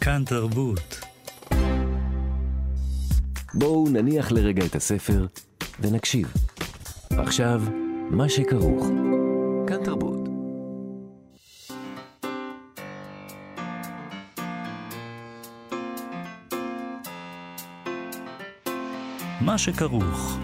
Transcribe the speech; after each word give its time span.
כאן 0.00 0.24
תרבות. 0.26 1.00
בואו 3.54 3.88
נניח 3.88 4.32
לרגע 4.32 4.66
את 4.66 4.76
הספר 4.76 5.26
ונקשיב. 5.80 6.32
עכשיו, 7.10 7.62
מה 8.10 8.28
שכרוך. 8.28 8.86
כאן 9.66 9.84
תרבות. 9.84 10.28
מה 19.40 19.58
שכרוך. 19.58 20.38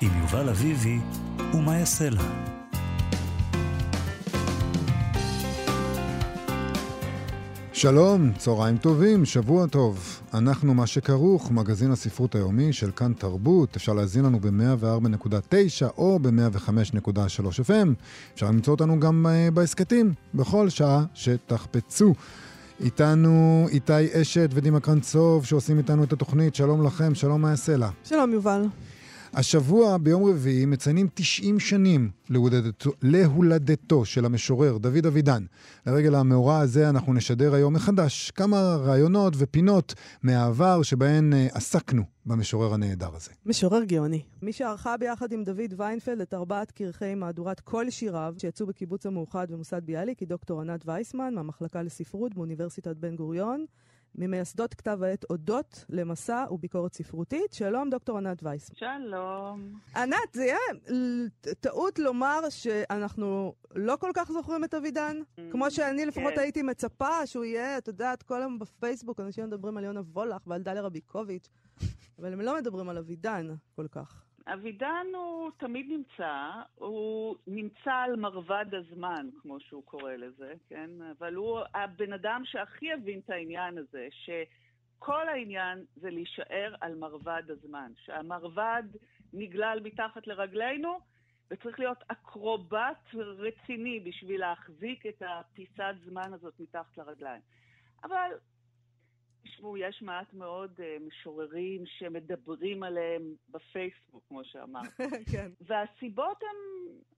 עם 0.00 0.10
יובל 0.20 0.48
אביבי 0.48 0.98
ומה 1.54 1.78
יעשה 1.78 2.10
לה. 2.10 2.22
שלום, 7.76 8.32
צהריים 8.38 8.76
טובים, 8.76 9.24
שבוע 9.24 9.66
טוב. 9.66 10.20
אנחנו 10.34 10.74
מה 10.74 10.86
שכרוך, 10.86 11.50
מגזין 11.50 11.90
הספרות 11.90 12.34
היומי 12.34 12.72
של 12.72 12.90
כאן 12.90 13.12
תרבות. 13.12 13.76
אפשר 13.76 13.92
להזין 13.92 14.24
לנו 14.24 14.40
ב-104.9 14.40 15.86
או 15.98 16.18
ב-105.3 16.18 17.46
FM. 17.66 17.88
אפשר 18.34 18.46
למצוא 18.46 18.74
אותנו 18.74 19.00
גם 19.00 19.26
uh, 19.26 19.50
בהסכתים, 19.54 20.12
בכל 20.34 20.68
שעה 20.68 21.04
שתחפצו. 21.14 22.14
איתנו 22.80 23.66
איתי 23.70 24.22
אשת 24.22 24.50
ודימה 24.54 24.80
קרנצוב 24.80 25.44
שעושים 25.44 25.78
איתנו 25.78 26.04
את 26.04 26.12
התוכנית. 26.12 26.54
שלום 26.54 26.86
לכם, 26.86 27.14
שלום 27.14 27.42
מה 27.42 27.50
יעשה 27.50 27.76
לה. 27.76 27.90
שלום 28.04 28.32
יובל. 28.32 28.62
השבוע, 29.36 29.96
ביום 29.98 30.24
רביעי, 30.24 30.66
מציינים 30.66 31.08
90 31.14 31.60
שנים 31.60 32.10
להולדתו, 32.30 32.90
להולדתו 33.02 34.04
של 34.04 34.24
המשורר 34.24 34.78
דוד 34.78 35.06
אבידן. 35.06 35.44
לרגל 35.86 36.14
המאורע 36.14 36.58
הזה 36.58 36.88
אנחנו 36.88 37.12
נשדר 37.12 37.54
היום 37.54 37.74
מחדש 37.74 38.30
כמה 38.30 38.56
רעיונות 38.76 39.34
ופינות 39.36 39.94
מהעבר 40.22 40.82
שבהן 40.82 41.32
uh, 41.32 41.56
עסקנו 41.56 42.02
במשורר 42.26 42.74
הנהדר 42.74 43.14
הזה. 43.14 43.30
משורר 43.46 43.84
גאוני. 43.84 44.22
מי 44.42 44.52
שערכה 44.52 44.96
ביחד 44.96 45.32
עם 45.32 45.44
דוד 45.44 45.74
ויינפלד 45.76 46.20
את 46.20 46.34
ארבעת 46.34 46.70
כרכי 46.70 47.14
מהדורת 47.14 47.60
כל 47.60 47.90
שיריו 47.90 48.34
שיצאו 48.38 48.66
בקיבוץ 48.66 49.06
המאוחד 49.06 49.46
במוסד 49.50 49.80
ביאליק 49.84 50.18
היא 50.18 50.28
דוקטור 50.28 50.60
ענת 50.60 50.86
וייסמן 50.86 51.34
מהמחלקה 51.34 51.82
לספרות 51.82 52.34
באוניברסיטת 52.34 52.96
בן 52.96 53.16
גוריון. 53.16 53.64
ממייסדות 54.18 54.74
כתב 54.74 55.02
העת 55.02 55.24
אודות 55.30 55.84
למסע 55.88 56.44
וביקורת 56.50 56.94
ספרותית. 56.94 57.52
שלום, 57.52 57.90
דוקטור 57.90 58.18
ענת 58.18 58.42
וייס. 58.42 58.70
שלום. 58.74 59.72
ענת, 59.96 60.18
זה 60.32 60.44
יהיה 60.44 60.58
טעות 61.60 61.98
לומר 61.98 62.40
שאנחנו 62.48 63.54
לא 63.74 63.96
כל 64.00 64.10
כך 64.14 64.32
זוכרים 64.32 64.64
את 64.64 64.74
אבידן? 64.74 65.16
Mm, 65.20 65.40
כמו 65.52 65.70
שאני 65.70 66.06
לפחות 66.06 66.34
כן. 66.34 66.40
הייתי 66.40 66.62
מצפה 66.62 67.26
שהוא 67.26 67.44
יהיה, 67.44 67.78
את 67.78 67.88
יודעת, 67.88 68.22
כל 68.22 68.40
היום 68.40 68.58
בפייסבוק 68.58 69.20
אנשים 69.20 69.44
מדברים 69.44 69.76
על 69.76 69.84
יונה 69.84 70.00
וולך 70.00 70.46
ועל 70.46 70.62
דליה 70.62 70.82
רביקוביץ', 70.82 71.48
אבל 72.18 72.32
הם 72.32 72.40
לא 72.40 72.56
מדברים 72.56 72.88
על 72.88 72.98
אבידן 72.98 73.54
כל 73.76 73.86
כך. 73.88 74.22
אבידן 74.46 75.06
הוא 75.14 75.50
תמיד 75.56 75.86
נמצא, 75.88 76.50
הוא 76.74 77.36
נמצא 77.46 77.92
על 77.92 78.16
מרבד 78.16 78.66
הזמן, 78.72 79.28
כמו 79.42 79.60
שהוא 79.60 79.82
קורא 79.84 80.12
לזה, 80.12 80.54
כן? 80.68 80.90
אבל 81.18 81.34
הוא 81.34 81.60
הבן 81.74 82.12
אדם 82.12 82.42
שהכי 82.44 82.92
הבין 82.92 83.18
את 83.18 83.30
העניין 83.30 83.78
הזה, 83.78 84.08
שכל 84.10 85.28
העניין 85.28 85.84
זה 85.96 86.10
להישאר 86.10 86.74
על 86.80 86.94
מרבד 86.94 87.42
הזמן, 87.48 87.92
שהמרבד 88.04 88.82
נגלל 89.32 89.80
מתחת 89.82 90.26
לרגלינו, 90.26 90.98
וצריך 91.50 91.78
להיות 91.78 91.98
אקרובט 92.08 93.14
רציני 93.14 94.00
בשביל 94.00 94.40
להחזיק 94.40 95.06
את 95.06 95.22
הפיסת 95.26 95.94
זמן 96.04 96.32
הזאת 96.32 96.60
מתחת 96.60 96.98
לרגליים. 96.98 97.42
אבל 98.04 98.30
תשמעו, 99.46 99.76
יש 99.76 100.02
מעט 100.02 100.32
מאוד 100.32 100.70
uh, 100.76 101.02
משוררים 101.06 101.84
שמדברים 101.86 102.82
עליהם 102.82 103.22
בפייסבוק, 103.48 104.24
כמו 104.28 104.44
שאמרת. 104.44 105.00
כן. 105.32 105.50
והסיבות 105.60 106.40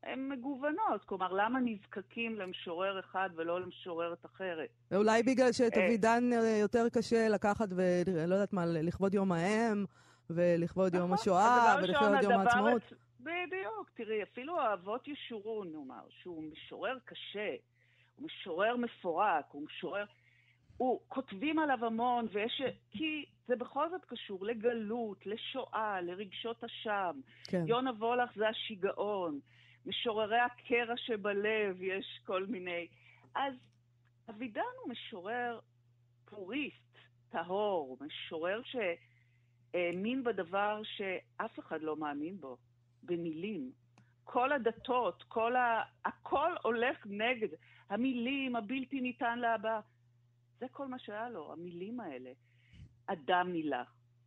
הן 0.02 0.28
מגוונות. 0.28 1.04
כלומר, 1.04 1.32
למה 1.32 1.60
נזקקים 1.60 2.36
למשורר 2.36 3.00
אחד 3.00 3.30
ולא 3.36 3.60
למשוררת 3.60 4.26
אחרת? 4.26 4.68
ואולי 4.90 5.22
בגלל 5.22 5.52
שאת 5.52 5.76
אה, 5.76 5.86
אבידן 5.86 6.30
אה, 6.32 6.58
יותר 6.60 6.88
קשה 6.88 7.28
לקחת 7.28 7.68
ולא 7.70 8.34
יודעת 8.34 8.52
מה, 8.52 8.66
לכבוד 8.66 9.14
יום 9.14 9.32
האם, 9.32 9.84
ולכבוד 10.30 10.94
יום 10.94 11.04
נכון, 11.04 11.14
השואה, 11.14 11.76
ולכבוד 11.82 12.22
יום 12.22 12.32
העצמאות. 12.32 12.82
בדיוק. 13.20 13.90
תראי, 13.94 14.22
אפילו 14.22 14.60
האבות 14.60 15.08
ישורון, 15.08 15.72
נאמר, 15.72 16.02
שהוא 16.08 16.44
משורר 16.52 16.98
קשה, 17.04 17.54
הוא 18.16 18.26
משורר 18.26 18.76
מפורק, 18.76 19.44
הוא 19.52 19.62
משורר... 19.62 20.04
הוא, 20.78 21.00
כותבים 21.08 21.58
עליו 21.58 21.84
המון, 21.84 22.26
ויש... 22.32 22.62
כי 22.90 23.24
זה 23.46 23.56
בכל 23.56 23.90
זאת 23.90 24.04
קשור 24.04 24.46
לגלות, 24.46 25.26
לשואה, 25.26 26.00
לרגשות 26.00 26.64
אשם. 26.64 27.20
כן. 27.44 27.64
יונה 27.66 27.90
וולך 27.90 28.30
זה 28.36 28.48
השיגעון. 28.48 29.40
משוררי 29.86 30.38
הקרע 30.38 30.96
שבלב, 30.96 31.82
יש 31.82 32.20
כל 32.26 32.46
מיני. 32.46 32.86
אז 33.34 33.54
אבידן 34.30 34.60
הוא 34.82 34.92
משורר 34.92 35.58
פוריסט, 36.24 36.98
טהור, 37.28 37.98
משורר 38.00 38.60
שהאמין 38.64 40.24
בדבר 40.24 40.80
שאף 40.84 41.58
אחד 41.58 41.82
לא 41.82 41.96
מאמין 41.96 42.40
בו, 42.40 42.56
במילים. 43.02 43.70
כל 44.24 44.52
הדתות, 44.52 45.24
כל 45.28 45.56
ה... 45.56 45.82
הכל 46.04 46.52
הולך 46.62 47.06
נגד. 47.06 47.48
המילים, 47.90 48.56
הבלתי 48.56 49.00
ניתן 49.00 49.38
להבא. 49.38 49.80
זה 50.60 50.66
כל 50.72 50.88
מה 50.88 50.98
שהיה 50.98 51.28
לו, 51.30 51.52
המילים 51.52 52.00
האלה. 52.00 52.30
אדם 53.06 53.52
מילה, 53.52 53.82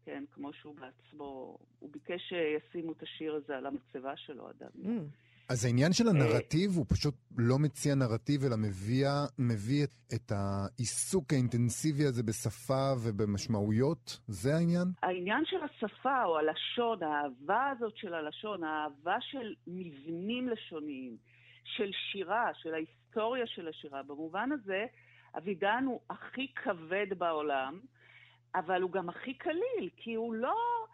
כן, 0.05 0.23
כמו 0.31 0.53
שהוא 0.53 0.75
בעצמו, 0.75 1.57
הוא 1.79 1.89
ביקש 1.91 2.21
שישימו 2.29 2.91
את 2.91 3.03
השיר 3.03 3.35
הזה 3.35 3.57
על 3.57 3.65
המצבה 3.65 4.17
שלו, 4.17 4.49
אדם 4.49 4.69
מילה. 4.75 4.99
Mm. 4.99 5.03
אז 5.51 5.65
העניין 5.65 5.93
של 5.93 6.07
הנרטיב, 6.07 6.71
הוא 6.77 6.85
פשוט 6.89 7.15
לא 7.37 7.59
מציע 7.59 7.95
נרטיב, 7.95 8.43
אלא 8.43 8.55
מביא, 8.57 9.07
מביא 9.39 9.83
את, 9.83 9.89
את 10.15 10.31
העיסוק 10.31 11.33
האינטנסיבי 11.33 12.05
הזה 12.05 12.23
בשפה 12.23 12.93
ובמשמעויות? 13.03 14.19
זה 14.27 14.55
העניין? 14.55 14.87
העניין 15.03 15.43
של 15.45 15.57
השפה 15.63 16.23
או 16.23 16.37
הלשון, 16.37 17.03
האהבה 17.03 17.69
הזאת 17.69 17.97
של 17.97 18.13
הלשון, 18.13 18.63
האהבה 18.63 19.17
של 19.21 19.55
מבנים 19.67 20.49
לשוניים, 20.49 21.17
של 21.63 21.91
שירה, 22.11 22.49
של 22.53 22.73
ההיסטוריה 22.73 23.47
של 23.47 23.67
השירה, 23.67 24.03
במובן 24.03 24.49
הזה, 24.51 24.85
אבידן 25.37 25.83
הוא 25.87 25.99
הכי 26.09 26.53
כבד 26.53 27.07
בעולם, 27.17 27.79
אבל 28.55 28.81
הוא 28.81 28.91
גם 28.91 29.09
הכי 29.09 29.33
קליל, 29.33 29.89
כי 29.97 30.13
הוא 30.13 30.33
לא, 30.33 30.85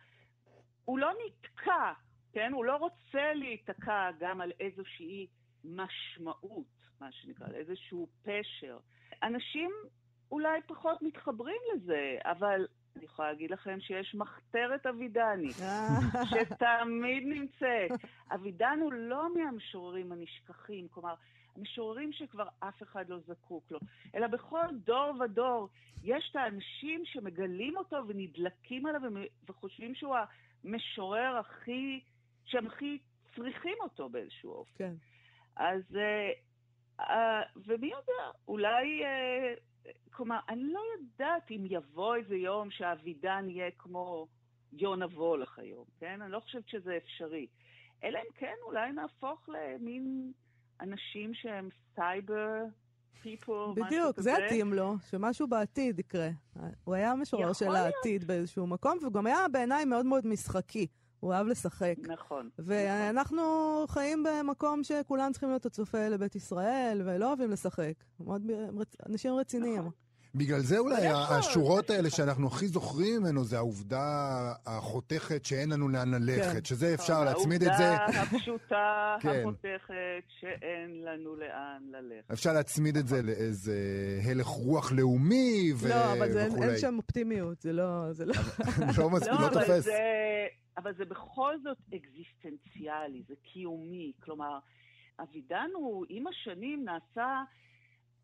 הוא 0.85 0.99
לא 0.99 1.11
נתקע, 1.25 1.93
כן? 2.33 2.51
הוא 2.53 2.65
לא 2.65 2.75
רוצה 2.75 3.33
להיתקע 3.33 4.09
גם 4.19 4.41
על 4.41 4.51
איזושהי 4.59 5.27
משמעות, 5.63 6.65
מה 7.01 7.11
שנקרא, 7.11 7.47
איזשהו 7.53 8.07
פשר. 8.23 8.77
אנשים 9.23 9.71
אולי 10.31 10.61
פחות 10.67 11.01
מתחברים 11.01 11.61
לזה, 11.73 12.17
אבל 12.23 12.67
אני 12.95 13.05
יכולה 13.05 13.31
להגיד 13.31 13.51
לכם 13.51 13.79
שיש 13.79 14.15
מחתרת 14.15 14.85
אבידני, 14.85 15.49
שתמיד 16.29 17.23
נמצאת. 17.25 17.91
אבידן 18.35 18.79
הוא 18.81 18.93
לא 18.93 19.33
מהמשוררים 19.33 20.11
הנשכחים, 20.11 20.87
כלומר, 20.87 21.13
משוררים 21.57 22.13
שכבר 22.13 22.47
אף 22.59 22.83
אחד 22.83 23.09
לא 23.09 23.19
זקוק 23.19 23.71
לו, 23.71 23.79
אלא 24.15 24.27
בכל 24.27 24.65
דור 24.85 25.13
ודור 25.21 25.69
יש 26.03 26.27
את 26.31 26.35
האנשים 26.35 27.05
שמגלים 27.05 27.77
אותו 27.77 27.97
ונדלקים 28.07 28.85
עליו 28.85 29.01
וחושבים 29.49 29.95
שהוא 29.95 30.15
המשורר 30.63 31.37
הכי, 31.37 31.99
שהם 32.45 32.67
הכי 32.67 32.97
צריכים 33.35 33.75
אותו 33.79 34.09
באיזשהו 34.09 34.51
אופן. 34.51 34.73
כן. 34.77 34.93
אז, 35.55 35.81
uh, 35.91 37.01
uh, 37.01 37.03
ומי 37.65 37.87
יודע, 37.87 38.31
אולי, 38.47 39.03
uh, 39.03 39.89
כלומר, 40.11 40.39
אני 40.49 40.73
לא 40.73 40.81
יודעת 40.97 41.51
אם 41.51 41.63
יבוא 41.69 42.15
איזה 42.15 42.35
יום 42.35 42.71
שאבידן 42.71 43.45
יהיה 43.49 43.71
כמו 43.71 44.27
יונה 44.73 45.05
וולך 45.05 45.59
היום, 45.59 45.85
כן? 45.99 46.21
אני 46.21 46.31
לא 46.31 46.39
חושבת 46.39 46.69
שזה 46.69 46.97
אפשרי. 46.97 47.47
אלא 48.03 48.19
אם 48.19 48.33
כן, 48.35 48.55
אולי 48.63 48.91
נהפוך 48.91 49.49
למין... 49.49 50.31
אנשים 50.81 51.33
שהם 51.33 51.69
סייבר 51.95 52.63
פיפול, 53.21 53.73
בדיוק, 53.75 54.19
זה 54.19 54.31
יתאים 54.31 54.73
לו, 54.73 54.95
שמשהו 55.09 55.47
בעתיד 55.47 55.99
יקרה. 55.99 56.29
הוא 56.83 56.95
היה 56.95 57.15
משורר 57.15 57.53
של 57.53 57.69
להיות. 57.69 57.93
העתיד 57.95 58.23
באיזשהו 58.23 58.67
מקום, 58.67 58.97
והוא 59.01 59.13
גם 59.13 59.25
היה 59.25 59.47
בעיניי 59.51 59.85
מאוד 59.85 60.05
מאוד 60.05 60.27
משחקי. 60.27 60.87
הוא 61.19 61.33
אהב 61.33 61.47
לשחק. 61.47 61.95
נכון. 62.07 62.49
ואנחנו 62.59 63.35
נכון. 63.83 63.93
חיים 63.93 64.23
במקום 64.23 64.83
שכולם 64.83 65.31
צריכים 65.31 65.49
להיות 65.49 65.65
הצופה 65.65 66.07
לבית 66.07 66.35
ישראל, 66.35 67.01
ולא 67.05 67.27
אוהבים 67.27 67.51
לשחק. 67.51 67.93
מאוד, 68.19 68.51
אנשים 69.09 69.33
רציניים. 69.33 69.79
נכון. 69.79 69.91
בגלל 70.35 70.59
זה 70.59 70.77
אולי? 70.77 71.07
השורות 71.07 71.89
האלה 71.89 72.09
שאנחנו 72.09 72.47
הכי 72.47 72.67
זוכרים 72.67 73.21
ממנו 73.21 73.43
זה 73.43 73.57
העובדה 73.57 74.03
החותכת 74.65 75.45
שאין 75.45 75.69
לנו 75.69 75.87
לאן 75.89 76.13
ללכת, 76.13 76.53
כן. 76.53 76.63
שזה 76.65 76.93
אפשר 76.93 77.23
להצמיד 77.23 77.63
את 77.63 77.71
זה, 77.77 77.89
העובדה 77.97 78.21
הפשוטה, 78.21 79.15
כן. 79.21 79.39
החותכת, 79.41 79.93
שאין 80.39 81.01
לנו 81.05 81.35
לאן 81.35 81.81
ללכת. 81.91 82.31
אפשר 82.31 82.53
להצמיד 82.53 82.97
את 82.97 83.07
זה 83.07 83.21
לאיזה 83.21 83.77
הלך 84.25 84.47
רוח 84.47 84.91
לאומי 84.91 85.71
ו- 85.75 85.89
לא, 85.89 86.13
אבל 86.13 86.31
זה, 86.31 86.43
אין, 86.43 86.51
וכולי. 86.51 86.77
שם 86.77 86.97
אופטימיות, 86.97 87.61
זה 87.61 87.73
לא... 87.73 88.13
זה 88.13 88.25
לא... 88.25 88.33
לא 88.97 89.09
מספיק, 89.09 89.31
לא 89.39 89.47
אבל 89.47 89.53
תופס. 89.53 89.83
זה, 89.83 89.97
אבל 90.77 90.93
זה 90.97 91.05
בכל 91.05 91.53
זאת 91.63 91.77
אקזיסטנציאלי, 91.95 93.23
זה 93.27 93.33
קיומי. 93.53 94.11
כלומר, 94.23 94.59
אבידן 95.19 95.69
הוא 95.75 96.05
עם 96.09 96.27
השנים 96.27 96.85
נעשה 96.85 97.43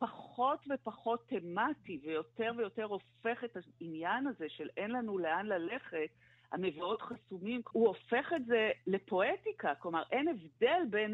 פחות 0.04 0.60
ופחות 0.70 1.28
תמטי, 1.28 2.00
ויותר 2.04 2.52
ויותר 2.58 2.84
הופך 2.84 3.44
את 3.44 3.58
העניין 3.82 4.28
הזה 4.28 4.46
של 4.50 4.70
אין 4.78 4.92
לנו 4.92 5.18
לאן 5.18 5.46
ללכת, 5.46 6.10
המבואות 6.52 7.02
חסומים, 7.02 7.62
הוא 7.72 7.88
הופך 7.88 8.34
את 8.36 8.46
זה 8.46 8.72
לפואטיקה. 8.88 9.76
כלומר, 9.76 10.04
אין 10.12 10.28
הבדל 10.28 10.82
בין 10.90 11.14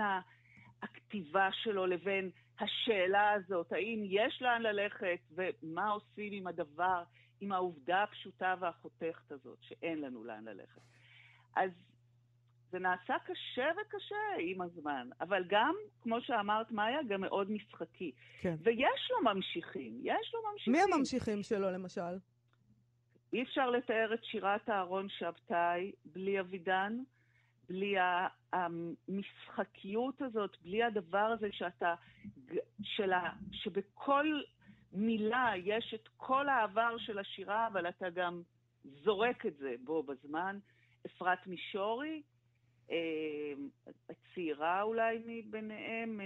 הכתיבה 0.81 1.49
שלו 1.51 1.85
לבין 1.85 2.29
השאלה 2.59 3.31
הזאת, 3.31 3.71
האם 3.71 4.03
יש 4.05 4.41
לאן 4.41 4.61
ללכת, 4.61 5.19
ומה 5.31 5.89
עושים 5.89 6.33
עם 6.33 6.47
הדבר, 6.47 7.03
עם 7.41 7.51
העובדה 7.51 8.03
הפשוטה 8.03 8.55
והחותכת 8.59 9.31
הזאת, 9.31 9.57
שאין 9.61 10.01
לנו 10.01 10.23
לאן 10.23 10.43
ללכת. 10.43 10.81
אז 11.55 11.71
זה 12.71 12.79
נעשה 12.79 13.13
קשה 13.25 13.69
וקשה 13.81 14.15
עם 14.39 14.61
הזמן, 14.61 15.09
אבל 15.21 15.43
גם, 15.47 15.75
כמו 16.01 16.21
שאמרת, 16.21 16.71
מאיה, 16.71 17.03
גם 17.07 17.21
מאוד 17.21 17.51
משחקי. 17.51 18.11
כן. 18.41 18.55
ויש 18.63 19.11
לו 19.11 19.33
ממשיכים, 19.33 19.99
יש 20.03 20.33
לו 20.33 20.39
ממשיכים. 20.51 20.73
מי 20.73 20.79
הממשיכים 20.81 21.43
שלו, 21.43 21.71
למשל? 21.71 22.17
אי 23.33 23.43
אפשר 23.43 23.69
לתאר 23.69 24.13
את 24.13 24.23
שירת 24.23 24.69
אהרון 24.69 25.09
שבתאי 25.09 25.91
בלי 26.05 26.39
אבידן, 26.39 26.97
בלי 27.69 27.95
המשחקיות 28.53 30.21
הזאת, 30.21 30.57
בלי 30.63 30.83
הדבר 30.83 31.17
הזה 31.37 31.47
שאתה, 31.51 31.95
ג- 32.45 32.57
של 32.83 33.13
ה, 33.13 33.29
שבכל 33.51 34.41
מילה 34.93 35.51
יש 35.63 35.93
את 35.93 36.07
כל 36.17 36.49
העבר 36.49 36.97
של 36.97 37.19
השירה, 37.19 37.67
אבל 37.67 37.89
אתה 37.89 38.09
גם 38.09 38.41
זורק 38.83 39.45
את 39.45 39.57
זה 39.57 39.75
בו 39.83 40.03
בזמן. 40.03 40.59
אפרת 41.05 41.47
מישורי, 41.47 42.21
הצעירה 44.09 44.81
אולי 44.81 45.17
מביניהם, 45.25 46.21
אה, 46.21 46.25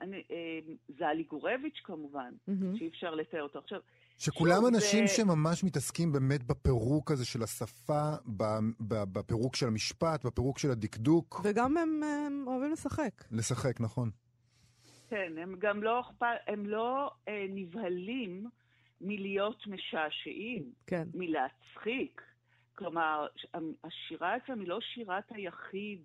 אני- 0.00 0.22
אה, 0.30 0.58
זלי 0.98 1.22
גורביץ' 1.22 1.80
כמובן, 1.84 2.32
מהמם. 2.48 2.76
שאי 2.76 2.88
אפשר 2.88 3.14
לתאר 3.14 3.42
אותו. 3.42 3.58
עכשיו, 3.58 3.80
שכולם 4.18 4.66
אנשים 4.74 5.06
זה- 5.06 5.12
שממש 5.12 5.64
מתעסקים 5.64 6.12
באמת 6.12 6.42
בפירוק 6.42 7.10
הזה 7.10 7.24
של 7.26 7.42
השפה, 7.42 8.10
ב- 8.36 8.42
ב- 8.88 9.04
בפירוק 9.12 9.56
של 9.56 9.66
המשפט, 9.66 10.26
בפירוק 10.26 10.58
של 10.58 10.70
הדקדוק. 10.70 11.40
וגם 11.44 11.76
הם, 11.76 12.00
הם 12.02 12.44
אוהבים 12.46 12.72
לשחק. 12.72 13.24
לשחק, 13.32 13.80
נכון. 13.80 14.10
כן, 15.08 15.32
הם 15.38 15.54
גם 15.58 15.82
לא, 15.82 16.02
הם 16.46 16.66
לא 16.66 17.10
אה, 17.28 17.46
נבהלים 17.48 18.46
מלהיות 19.00 19.66
משעשעים, 19.66 20.72
כן. 20.86 21.08
מלהצחיק. 21.14 22.22
כלומר, 22.74 23.26
השירה 23.84 24.36
אצלם 24.36 24.60
היא 24.60 24.68
לא 24.68 24.80
שירת 24.80 25.24
היחיד 25.30 26.00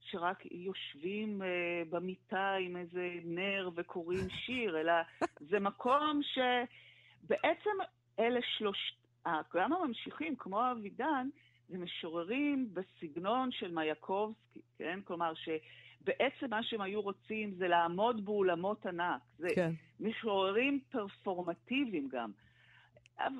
שרק 0.00 0.46
יושבים 0.50 1.42
אה, 1.42 1.82
במיטה 1.90 2.54
עם 2.60 2.76
איזה 2.76 3.10
נר 3.24 3.70
וקוראים 3.76 4.28
שיר, 4.46 4.80
אלא 4.80 4.92
זה 5.40 5.60
מקום 5.60 6.20
שבעצם 6.22 7.70
אלה 8.18 8.40
שלוש... 8.58 8.96
אה, 9.26 9.40
גם 9.54 9.72
הממשיכים, 9.72 10.36
כמו 10.36 10.70
אבידן, 10.72 11.28
זה 11.68 11.78
משוררים 11.78 12.68
בסגנון 12.72 13.52
של 13.52 13.74
מייקובסקי, 13.74 14.60
כן? 14.78 15.00
כלומר, 15.04 15.32
שבעצם 15.34 16.50
מה 16.50 16.62
שהם 16.62 16.80
היו 16.80 17.00
רוצים 17.00 17.54
זה 17.54 17.68
לעמוד 17.68 18.24
באולמות 18.24 18.86
ענק. 18.86 19.20
זה 19.38 19.48
כן. 19.54 19.72
משוררים 20.00 20.80
פרפורמטיביים 20.90 22.08
גם. 22.12 22.30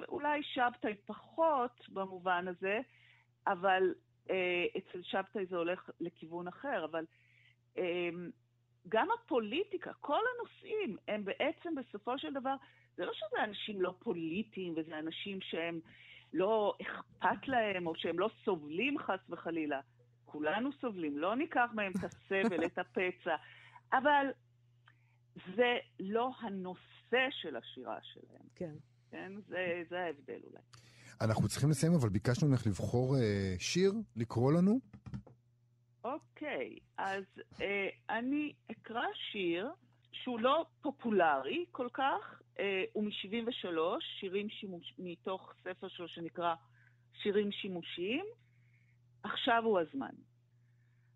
אולי 0.09 0.43
שבתאי 0.43 0.95
פחות 1.07 1.89
במובן 1.89 2.49
הזה, 2.49 2.81
אבל 3.47 3.95
אה, 4.31 4.65
אצל 4.79 5.03
שבתאי 5.03 5.47
זה 5.47 5.57
הולך 5.57 5.91
לכיוון 6.01 6.49
אחר, 6.49 6.85
אבל 6.85 7.05
אה, 7.79 8.09
גם 8.89 9.09
הפוליטיקה, 9.11 9.93
כל 10.01 10.21
הנושאים 10.35 10.97
הם 11.09 11.25
בעצם 11.25 11.75
בסופו 11.75 12.19
של 12.19 12.33
דבר, 12.33 12.55
זה 12.97 13.05
לא 13.05 13.13
שזה 13.13 13.45
אנשים 13.45 13.83
לא 13.83 13.95
פוליטיים 13.99 14.75
וזה 14.77 14.99
אנשים 14.99 15.41
שהם 15.41 15.81
לא 16.33 16.75
אכפת 16.83 17.49
להם 17.49 17.87
או 17.87 17.95
שהם 17.95 18.19
לא 18.19 18.31
סובלים 18.45 18.99
חס 18.99 19.21
וחלילה. 19.29 19.81
כולנו 20.25 20.73
סובלים, 20.73 21.19
לא 21.19 21.37
ניקח 21.37 21.71
מהם 21.75 21.93
את 21.99 22.05
הסבל, 22.05 22.67
את 22.67 22.79
הפצע, 22.79 23.37
אבל 23.93 24.27
זה 25.57 25.79
לא 26.01 26.31
הנושא 26.41 27.29
של 27.31 27.57
השירה 27.57 27.99
שלהם, 28.03 28.47
כן. 28.55 28.75
כן? 29.11 29.33
זה, 29.49 29.83
זה 29.89 30.01
ההבדל 30.01 30.41
אולי. 30.45 30.63
אנחנו 31.21 31.49
צריכים 31.49 31.71
לסיים, 31.71 31.95
אבל 31.95 32.09
ביקשנו 32.09 32.49
ממך 32.49 32.67
לבחור 32.67 33.17
אה, 33.17 33.55
שיר, 33.59 33.93
לקרוא 34.17 34.53
לנו. 34.53 34.81
אוקיי, 36.05 36.79
אז 36.97 37.25
אה, 37.61 37.89
אני 38.11 38.53
אקרא 38.71 39.05
שיר 39.15 39.71
שהוא 40.13 40.41
לא 40.41 40.67
פופולרי 40.83 41.65
כל 41.73 41.89
כך, 41.93 42.43
אה, 42.59 42.85
הוא 42.93 43.05
מ-73, 43.05 43.79
שירים 44.21 44.49
שימוש... 44.49 44.95
מתוך 44.99 45.55
ספר 45.65 45.89
שלו 45.89 46.09
שנקרא 46.09 46.55
שירים 47.23 47.53
שימושיים. 47.53 48.25
עכשיו 49.23 49.63
הוא 49.65 49.81
הזמן. 49.81 50.15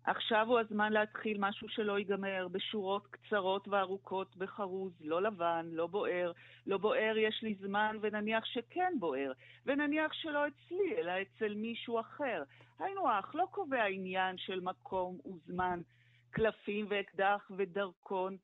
עכשיו 0.05 0.47
הוא 0.47 0.59
הזמן 0.59 0.93
להתחיל 0.93 1.37
משהו 1.39 1.69
שלא 1.69 1.99
ייגמר, 1.99 2.47
בשורות 2.51 3.07
קצרות 3.07 3.67
וארוכות, 3.67 4.37
בחרוז, 4.37 4.93
לא 5.01 5.21
לבן, 5.21 5.69
לא 5.71 5.87
בוער, 5.87 6.31
לא 6.67 6.77
בוער, 6.77 7.17
יש 7.17 7.39
לי 7.43 7.55
זמן, 7.55 7.97
ונניח 8.01 8.45
שכן 8.45 8.93
בוער, 8.99 9.31
ונניח 9.65 10.13
שלא 10.13 10.47
אצלי, 10.47 10.97
אלא 10.97 11.11
אצל 11.21 11.53
מישהו 11.55 11.99
אחר. 11.99 12.43
היינו 12.79 13.09
הך, 13.09 13.35
לא 13.35 13.47
קובע 13.51 13.83
עניין 13.83 14.37
של 14.37 14.59
מקום 14.59 15.17
וזמן, 15.25 15.81
קלפים 16.29 16.85
ואקדח 16.89 17.51
ודרכון, 17.57 18.37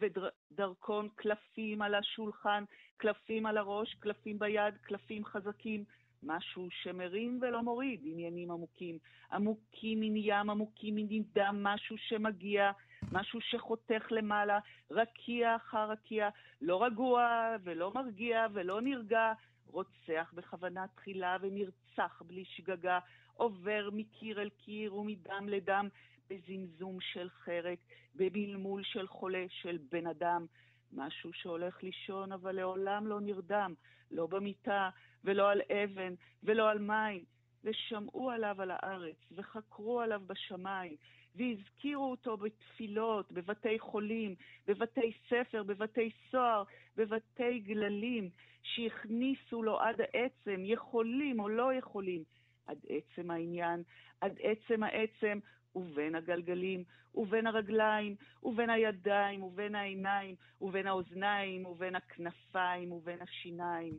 ודרכון, 0.00 1.08
קלפים 1.14 1.82
על 1.82 1.94
השולחן, 1.94 2.64
קלפים 2.96 3.46
על 3.46 3.58
הראש, 3.58 3.94
קלפים 3.94 4.38
ביד, 4.38 4.74
קלפים 4.82 5.24
חזקים. 5.24 5.84
משהו 6.26 6.68
שמרים 6.70 7.38
ולא 7.42 7.62
מוריד, 7.62 8.00
עניינים 8.04 8.50
עמוקים. 8.50 8.98
עמוקים 9.32 10.00
מן 10.00 10.16
ים, 10.16 10.50
עמוקים 10.50 10.94
מן 10.94 11.22
דם, 11.34 11.60
משהו 11.62 11.96
שמגיע, 11.98 12.70
משהו 13.12 13.40
שחותך 13.40 14.06
למעלה, 14.10 14.58
רקיע 14.90 15.56
אחר 15.56 15.90
רקיע, 15.90 16.28
לא 16.60 16.84
רגוע 16.84 17.56
ולא 17.64 17.92
מרגיע 17.94 18.46
ולא 18.52 18.80
נרגע, 18.80 19.32
רוצח 19.66 20.32
בכוונה 20.34 20.86
תחילה 20.94 21.36
ונרצח 21.40 22.22
בלי 22.26 22.44
שגגה, 22.44 22.98
עובר 23.34 23.88
מקיר 23.92 24.42
אל 24.42 24.48
קיר 24.48 24.94
ומדם 24.94 25.48
לדם, 25.48 25.88
בזמזום 26.30 27.00
של 27.00 27.28
חרק, 27.30 27.78
במלמול 28.14 28.82
של 28.84 29.06
חולה, 29.06 29.44
של 29.48 29.78
בן 29.90 30.06
אדם. 30.06 30.46
משהו 30.92 31.32
שהולך 31.32 31.82
לישון 31.82 32.32
אבל 32.32 32.52
לעולם 32.52 33.06
לא 33.06 33.20
נרדם, 33.20 33.74
לא 34.10 34.26
במיטה 34.26 34.90
ולא 35.24 35.50
על 35.50 35.60
אבן 35.70 36.14
ולא 36.42 36.70
על 36.70 36.78
מים. 36.78 37.24
ושמעו 37.64 38.30
עליו 38.30 38.62
על 38.62 38.70
הארץ, 38.70 39.16
וחקרו 39.32 40.00
עליו 40.00 40.22
בשמיים, 40.26 40.96
והזכירו 41.34 42.10
אותו 42.10 42.36
בתפילות, 42.36 43.32
בבתי 43.32 43.78
חולים, 43.78 44.34
בבתי 44.66 45.12
ספר, 45.28 45.62
בבתי 45.62 46.10
סוהר, 46.30 46.62
בבתי 46.96 47.58
גללים, 47.58 48.30
שהכניסו 48.62 49.62
לו 49.62 49.80
עד 49.80 50.00
העצם, 50.00 50.62
יכולים 50.64 51.40
או 51.40 51.48
לא 51.48 51.74
יכולים, 51.74 52.24
עד 52.66 52.78
עצם 52.88 53.30
העניין, 53.30 53.82
עד 54.20 54.38
עצם 54.42 54.82
העצם, 54.82 55.38
ובין 55.74 56.14
הגלגלים, 56.14 56.84
ובין 57.14 57.46
הרגליים, 57.46 58.16
ובין 58.42 58.70
הידיים, 58.70 59.42
ובין 59.42 59.74
העיניים, 59.74 60.34
ובין 60.60 60.86
האוזניים, 60.86 61.66
ובין 61.66 61.94
הכנפיים, 61.94 62.92
ובין 62.92 63.18
השיניים. 63.22 63.98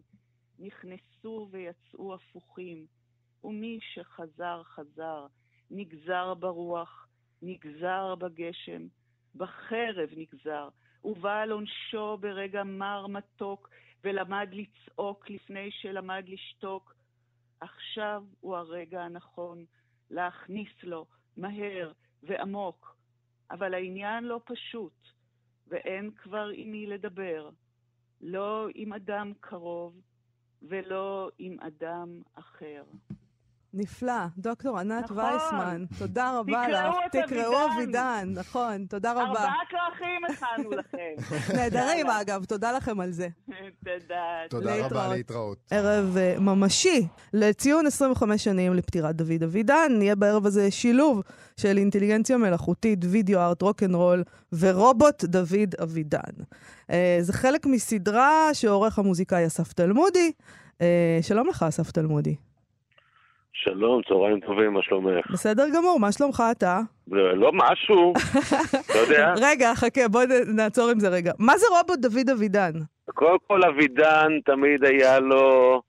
נכנסו 0.60 1.48
ויצאו 1.52 2.14
הפוכים, 2.14 2.86
ומי 3.44 3.80
שחזר 3.82 4.64
חזר, 4.64 5.28
נגזר 5.72 6.34
ברוח, 6.34 7.08
נגזר 7.42 8.16
בגשם, 8.16 8.88
בחרב 9.36 10.10
נגזר, 10.18 10.70
ובא 11.04 11.42
על 11.42 11.52
עונשו 11.52 12.18
ברגע 12.18 12.64
מר 12.64 13.08
מתוק, 13.08 13.70
ולמד 14.04 14.50
לצעוק 14.52 15.30
לפני 15.30 15.72
שלמד 15.72 16.24
לשתוק. 16.28 16.96
עכשיו 17.60 18.24
הוא 18.40 18.56
הרגע 18.56 19.02
הנכון 19.02 19.66
להכניס 20.10 20.84
לו 20.84 21.06
מהר 21.38 21.92
ועמוק, 22.24 22.96
אבל 23.52 23.74
העניין 23.74 24.24
לא 24.24 24.40
פשוט, 24.46 25.08
ואין 25.68 26.12
כבר 26.12 26.50
עם 26.54 26.72
מי 26.72 26.88
לדבר. 26.88 27.50
לא 28.22 28.68
עם 28.76 28.94
אדם 28.94 29.34
קרוב 29.40 30.02
ולא 30.62 31.32
עם 31.40 31.60
אדם 31.60 32.22
אחר. 32.34 32.84
נפלא. 33.76 34.26
דוקטור 34.38 34.80
ענת 34.80 35.04
נכון. 35.04 35.18
וייסמן, 35.18 35.86
תודה 36.00 36.40
רבה 36.40 36.66
תקראו 36.66 37.00
לך. 37.00 37.06
את 37.06 37.12
תקראו 37.12 37.66
אבידן. 37.66 38.00
אבידן, 38.24 38.40
נכון, 38.40 38.86
תודה 38.86 39.12
רבה. 39.12 39.22
ארבעה 39.22 39.56
כרכים 39.70 40.26
הכנו 40.30 40.72
לכם. 40.72 41.36
נהדרים. 41.58 42.08
אגב, 42.08 42.46
תודה 42.46 42.72
לכם 42.72 43.00
על 43.00 43.12
זה. 43.12 43.28
תודה. 43.84 44.16
תודה 44.50 44.86
רבה, 44.86 45.08
להתראות. 45.08 45.58
ערב 45.72 46.18
אה, 46.18 46.36
ממשי 46.40 47.08
לציון 47.34 47.86
25 47.86 48.44
שנים 48.44 48.74
לפטירת 48.74 49.16
דוד 49.16 49.44
אבידן. 49.44 49.92
נהיה 49.98 50.16
בערב 50.16 50.46
הזה 50.46 50.72
שילוב 50.72 51.22
של 51.58 51.78
אינטליגנציה 51.78 52.38
מלאכותית, 52.38 53.00
וידאו 53.10 53.40
ארט, 53.40 53.62
רוקנרול 53.62 54.24
ורובוט 54.54 55.24
דוד 55.24 55.76
אבידן. 55.84 56.20
אה, 56.90 57.18
זה 57.22 57.34
חלק 57.34 57.66
מסדרה 57.66 58.50
שעורך 58.54 59.00
המוזיקאי 59.00 59.48
אסף 59.48 59.74
תלמודי. 59.74 60.32
אה, 60.82 61.20
שלום 61.22 61.48
לך, 61.48 61.64
אסף 61.64 61.92
תלמודי. 61.92 62.36
שלום, 63.64 64.02
צהריים 64.08 64.40
טובים, 64.40 64.74
מה 64.74 64.82
שלומך? 64.84 65.32
בסדר 65.32 65.66
גמור, 65.76 66.00
מה 66.00 66.12
שלומך 66.12 66.44
אתה? 66.52 66.80
לא 67.12 67.52
משהו, 67.54 68.14
אתה 68.92 68.98
יודע. 68.98 69.34
רגע, 69.42 69.72
חכה, 69.76 70.08
בוא 70.08 70.24
נ- 70.24 70.56
נעצור 70.56 70.90
עם 70.90 71.00
זה 71.00 71.10
רגע. 71.10 71.32
מה 71.40 71.58
זה 71.58 71.66
רובוט 71.70 72.00
דוד 72.00 72.30
אבידן? 72.30 72.72
קודם 73.14 73.38
כל, 73.48 73.64
אבידן 73.64 74.40
תמיד 74.46 74.84
היה 74.86 75.20
לו 75.20 75.82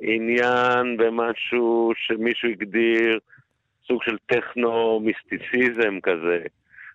עניין 0.00 0.96
במשהו 0.96 1.92
שמישהו 1.96 2.48
הגדיר 2.48 3.18
סוג 3.88 4.02
של 4.02 4.16
טכנו-מיסטיציזם 4.26 6.00
כזה. 6.02 6.38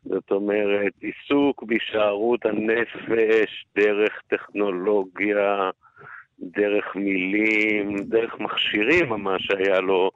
זאת 0.06 0.32
אומרת, 0.32 0.94
עיסוק 1.02 1.64
בהישארות 1.64 2.46
הנפש 2.46 3.66
דרך 3.78 4.22
טכנולוגיה, 4.28 5.70
דרך 6.39 6.96
מילים, 6.96 7.98
דרך 7.98 8.39
מכשירים 8.39 9.10
ממש 9.10 9.51
היה 9.51 9.79
לו, 9.79 10.12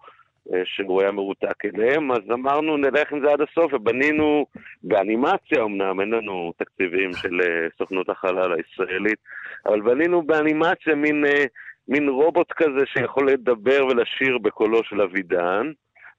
אה, 0.54 0.62
שהוא 0.66 1.02
היה 1.02 1.12
מרותק 1.12 1.66
אליהם, 1.66 2.12
אז 2.12 2.22
אמרנו 2.34 2.78
נלך 2.78 3.12
עם 3.12 3.20
זה 3.26 3.32
עד 3.32 3.42
הסוף, 3.42 3.74
ובנינו 3.74 4.46
באנימציה 4.84 5.64
אמנם, 5.64 6.02
אין 6.02 6.10
לנו 6.10 6.54
תקציבים 6.58 7.14
של 7.14 7.42
אה, 7.42 7.68
סוכנות 7.78 8.10
החלל 8.10 8.54
הישראלית, 8.54 9.20
אבל 9.66 9.82
בנינו 9.82 10.22
באנימציה 10.22 10.96
מין, 10.96 11.26
אה, 11.26 11.46
מין 11.88 12.10
רובוט 12.10 12.52
כזה 12.52 12.86
שיכול 12.86 13.32
לדבר 13.32 13.86
ולשיר 13.86 14.38
בקולו 14.38 14.84
של 14.84 15.02
אבידן, 15.02 15.72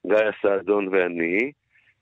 גיא 0.06 0.30
סעדון 0.42 0.88
ואני, 0.88 1.52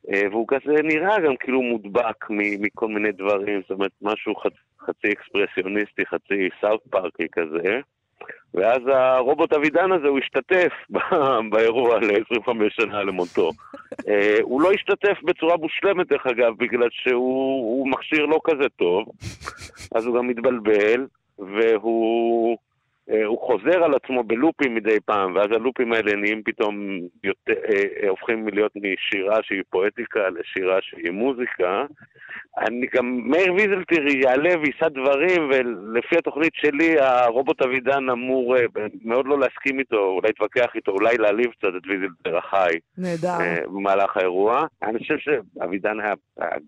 והוא 0.08 0.46
כזה 0.48 0.82
נראה 0.82 1.20
גם 1.20 1.36
כאילו 1.36 1.62
מודבק 1.62 2.26
מכל 2.30 2.88
מיני 2.88 3.12
דברים, 3.12 3.60
זאת 3.60 3.70
אומרת 3.70 3.90
משהו 4.02 4.34
חצ, 4.36 4.52
חצי 4.80 5.12
אקספרסיוניסטי, 5.12 6.06
חצי 6.06 6.48
סאוט 6.60 6.80
פארקי 6.90 7.26
כזה. 7.32 7.80
ואז 8.54 8.82
הרובוט 8.86 9.52
אבידן 9.52 9.92
הזה, 9.92 10.08
הוא 10.08 10.18
השתתף 10.18 10.72
באירוע 11.50 11.98
ל-25 11.98 12.50
שנה 12.70 13.02
למותו. 13.02 13.50
אה, 14.08 14.38
הוא 14.42 14.62
לא 14.62 14.72
השתתף 14.72 15.22
בצורה 15.24 15.56
מושלמת, 15.56 16.08
דרך 16.08 16.26
אגב, 16.26 16.52
בגלל 16.58 16.88
שהוא 16.90 17.60
הוא 17.60 17.88
מכשיר 17.88 18.26
לא 18.26 18.40
כזה 18.44 18.68
טוב, 18.76 19.08
אז 19.94 20.06
הוא 20.06 20.16
גם 20.16 20.28
מתבלבל, 20.28 21.06
והוא 21.38 22.50
אה, 22.50 22.69
הוא 23.24 23.38
חוזר 23.46 23.84
על 23.84 23.94
עצמו 23.94 24.22
בלופים 24.22 24.74
מדי 24.74 25.00
פעם, 25.04 25.34
ואז 25.34 25.46
הלופים 25.50 25.92
האלה 25.92 26.16
נהיים 26.16 26.42
פתאום 26.44 27.00
יותר, 27.24 27.52
אה, 27.52 28.02
אה, 28.02 28.08
הופכים 28.08 28.48
להיות 28.48 28.72
משירה 28.76 29.38
שהיא 29.42 29.62
פואטיקה 29.70 30.20
לשירה 30.28 30.78
שהיא 30.82 31.10
מוזיקה. 31.10 31.84
אני 32.58 32.86
גם, 32.94 33.20
מאיר 33.24 33.54
ויזלטיר 33.54 34.08
יעלה 34.08 34.50
ויישא 34.58 34.88
דברים, 34.88 35.50
ולפי 35.50 36.16
התוכנית 36.18 36.52
שלי, 36.54 37.00
הרובוט 37.00 37.62
אבידן 37.62 38.10
אמור 38.10 38.56
אה, 38.56 38.62
מאוד 39.04 39.26
לא 39.26 39.38
להסכים 39.38 39.78
איתו, 39.78 39.96
אולי 39.96 40.28
להתווכח 40.28 40.74
איתו, 40.74 40.92
אולי 40.92 41.16
להעליב 41.16 41.50
קצת 41.50 41.68
את 41.76 41.82
ויזלטיר 41.88 42.36
החי 42.36 42.78
נהדר. 42.98 43.40
אה, 43.40 43.66
במהלך 43.66 44.16
האירוע. 44.16 44.66
אני 44.82 44.98
חושב 44.98 45.18
שאבידן 45.18 46.00
היה 46.00 46.14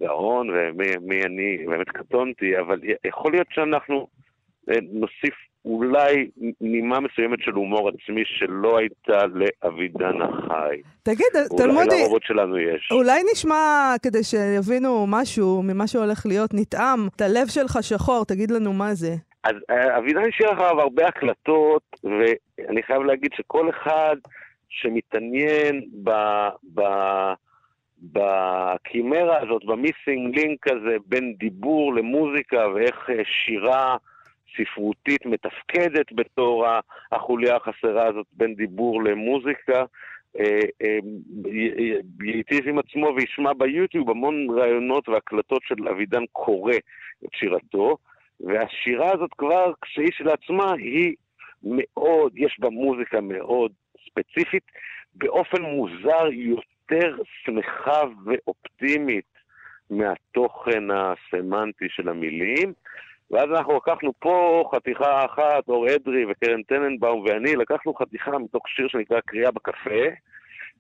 גאון, 0.01 0.51
ומי 0.51 0.87
מי 1.01 1.23
אני, 1.23 1.59
באמת 1.67 1.89
קטונתי, 1.89 2.59
אבל 2.59 2.81
יכול 3.05 3.33
להיות 3.33 3.47
שאנחנו 3.51 3.97
אה, 3.97 4.05
נוסיף 4.69 5.35
אולי 5.65 6.31
נימה 6.61 7.01
מסוימת 7.01 7.39
של 7.43 7.51
הומור 7.51 7.89
עצמי 7.89 8.23
שלא 8.25 8.79
הייתה 8.79 9.27
לאבידן 9.27 10.23
החי. 10.23 10.83
תגיד, 11.03 11.27
אולי 11.35 11.63
תלמודי, 11.63 12.01
לרובוט 12.01 12.23
שלנו 12.23 12.59
יש. 12.59 12.89
אולי 12.93 13.21
נשמע, 13.33 13.95
כדי 14.03 14.23
שיבינו 14.23 15.07
משהו 15.09 15.63
ממה 15.63 15.87
שהולך 15.87 16.27
להיות, 16.27 16.51
נטעם, 16.55 17.09
את 17.17 17.21
הלב 17.21 17.47
שלך 17.49 17.79
שחור, 17.81 18.25
תגיד 18.25 18.51
לנו 18.51 18.73
מה 18.73 18.95
זה. 18.95 19.15
אז 19.45 19.55
אה, 19.71 19.99
אבידן 19.99 20.23
השאיר 20.29 20.53
אחריו 20.53 20.81
הרבה 20.81 21.07
הקלטות, 21.07 21.83
ואני 22.05 22.83
חייב 22.83 23.03
להגיד 23.03 23.31
שכל 23.37 23.71
אחד 23.71 24.17
שמתעניין 24.69 25.85
ב... 26.03 26.11
ב 26.75 26.83
בקימרה 28.13 29.39
הזאת, 29.43 29.65
במיסינג 29.65 30.39
לינק 30.39 30.67
הזה 30.69 30.97
בין 31.07 31.35
דיבור 31.39 31.95
למוזיקה 31.95 32.69
ואיך 32.75 33.11
אה, 33.11 33.23
שירה 33.25 33.97
ספרותית 34.57 35.27
מתפקדת 35.27 36.13
בתור 36.13 36.67
החוליה 37.13 37.57
החסרה 37.57 38.07
הזאת 38.07 38.27
בין 38.33 38.55
דיבור 38.55 39.03
למוזיקה, 39.03 39.85
אה, 40.41 40.61
אה, 40.83 40.99
ייטיב 42.25 42.69
עם 42.69 42.79
עצמו 42.79 43.15
וישמע 43.17 43.53
ביוטיוב 43.53 44.11
המון 44.11 44.47
ראיונות 44.51 45.09
והקלטות 45.09 45.63
של 45.63 45.89
אבידן 45.89 46.23
קורא 46.33 46.75
את 47.25 47.29
שירתו, 47.35 47.97
והשירה 48.41 49.13
הזאת 49.15 49.31
כבר, 49.39 49.73
כשהיא 49.83 50.11
שלעצמה, 50.13 50.73
היא 50.73 51.15
מאוד, 51.63 52.33
יש 52.37 52.57
בה 52.61 52.71
מוזיקה 52.71 53.21
מאוד 53.21 53.73
ספציפית, 54.07 54.63
באופן 55.15 55.63
מוזר 55.63 56.27
יותר 56.33 57.17
שמחה 57.45 58.03
ואופטימית 58.25 59.33
מהתוכן 59.91 60.85
הסמנטי 60.91 61.87
של 61.89 62.09
המילים. 62.09 62.73
ואז 63.33 63.51
אנחנו 63.51 63.77
לקחנו 63.77 64.13
פה 64.19 64.65
חתיכה 64.75 65.25
אחת, 65.25 65.69
אור 65.69 65.87
אדרי 65.95 66.25
וקרן 66.31 66.63
טננבאום 66.63 67.25
ואני, 67.27 67.57
לקחנו 67.57 67.95
חתיכה 67.95 68.39
מתוך 68.39 68.69
שיר 68.69 68.89
שנקרא 68.89 69.21
קריאה 69.21 69.51
בקפה, 69.51 70.05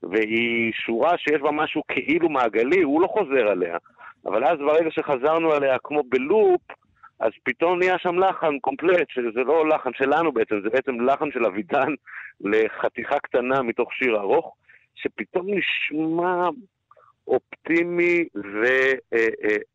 והיא 0.02 0.72
שורה 0.72 1.18
שיש 1.18 1.40
בה 1.40 1.50
משהו 1.50 1.82
כאילו 1.88 2.28
מעגלי, 2.28 2.82
הוא 2.82 3.02
לא 3.02 3.06
חוזר 3.06 3.48
עליה. 3.48 3.76
אבל 4.26 4.44
אז 4.44 4.58
ברגע 4.58 4.90
שחזרנו 4.90 5.52
עליה 5.52 5.76
כמו 5.84 6.02
בלופ, 6.08 6.60
אז 7.20 7.30
פתאום 7.42 7.78
נהיה 7.78 7.98
שם 7.98 8.18
לחן 8.18 8.58
קומפלט, 8.58 9.10
שזה 9.10 9.40
לא 9.40 9.68
לחן 9.68 9.90
שלנו 9.92 10.32
בעצם, 10.32 10.60
זה 10.62 10.70
בעצם 10.70 11.00
לחן 11.00 11.30
של 11.32 11.46
אבידן 11.46 11.94
לחתיכה 12.40 13.18
קטנה 13.18 13.62
מתוך 13.62 13.92
שיר 13.92 14.20
ארוך, 14.20 14.54
שפתאום 14.94 15.46
נשמע 15.46 16.48
אופטימי 17.28 18.24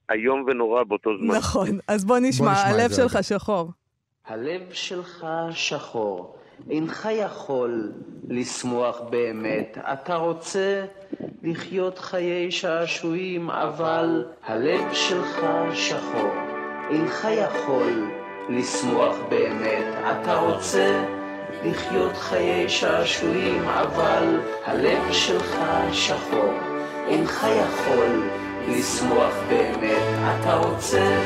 ואיום 0.10 0.46
ונורא 0.48 0.84
באותו 0.84 1.18
זמן. 1.18 1.36
נכון, 1.36 1.80
אז 1.88 2.06
בוא 2.06 2.18
נשמע, 2.18 2.52
נשמע 2.52 2.70
את 2.70 2.74
הלב 2.74 2.92
שלך 2.92 3.18
שחור. 3.22 3.72
הלב 4.28 4.62
שלך 4.72 5.28
שחור, 5.52 6.36
אינך 6.70 7.10
יכול 7.12 7.92
לשמוח 8.28 9.02
באמת. 9.10 9.78
אתה 9.94 10.16
רוצה 10.16 10.86
לחיות 11.44 11.98
חיי 11.98 12.52
שעשועים, 12.52 13.50
אבל 13.50 14.26
הלב 14.44 14.94
שלך 14.94 15.46
שחור, 15.74 16.34
אינך 16.90 17.28
יכול 17.38 18.12
לשמוח 18.50 19.16
באמת. 19.30 19.86
אתה 20.12 20.36
רוצה 20.40 21.04
לחיות 21.66 22.18
חיי 22.18 22.70
שעשועים, 22.70 23.64
אבל 23.64 24.40
הלב 24.66 25.12
שלך 25.12 25.58
שחור, 25.92 26.54
אינך 27.08 27.48
יכול 27.64 28.30
לשמוח 28.68 29.34
באמת. 29.50 30.04
אתה 30.42 30.56
רוצה 30.56 31.22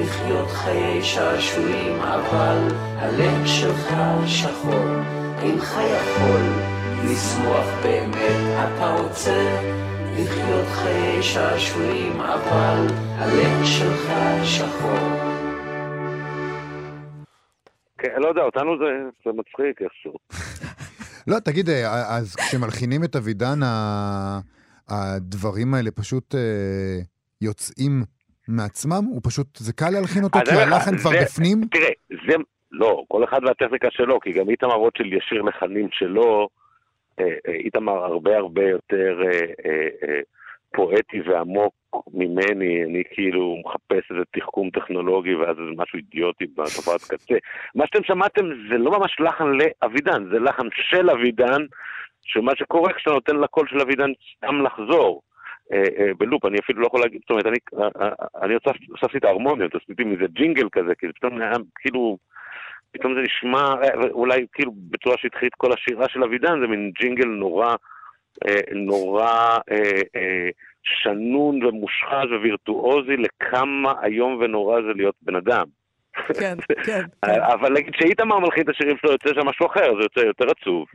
לחיות 0.00 0.48
חיי 0.50 1.02
שעשועים, 1.02 2.00
אבל 2.00 2.58
הלב 2.96 3.46
שלך 3.46 3.94
שחור, 4.26 4.86
אינך 5.42 5.70
יכול 5.70 6.40
לשמוח 7.04 7.66
באמת. 7.82 8.56
אתה 8.58 8.94
רוצה 8.98 9.60
לחיות 10.16 10.66
חיי 10.66 11.22
שעשועים, 11.22 12.20
אבל 12.20 12.86
הלב 13.18 13.64
שלך 13.64 14.12
שחור. 14.44 15.32
כן, 17.98 18.14
לא 18.18 18.28
יודע, 18.28 18.42
אותנו 18.42 18.78
זה, 18.78 18.84
זה 19.24 19.30
מצחיק 19.32 19.82
איכשהו. 19.82 20.14
לא, 21.30 21.38
תגיד, 21.38 21.68
אה, 21.68 22.16
אז 22.16 22.36
כשמלחינים 22.36 23.04
את 23.04 23.16
אבידן, 23.16 23.60
הדברים 24.92 25.74
האלה 25.74 25.90
פשוט 25.90 26.34
אה, 26.34 26.98
יוצאים 27.40 28.02
מעצמם? 28.48 29.04
הוא 29.04 29.20
פשוט, 29.24 29.56
זה 29.56 29.72
קל 29.72 29.90
להלחין 29.90 30.24
אותו 30.24 30.38
אז 30.38 30.48
כי 30.48 30.54
הלחן 30.54 30.98
כבר 30.98 31.10
בפנים? 31.22 31.60
תראה, 31.70 31.90
זה, 32.26 32.34
לא, 32.72 33.04
כל 33.08 33.24
אחד 33.24 33.40
והטכניקה 33.44 33.88
שלו, 33.90 34.20
כי 34.20 34.32
גם 34.32 34.50
איתמר 34.50 34.74
רוטשילד 34.74 35.12
ישיר 35.12 35.42
לחנים 35.42 35.88
שלו, 35.92 36.48
אה, 37.20 37.24
אה, 37.48 37.52
איתמר 37.52 38.04
הרבה 38.04 38.36
הרבה 38.36 38.68
יותר 38.68 39.22
אה, 39.24 39.40
אה, 39.66 39.88
אה, 40.08 40.20
פואטי 40.74 41.20
ועמוק 41.26 41.74
ממני, 42.14 42.84
אני 42.84 43.02
כאילו 43.10 43.56
מחפש 43.64 44.10
איזה 44.10 44.22
תחכום 44.30 44.70
טכנולוגי 44.70 45.34
ואז 45.34 45.56
איזה 45.58 45.70
משהו 45.76 45.96
אידיוטי 45.96 46.46
בתופעת 46.46 47.00
קצה. 47.00 47.34
מה 47.74 47.86
שאתם 47.86 48.04
שמעתם 48.04 48.42
זה 48.70 48.78
לא 48.78 48.90
ממש 48.90 49.16
לחן 49.20 49.44
לאבידן, 49.44 50.24
זה 50.32 50.38
לחן 50.38 50.66
של 50.72 51.10
אבידן, 51.10 51.62
שמה 52.32 52.52
שקורה 52.56 52.92
כשאתה 52.92 53.10
נותן 53.10 53.36
לקול 53.36 53.68
של 53.68 53.80
אבידן 53.80 54.10
סתם 54.36 54.60
לחזור. 54.60 55.22
אה, 55.72 55.82
אה, 55.98 56.14
בלופ, 56.18 56.44
אני 56.44 56.58
אפילו 56.58 56.80
לא 56.80 56.86
יכול 56.86 57.00
להגיד, 57.00 57.20
זאת 57.20 57.30
אומרת, 57.30 57.46
אני, 57.46 57.56
אה, 57.80 58.08
אני 58.42 58.54
הוספתי 58.88 59.18
את 59.18 59.24
ההרמוניות, 59.24 59.74
עשיתי 59.74 60.04
מזה 60.04 60.24
ג'ינגל 60.26 60.68
כזה, 60.72 60.94
כאילו, 60.94 61.12
פתאום 61.14 61.40
היה, 61.40 61.52
כאילו, 61.74 62.18
פתאום 62.92 63.14
זה 63.14 63.20
נשמע, 63.20 63.74
אולי 64.10 64.46
כאילו 64.52 64.72
בצורה 64.90 65.16
שהתחיל 65.18 65.48
כל 65.56 65.72
השירה 65.72 66.08
של 66.08 66.24
אבידן, 66.24 66.60
זה 66.60 66.66
מין 66.66 66.90
ג'ינגל 67.00 67.28
נורא, 67.28 67.74
נורא 68.72 69.58
שנון 70.82 71.64
ומושחז 71.64 72.26
ווירטואוזי 72.40 73.16
לכמה 73.16 73.92
איום 74.04 74.38
ונורא 74.40 74.80
זה 74.82 74.92
להיות 74.96 75.14
בן 75.22 75.36
אדם. 75.36 75.64
כן, 76.40 76.56
כן. 76.84 77.02
אבל 77.24 77.72
נגיד 77.72 77.94
שאיתמר 77.94 78.38
מלחין 78.38 78.62
את 78.62 78.68
השירים 78.68 78.96
שלו, 78.96 79.12
יוצא 79.12 79.34
שם 79.34 79.46
משהו 79.46 79.66
אחר, 79.66 79.94
זה 79.94 80.02
יוצא 80.02 80.20
יותר 80.20 80.44
עצוב. 80.50 80.86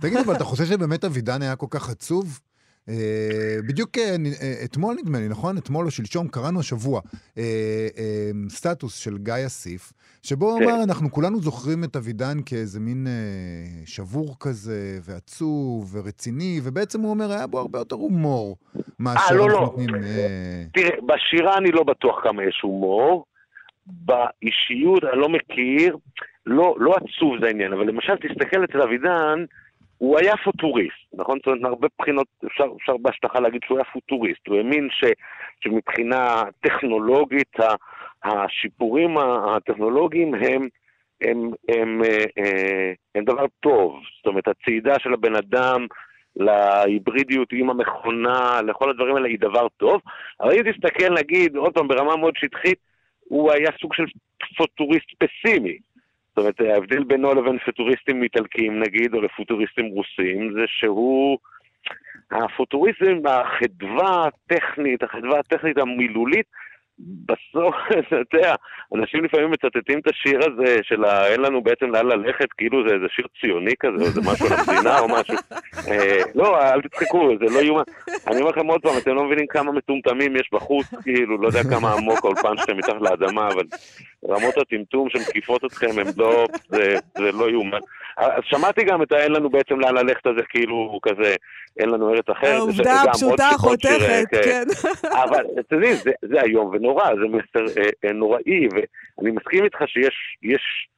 תגיד, 0.00 0.18
אבל 0.18 0.34
אתה 0.36 0.44
חושב 0.44 0.64
שבאמת 0.64 1.04
אבידן 1.04 1.42
היה 1.42 1.56
כל 1.56 1.66
כך 1.70 1.90
עצוב? 1.90 2.40
אה, 2.88 3.56
בדיוק 3.68 3.98
אה, 3.98 4.16
אה, 4.42 4.64
אתמול 4.64 4.96
נדמה 5.02 5.18
לי, 5.18 5.28
נכון? 5.28 5.58
אתמול 5.58 5.86
או 5.86 5.90
שלשום 5.90 6.28
קראנו 6.28 6.60
השבוע 6.60 7.00
סטטוס 8.48 8.98
של 8.98 9.18
גיא 9.18 9.34
אסיף, 9.46 9.92
שבו 10.22 10.50
הוא 10.50 10.60
כן. 10.60 10.64
אמר, 10.68 10.84
אנחנו 10.84 11.10
כולנו 11.10 11.40
זוכרים 11.40 11.84
את 11.84 11.96
אבידן 11.96 12.36
כאיזה 12.46 12.80
מין 12.80 13.06
שבור 13.84 14.36
כזה, 14.40 14.98
ועצוב, 15.02 15.96
ורציני, 15.96 16.60
ובעצם 16.62 17.00
הוא 17.00 17.10
אומר, 17.10 17.32
היה 17.32 17.46
בו 17.46 17.58
הרבה 17.58 17.78
יותר 17.78 17.96
הומור 17.96 18.56
מאשר 18.98 19.34
לא, 19.34 19.44
אנחנו 19.44 19.54
לא. 19.54 19.60
נותנים... 19.60 19.88
תראה, 20.72 20.96
בשירה 21.06 21.58
אני 21.58 21.70
לא 21.70 21.82
בטוח 21.82 22.22
כמה 22.22 22.44
יש 22.44 22.60
הומור. 22.62 23.24
באישיות 23.86 25.04
אני 25.04 25.20
לא 25.20 25.28
מכיר, 25.28 25.96
לא, 26.46 26.74
לא 26.78 26.94
עצוב 26.94 27.40
זה 27.40 27.46
העניין, 27.46 27.72
אבל 27.72 27.86
למשל 27.86 28.16
תסתכל 28.16 28.64
אצל 28.64 28.82
אבידן, 28.82 29.44
הוא 29.98 30.18
היה 30.18 30.36
פוטוריסט, 30.44 31.14
נכון? 31.14 31.38
זאת 31.38 31.46
אומרת, 31.46 31.60
מהרבה 31.60 31.88
בחינות 31.98 32.26
אפשר, 32.46 32.64
אפשר 32.76 32.96
בהשטחה 32.96 33.40
להגיד 33.40 33.60
שהוא 33.64 33.78
היה 33.78 33.84
פוטוריסט. 33.84 34.46
הוא 34.48 34.56
האמין 34.56 34.88
ש, 34.90 35.04
שמבחינה 35.60 36.42
טכנולוגית, 36.60 37.56
השיפורים 38.24 39.18
הטכנולוגיים 39.18 40.34
הם, 40.34 40.42
הם, 40.42 40.68
הם, 41.20 41.52
הם, 41.68 42.02
אה, 42.04 42.24
אה, 42.38 42.92
הם 43.14 43.24
דבר 43.24 43.46
טוב. 43.60 44.00
זאת 44.16 44.26
אומרת, 44.26 44.48
הצעידה 44.48 44.94
של 44.98 45.12
הבן 45.12 45.36
אדם 45.36 45.86
להיברידיות 46.36 47.48
עם 47.52 47.70
המכונה, 47.70 48.60
לכל 48.66 48.90
הדברים 48.90 49.16
האלה 49.16 49.28
היא 49.28 49.38
דבר 49.38 49.68
טוב. 49.76 50.00
אבל 50.40 50.52
אם 50.52 50.72
תסתכל, 50.72 51.14
נגיד, 51.14 51.56
עוד 51.56 51.74
פעם, 51.74 51.88
ברמה 51.88 52.16
מאוד 52.16 52.34
שטחית, 52.36 52.78
הוא 53.28 53.52
היה 53.52 53.70
סוג 53.80 53.94
של 53.94 54.04
פוטוריסט 54.56 55.08
פסימי. 55.18 55.78
זאת 56.36 56.38
אומרת, 56.38 56.60
ההבדל 56.60 57.04
בינו 57.04 57.34
לבין 57.34 57.58
פוטוריסטים 57.58 58.22
איטלקים 58.22 58.82
נגיד, 58.82 59.14
או 59.14 59.20
לפוטוריסטים 59.20 59.86
רוסים, 59.86 60.52
זה 60.52 60.64
שהוא... 60.66 61.38
הפוטוריזם, 62.30 63.26
החדווה 63.26 64.26
הטכנית, 64.26 65.02
החדווה 65.02 65.38
הטכנית 65.38 65.78
המילולית, 65.78 66.46
בסוף, 66.98 67.74
אתה 67.98 68.36
יודע, 68.36 68.54
אנשים 68.94 69.24
לפעמים 69.24 69.50
מצטטים 69.50 69.98
את 69.98 70.06
השיר 70.06 70.40
הזה 70.46 70.76
של 70.82 71.04
אין 71.04 71.40
לנו 71.40 71.62
בעצם 71.62 71.86
לאן 71.90 72.06
ללכת, 72.06 72.52
כאילו 72.52 72.88
זה 72.88 72.94
איזה 72.94 73.06
שיר 73.08 73.26
ציוני 73.40 73.74
כזה, 73.80 73.94
או 73.94 74.00
איזה 74.00 74.20
משהו 74.20 74.46
למדינה 74.50 74.98
או 74.98 75.08
משהו. 75.08 75.34
אה, 75.88 76.22
לא, 76.34 76.62
אל 76.62 76.82
תצחקו, 76.82 77.30
זה 77.38 77.54
לא 77.54 77.60
יאומן. 77.60 77.82
אני 78.26 78.40
אומר 78.40 78.50
לכם 78.50 78.66
עוד 78.66 78.82
פעם, 78.82 78.92
אתם 78.98 79.14
לא 79.14 79.24
מבינים 79.24 79.46
כמה 79.46 79.72
מטומטמים 79.72 80.36
יש 80.36 80.50
בחוץ, 80.52 80.86
כאילו, 81.02 81.38
לא 81.38 81.46
יודע 81.46 81.62
כמה 81.70 81.92
עמוק 81.92 82.24
האולפן 82.24 82.56
שלכם 82.56 82.76
מתחת 82.76 83.00
לאדמה, 83.00 83.48
אבל 83.48 83.64
רמות 84.28 84.58
הטמטום 84.58 85.10
שמקיפות 85.10 85.64
אתכם 85.64 85.90
הם 85.98 86.06
לא, 86.16 86.46
זה 86.68 87.32
לא 87.32 87.50
יאומן. 87.50 87.80
אז 88.16 88.42
שמעתי 88.44 88.84
גם 88.84 89.02
את 89.02 89.12
האין 89.12 89.32
לנו 89.32 89.50
בעצם 89.50 89.80
לאן 89.80 89.94
ללכת 89.94 90.26
הזה, 90.26 90.42
כאילו 90.48 90.98
כזה, 91.02 91.34
אין 91.78 91.88
לנו 91.88 92.14
ארץ 92.14 92.28
אחרת. 92.28 92.54
העובדה 92.54 93.02
הפשוטה 93.02 93.50
חותכת, 93.56 94.24
כן. 94.30 94.42
כן. 94.44 94.64
אבל 95.24 95.44
אתם 95.60 95.74
יודעים, 95.76 95.94
זה, 95.94 96.10
זה 96.22 96.42
איום 96.42 96.66
ונורא, 96.72 97.04
זה 97.14 97.28
מסר 97.28 97.80
אה, 97.80 97.88
אה, 98.04 98.12
נוראי, 98.12 98.68
ואני 98.72 99.30
מסכים 99.30 99.64
איתך 99.64 99.78
שיש 99.86 100.88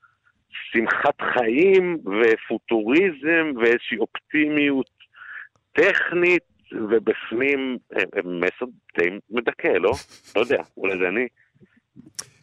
שמחת 0.72 1.22
חיים 1.34 1.98
ופוטוריזם 2.22 3.52
ואיזושהי 3.56 3.98
אופטימיות 3.98 4.90
טכנית, 5.72 6.42
ובפנים 6.72 7.78
אה, 7.96 7.98
אה, 7.98 8.20
מסר 8.24 8.66
די 8.98 9.10
מדכא, 9.30 9.68
לא? 9.68 9.90
לא 10.36 10.40
יודע, 10.40 10.62
אולי 10.76 10.98
זה 10.98 11.08
אני. 11.08 11.28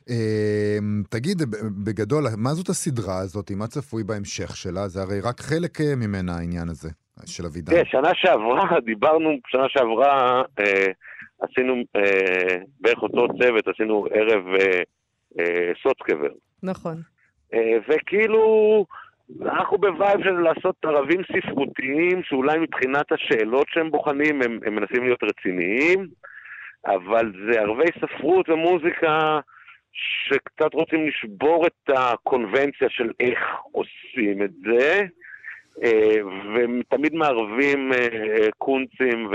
אמ, 0.10 1.04
תגיד, 1.10 1.38
בגדול, 1.86 2.24
מה 2.38 2.50
זאת 2.50 2.70
הסדרה 2.70 3.20
הזאת? 3.20 3.52
מה 3.52 3.68
צפוי 3.68 4.04
בהמשך 4.04 4.56
שלה? 4.56 4.88
זה 4.88 5.02
הרי 5.02 5.20
רק 5.20 5.39
חלק 5.39 5.82
אה, 5.82 5.96
ממנה 5.96 6.32
העניין 6.38 6.70
הזה, 6.70 6.89
של 7.26 7.46
אבידן. 7.46 7.72
כן, 7.76 7.84
שנה 7.86 8.12
שעברה, 8.13 8.80
דיברנו, 8.92 9.30
שנה 9.48 9.66
שעברה 9.70 10.42
אה, 10.60 10.92
עשינו 11.42 11.74
אה, 11.96 12.58
בערך 12.82 13.04
אותו 13.04 13.28
צוות, 13.28 13.68
עשינו 13.68 14.06
ערב 14.12 14.44
אה, 14.48 14.82
אה, 15.39 15.72
סוצקבר. 15.84 16.32
נכון. 16.63 17.02
אה, 17.54 17.78
וכאילו, 17.89 18.86
אנחנו 19.42 19.78
בווייב 19.78 20.24
של 20.24 20.32
לעשות 20.32 20.76
ערבים 20.86 21.22
ספרותיים, 21.24 22.24
שאולי 22.24 22.60
מבחינת 22.60 23.12
השאלות 23.12 23.66
שהם 23.70 23.92
בוחנים, 23.92 24.42
הם, 24.42 24.60
הם 24.66 24.76
מנסים 24.76 25.04
להיות 25.04 25.24
רציניים, 25.24 26.08
אבל 26.86 27.32
זה 27.48 27.60
ערבי 27.60 27.89
ספרות 28.02 28.50
ומוזיקה 28.50 29.39
שקצת 29.93 30.73
רוצים 30.73 31.08
לשבור 31.08 31.67
את 31.67 31.89
הקונבנציה 31.97 32.89
של 32.89 33.12
איך 33.19 33.39
עושים 33.71 34.43
את 34.43 34.51
זה, 34.65 35.01
אה, 35.84 36.17
ותמיד 36.56 37.13
מערבים 37.13 37.93
אה, 37.93 38.51
קונצים 38.58 39.29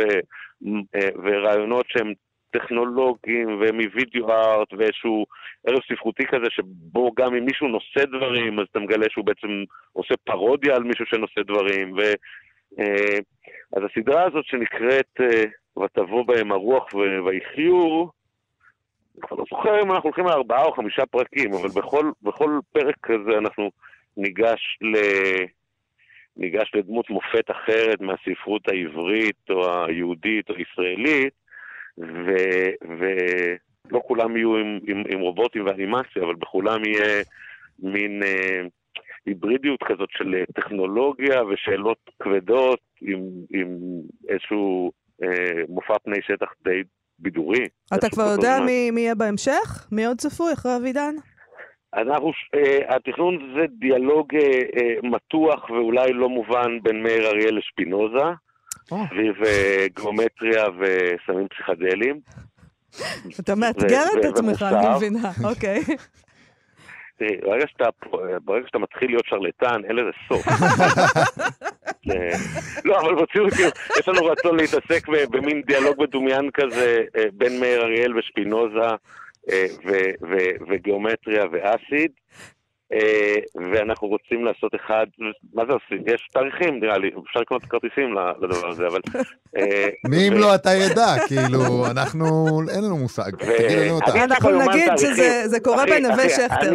אה, 0.94 1.08
ורעיונות 1.24 1.86
שהם 1.88 2.12
טכנולוגיים 2.50 3.60
ומווידאו 3.60 4.32
ארט 4.32 4.72
ואיזשהו 4.72 5.26
ערב 5.66 5.78
ספרותי 5.92 6.26
כזה 6.26 6.46
שבו 6.50 7.12
גם 7.16 7.34
אם 7.34 7.44
מישהו 7.44 7.68
נושא 7.68 8.04
דברים 8.04 8.58
אז 8.58 8.66
אתה 8.70 8.80
מגלה 8.80 9.06
שהוא 9.10 9.24
בעצם 9.24 9.64
עושה 9.92 10.14
פרודיה 10.24 10.76
על 10.76 10.82
מישהו 10.82 11.06
שנושא 11.06 11.42
דברים 11.42 11.92
ו... 11.92 12.00
אז 13.76 13.82
הסדרה 13.84 14.24
הזאת 14.24 14.44
שנקראת 14.44 15.20
ותבוא 15.82 16.26
בהם 16.26 16.52
הרוח 16.52 16.94
ויחיו 16.94 18.06
אני 19.18 19.28
כבר 19.28 19.36
לא 19.36 19.44
זוכר 19.50 19.82
אם 19.82 19.92
אנחנו 19.92 20.08
הולכים 20.08 20.26
על 20.26 20.32
ארבעה 20.32 20.64
או 20.64 20.72
חמישה 20.72 21.06
פרקים, 21.06 21.54
אבל 21.54 21.68
בכל, 21.68 22.10
בכל 22.22 22.58
פרק 22.72 22.94
כזה 23.02 23.38
אנחנו 23.38 23.70
ניגש, 24.16 24.78
ל... 24.80 24.96
ניגש 26.36 26.70
לדמות 26.74 27.10
מופת 27.10 27.50
אחרת 27.50 28.00
מהספרות 28.00 28.68
העברית 28.68 29.50
או 29.50 29.84
היהודית 29.86 30.50
או 30.50 30.54
הישראלית, 30.54 31.32
ו... 31.98 32.34
ולא 32.98 34.00
כולם 34.06 34.36
יהיו 34.36 34.56
עם, 34.56 34.78
עם, 34.88 35.02
עם 35.08 35.20
רובוטים 35.20 35.66
ואנימציה, 35.66 36.22
אבל 36.22 36.34
בכולם 36.34 36.84
יהיה 36.84 37.22
מין 37.78 38.22
אה, 38.22 38.62
היברידיות 39.26 39.82
כזאת 39.82 40.08
של 40.10 40.44
טכנולוגיה 40.54 41.44
ושאלות 41.44 42.10
כבדות 42.22 42.80
עם, 43.00 43.20
עם 43.50 43.78
איזשהו 44.28 44.92
אה, 45.22 45.62
מופע 45.68 45.98
פני 45.98 46.16
שטח 46.22 46.52
די 46.64 46.82
בידורי. 47.18 47.68
אתה 47.94 48.10
כבר 48.10 48.22
יודע 48.22 48.60
מי, 48.66 48.90
מי 48.90 49.00
יהיה 49.00 49.14
בהמשך? 49.14 49.88
מי 49.92 50.06
עוד 50.06 50.18
צפוי 50.18 50.52
אחרי 50.52 50.76
אבידן? 50.76 51.14
אנחנו, 51.94 52.28
uh, 52.30 52.94
התכנון 52.94 53.54
זה 53.56 53.66
דיאלוג 53.78 54.34
uh, 54.34 54.38
uh, 54.38 55.06
מתוח 55.06 55.70
ואולי 55.70 56.12
לא 56.12 56.28
מובן 56.28 56.78
בין 56.82 57.02
מאיר 57.02 57.26
אריאל 57.26 57.58
לשפינוזה, 57.58 58.24
סביב 58.84 59.34
oh. 59.42 59.48
גיאומטריה 59.96 60.64
וסמים 60.78 61.48
פסיכדליים. 61.48 62.20
אתה 63.40 63.54
מאתגר 63.54 64.04
את 64.20 64.24
עצמך, 64.24 64.62
אני 64.62 64.96
מבינה, 64.96 65.30
אוקיי. 65.50 65.80
תראי, 67.18 67.36
ברגע 67.42 67.66
שאתה, 67.66 67.88
ברגע 68.44 68.66
שאתה 68.66 68.78
מתחיל 68.78 69.10
להיות 69.10 69.26
שרלטן, 69.26 69.84
אין 69.84 69.96
לזה 69.96 70.10
סוף. 70.28 70.46
לא, 72.84 73.00
אבל 73.00 73.14
ברצינות, 73.14 73.52
כאילו, 73.52 73.70
יש 73.98 74.08
לנו 74.08 74.24
רצון 74.24 74.56
להתעסק 74.56 75.08
במין 75.30 75.62
דיאלוג 75.62 76.02
מדומיין 76.02 76.50
כזה 76.54 77.04
אה, 77.16 77.24
בין 77.32 77.60
מאיר 77.60 77.82
אריאל 77.82 78.18
ושפינוזה 78.18 78.88
אה, 79.50 79.66
וגיאומטריה 80.68 81.44
ואסיד. 81.52 82.10
אה, 82.92 83.34
ואנחנו 83.72 84.08
רוצים 84.08 84.44
לעשות 84.44 84.74
אחד, 84.74 85.06
מה 85.54 85.62
זה 85.66 85.72
עושים? 85.72 86.02
יש 86.14 86.28
תאריכים 86.32 86.80
נראה 86.80 86.98
לי, 86.98 87.10
אפשר 87.28 87.40
לקנות 87.40 87.62
כרטיסים 87.64 88.12
לדבר 88.42 88.68
הזה, 88.68 88.86
אבל... 88.86 89.00
אה, 89.56 89.88
מי 90.08 90.28
אם 90.28 90.32
לא 90.34 90.54
אתה 90.54 90.70
ידע, 90.70 91.06
כאילו, 91.28 91.86
אנחנו, 91.90 92.26
אין 92.74 92.84
לנו 92.84 92.96
מושג. 92.96 93.30
תגיד 93.36 93.78
לנו 93.78 93.94
אותה. 93.94 94.24
אנחנו 94.24 94.50
נגיד. 94.50 94.92
שזה- 94.96 95.42
זה 95.48 95.60
קורה 95.60 95.84
בנווה 95.86 96.28
שכטר. 96.28 96.70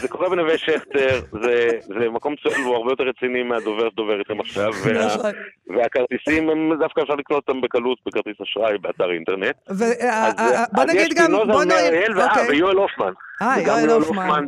זה 0.00 0.08
קורה 0.08 0.28
בנווה 0.28 0.58
שכטר, 0.58 1.20
זה, 1.42 1.68
מקום 2.10 2.34
צועק 2.42 2.58
והוא 2.58 2.76
הרבה 2.76 2.92
יותר 2.92 3.04
רציני 3.04 3.42
מהדובר 3.42 3.90
שדובר 3.90 4.18
איתם 4.18 4.40
עכשיו, 4.40 4.70
נכון. 5.06 5.30
והכרטיסים 5.76 6.50
הם 6.50 6.72
דווקא 6.80 7.00
אפשר 7.02 7.14
לקנות 7.14 7.44
אותם 7.48 7.60
בקלות 7.60 7.98
בכרטיס 8.06 8.36
אשראי 8.42 8.78
באתר 8.78 9.10
אינטרנט. 9.12 9.54
אה, 10.00 10.64
בוא 10.72 10.84
נגיד 10.84 11.14
גם, 11.16 11.32
בוא 11.32 11.64
נגיד, 11.64 12.16
אוקיי. 12.16 12.48
ויואל 12.48 12.76
הופמן. 12.76 13.12
אה, 13.42 13.60
יואל 13.60 13.90
הופמן. 13.90 14.44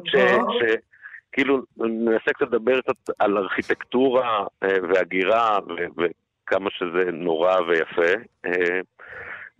כאילו, 1.35 1.63
ננסה 1.77 2.33
קצת 2.33 2.43
לדבר 2.47 2.81
קצת 2.81 3.11
על 3.19 3.39
ארכיטקטורה 3.39 4.45
אה, 4.63 4.69
והגירה 4.89 5.59
וכמה 5.97 6.71
שזה 6.71 7.11
נורא 7.13 7.61
ויפה. 7.61 8.21
אה, 8.47 8.81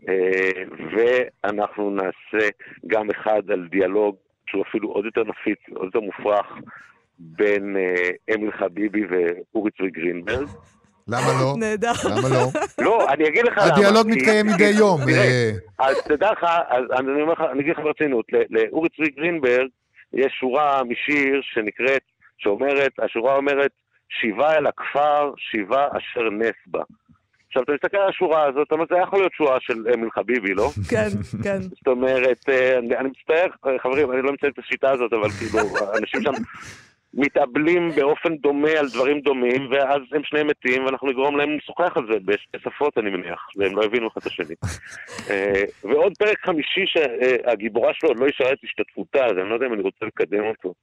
אה, 0.09 0.63
ואנחנו 0.97 1.91
נעשה 1.91 2.49
גם 2.87 3.11
אחד 3.11 3.43
על 3.53 3.69
דיאלוג 3.71 4.17
שהוא 4.47 4.63
אפילו 4.69 4.89
עוד 4.89 5.05
יותר 5.05 5.23
נפיץ, 5.25 5.59
עוד 5.75 5.85
יותר 5.85 6.01
מופרך, 6.01 6.47
בין 7.19 7.77
אמיל 8.35 8.51
חביבי 8.53 9.03
ואורי 9.07 9.71
צבי 9.71 9.91
גרינברג. 9.91 10.49
למה 11.09 11.27
לא? 11.41 11.55
נהדר. 11.59 11.93
למה 12.11 12.29
לא? 12.29 12.47
לא, 12.85 13.13
אני 13.13 13.29
אגיד 13.29 13.45
לך 13.45 13.59
למה. 13.59 13.67
הדיאלוג 13.75 14.07
מתקיים 14.11 14.47
מדי 14.47 14.71
יום. 14.79 15.01
אז 15.79 16.03
תדע 16.03 16.33
לך, 16.33 16.45
אז 16.69 16.85
אני 16.99 17.23
אומר 17.23 17.33
לך, 17.33 17.41
אני 17.53 17.61
אגיד 17.61 17.73
לך 17.73 17.79
ברצינות, 17.79 18.25
ל- 18.33 18.45
לאורי 18.59 18.89
צבי 18.89 19.11
גרינברג 19.11 19.69
יש 20.15 20.33
שורה 20.41 20.85
משיר 20.85 21.41
שנקראת, 21.43 22.03
שאומרת, 22.39 22.93
השורה 22.99 23.37
אומרת, 23.37 23.71
שיבה 24.21 24.55
אל 24.57 24.67
הכפר, 24.67 25.33
שיבה 25.37 25.87
אשר 25.89 26.31
נס 26.31 26.57
בה. 26.67 26.83
עכשיו, 27.47 27.63
אתה 27.63 27.73
מסתכל 27.73 27.97
על 27.97 28.09
השורה 28.09 28.47
הזאת, 28.49 28.73
אבל 28.73 28.85
זה 28.91 28.97
יכול 29.03 29.19
להיות 29.19 29.33
שורה 29.33 29.57
של 29.61 29.75
אמיל 29.95 30.11
חביבי, 30.11 30.55
לא? 30.55 30.69
כן, 30.91 31.09
כן. 31.43 31.61
זאת 31.61 31.87
אומרת, 31.87 32.49
אה, 32.49 32.79
אני, 32.79 33.09
מצטער, 33.09 33.47
חברים, 33.83 34.13
אני 34.13 34.23
לא 34.23 34.33
מציין 34.33 34.53
את 34.53 34.59
השיטה 34.59 34.91
הזאת, 34.91 35.13
אבל 35.13 35.31
כאילו, 35.31 35.59
אנשים 35.99 36.23
שם 36.23 36.33
מתאבלים 37.17 37.91
באופן 37.97 38.37
דומה 38.37 38.71
על 38.71 38.89
דברים 38.89 39.21
דומים, 39.21 39.69
ואז 39.73 40.01
הם 40.13 40.21
שניהם 40.25 40.47
מתים, 40.47 40.85
ואנחנו 40.85 41.09
נגרום 41.09 41.37
להם 41.37 41.57
לשוחח 41.57 41.97
על 41.97 42.07
זה 42.13 42.19
בשתי 42.25 42.59
שפות, 42.59 42.99
אני 42.99 43.11
מניח, 43.11 43.41
והם 43.57 43.77
לא 43.77 43.85
הבינו 43.85 44.09
אחד 44.09 44.21
את 44.21 44.27
השני. 44.27 44.55
אה, 45.31 45.63
ועוד 45.85 46.13
פרק 46.19 46.37
חמישי 46.47 46.85
שהגיבורה 46.87 47.91
שלו 47.95 48.09
עוד 48.09 48.19
לא 48.19 48.27
אישרה 48.27 48.53
את 48.53 48.59
השתתפותה, 48.65 49.25
אז 49.27 49.33
אני 49.41 49.49
לא 49.51 49.55
יודע 49.55 49.67
אם 49.67 49.73
אני 49.75 49.83
רוצה 49.83 50.07
לקדם 50.07 50.45
אותו. 50.45 50.75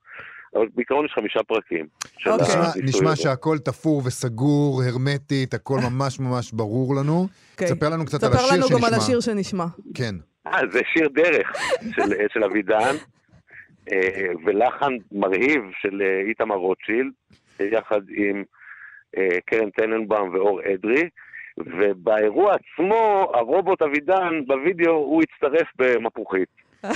אבל 0.55 0.67
בעיקרון 0.75 1.05
יש 1.05 1.11
חמישה 1.15 1.39
פרקים. 1.43 1.87
אוקיי. 2.27 2.45
נשמע- 2.47 2.81
נשמע. 2.83 3.15
שהכל 3.15 3.57
תפור 3.57 4.01
וסגור, 4.05 4.81
הרמטית, 4.83 5.53
הכל 5.53 5.77
ממש 5.89 6.19
ממש 6.19 6.51
ברור 6.51 6.95
לנו. 6.95 7.27
אוקיי. 7.53 7.67
תספר 7.67 7.89
לנו 7.89 8.05
קצת 8.05 8.23
על 8.23 8.33
השיר 8.33 8.47
לנו 8.53 8.67
גם 8.69 8.75
על 8.75 8.89
שנשמע. 8.89 8.97
השיר 8.97 9.19
שנשמע. 9.19 9.65
כן. 9.93 10.15
אה, 10.47 10.59
זה 10.71 10.79
שיר 10.93 11.07
דרך 11.13 11.51
של, 11.95 12.01
של 12.33 12.43
אבידן, 12.43 12.95
ולחן 14.45 14.93
מרהיב 15.11 15.61
של 15.81 16.01
אה, 16.01 16.21
איתמר 16.29 16.55
רוטשילד, 16.55 17.11
אה, 17.61 17.65
יחד 17.65 18.01
עם 18.09 18.43
אה, 19.17 19.37
קרן 19.45 19.69
טננבאום 19.69 20.33
ואור 20.33 20.61
אדרי, 20.73 21.09
ובאירוע 21.57 22.55
עצמו, 22.55 23.31
הרובוט 23.33 23.81
אבידן, 23.81 24.45
בווידאו, 24.47 24.91
הוא 24.91 25.23
הצטרף 25.23 25.67
במפוחית. 25.75 26.49
אה, 26.85 26.89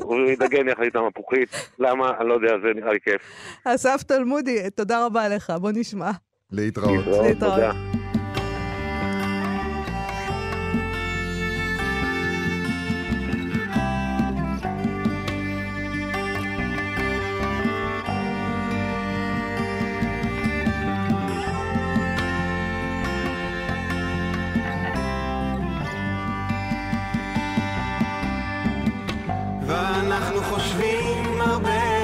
הוא 0.02 0.20
ידגן 0.20 0.68
יחד 0.68 0.82
איתם 0.82 1.06
מפוחית, 1.06 1.48
למה? 1.78 2.10
אני 2.20 2.28
לא 2.28 2.34
יודע, 2.34 2.58
זה 2.62 2.68
נראה 2.74 2.92
לי 2.92 3.00
כיף. 3.00 3.22
אסף 3.64 4.02
תלמודי, 4.02 4.70
תודה 4.76 5.06
רבה 5.06 5.28
לך, 5.28 5.52
בוא 5.60 5.70
נשמע. 5.74 6.10
להתראות. 6.52 7.06
להתראות, 7.06 7.26
להתראות. 7.26 7.54
תודה. 7.54 7.97
חושבים 30.42 31.40
הרבה 31.40 31.97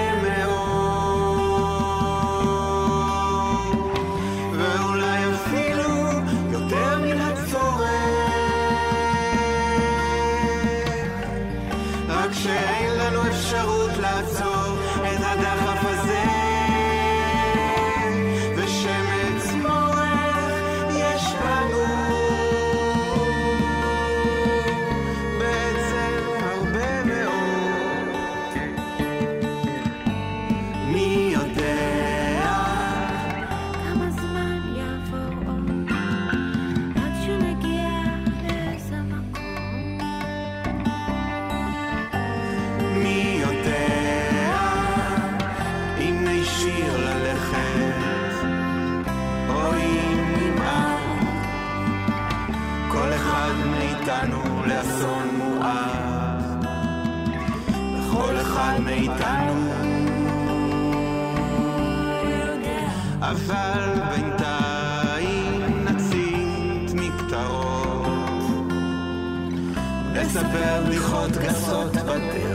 roda, 71.14 71.54
só 71.54 71.84
te 71.90 72.02
bater. 72.02 72.53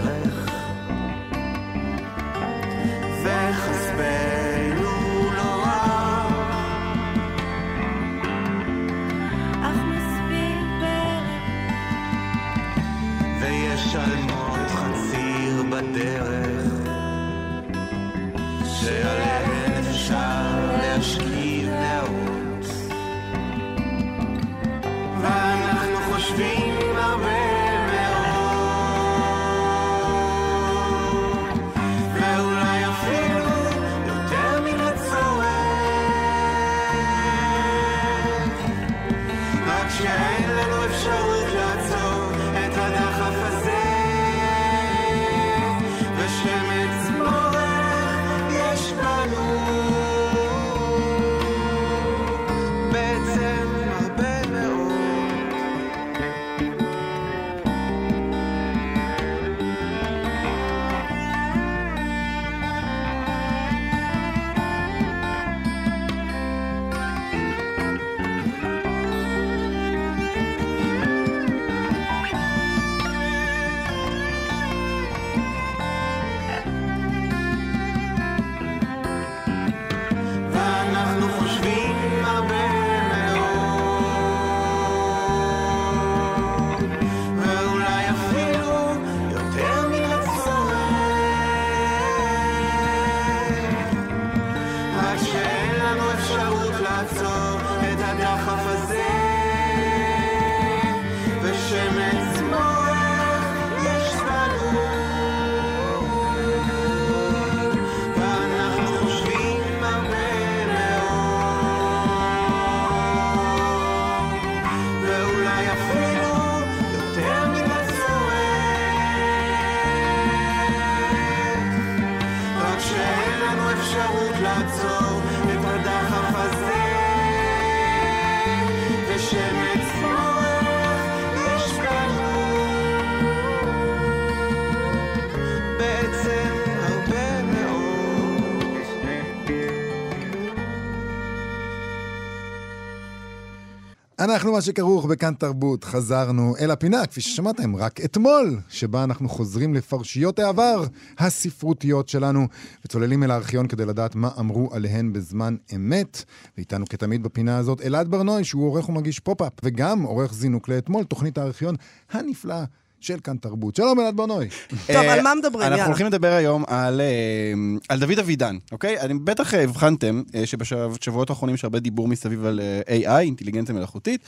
אנחנו 144.20 144.52
מה 144.52 144.62
שכרוך 144.62 145.06
בכאן 145.06 145.34
תרבות, 145.34 145.84
חזרנו 145.84 146.56
אל 146.60 146.72
הפינה, 146.72 147.06
כפי 147.06 147.22
ששמעתם, 147.22 147.76
רק 147.76 148.02
אתמול, 148.06 148.60
שבה 148.70 149.04
אנחנו 149.04 149.30
חוזרים 149.30 149.74
לפרשיות 149.74 150.40
העבר 150.40 150.84
הספרותיות 151.18 152.10
שלנו, 152.10 152.48
וצוללים 152.86 153.24
אל 153.24 153.32
הארכיון 153.32 153.68
כדי 153.68 153.86
לדעת 153.86 154.16
מה 154.16 154.30
אמרו 154.40 154.70
עליהן 154.74 155.14
בזמן 155.14 155.56
אמת. 155.76 156.24
ואיתנו 156.58 156.86
כתמיד 156.86 157.24
בפינה 157.24 157.58
הזאת 157.58 157.82
אלעד 157.82 158.12
בר-נוי, 158.12 158.44
שהוא 158.44 158.68
עורך 158.68 158.90
ומגיש 158.90 159.20
פופ-אפ, 159.20 159.54
וגם 159.64 160.02
עורך 160.02 160.34
זינוק 160.34 160.70
לאתמול, 160.70 161.04
תוכנית 161.04 161.38
הארכיון 161.38 161.76
הנפלאה 162.12 162.64
של 163.02 163.20
כאן 163.24 163.38
תרבות. 163.38 163.76
שלום 163.76 164.00
אלעד 164.00 164.16
בר-נוי. 164.16 164.48
טוב, 164.88 164.96
על 164.96 165.22
מה 165.22 165.36
מדברים? 165.36 165.62
אנחנו 165.62 165.72
יאללה. 165.72 165.86
הולכים 165.86 166.06
לדבר 166.06 166.34
היום 166.34 166.64
על, 166.68 167.02
אה, 167.02 167.54
על 167.90 168.00
דוד 168.00 168.20
אבידן, 168.20 168.58
אוקיי? 168.72 169.00
אני 169.00 169.14
בטח 169.14 169.54
אה, 169.54 169.64
הבחנתם 169.64 170.22
אה, 170.36 170.46
שבשבועות 170.46 171.30
האחרונים 171.30 171.56
יש 171.56 171.64
הרבה 171.64 171.80
דיבור 171.80 172.08
מסביב 172.08 172.46
על 172.46 172.60
אה, 172.88 173.18
AI, 173.18 173.22
אינטליגנציה 173.22 173.76
מלאכותית. 173.76 174.22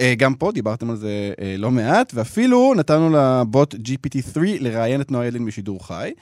אה, 0.00 0.14
גם 0.18 0.34
פה 0.34 0.52
דיברתם 0.52 0.90
על 0.90 0.96
זה 0.96 1.32
אה, 1.40 1.54
לא 1.58 1.70
מעט, 1.70 2.12
ואפילו 2.14 2.74
נתנו 2.76 3.10
לבוט 3.16 3.74
GPT-3 3.74 4.38
לראיין 4.60 5.00
את 5.00 5.10
נועה 5.10 5.26
ילין 5.26 5.46
בשידור 5.46 5.86
חי. 5.86 6.12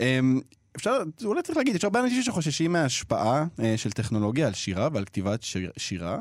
אה, 0.00 0.20
אפשר, 0.76 1.02
אולי 1.24 1.42
צריך 1.42 1.56
להגיד, 1.58 1.74
יש 1.74 1.84
הרבה 1.84 2.00
אנשים 2.00 2.22
שחוששים 2.22 2.72
מההשפעה 2.72 3.44
אה, 3.62 3.74
של 3.76 3.90
טכנולוגיה 3.90 4.46
על 4.46 4.54
שירה 4.54 4.88
ועל 4.92 5.04
כתיבת 5.04 5.42
שיר, 5.42 5.70
שירה. 5.76 6.18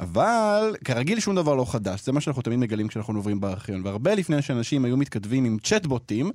אבל 0.00 0.76
כרגיל 0.84 1.20
שום 1.20 1.36
דבר 1.36 1.54
לא 1.54 1.64
חדש, 1.64 2.04
זה 2.04 2.12
מה 2.12 2.20
שאנחנו 2.20 2.42
תמיד 2.42 2.58
מגלים 2.58 2.88
כשאנחנו 2.88 3.18
עוברים 3.18 3.40
בארכיון. 3.40 3.82
והרבה 3.84 4.14
לפני 4.14 4.42
שאנשים 4.42 4.84
היו 4.84 4.96
מתכתבים 4.96 5.44
עם 5.44 5.56
צ'טבוטים, 5.62 6.30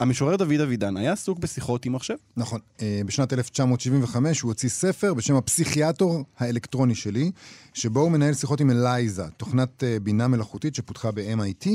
המשורר 0.00 0.36
דוד 0.36 0.60
אבידן 0.60 0.96
היה 0.96 1.12
עסוק 1.12 1.38
בשיחות 1.38 1.86
עם 1.86 1.92
מחשב. 1.92 2.14
נכון. 2.36 2.60
אה, 2.82 3.00
בשנת 3.06 3.32
1975 3.32 4.40
הוא 4.40 4.50
הוציא 4.50 4.68
ספר 4.68 5.14
בשם 5.14 5.36
הפסיכיאטור 5.36 6.24
האלקטרוני 6.38 6.94
שלי, 6.94 7.30
שבו 7.74 8.00
הוא 8.00 8.10
מנהל 8.10 8.34
שיחות 8.34 8.60
עם 8.60 8.70
אלייזה, 8.70 9.24
תוכנת 9.36 9.84
אה, 9.84 9.96
בינה 10.02 10.28
מלאכותית 10.28 10.74
שפותחה 10.74 11.10
ב-MIT 11.10 11.68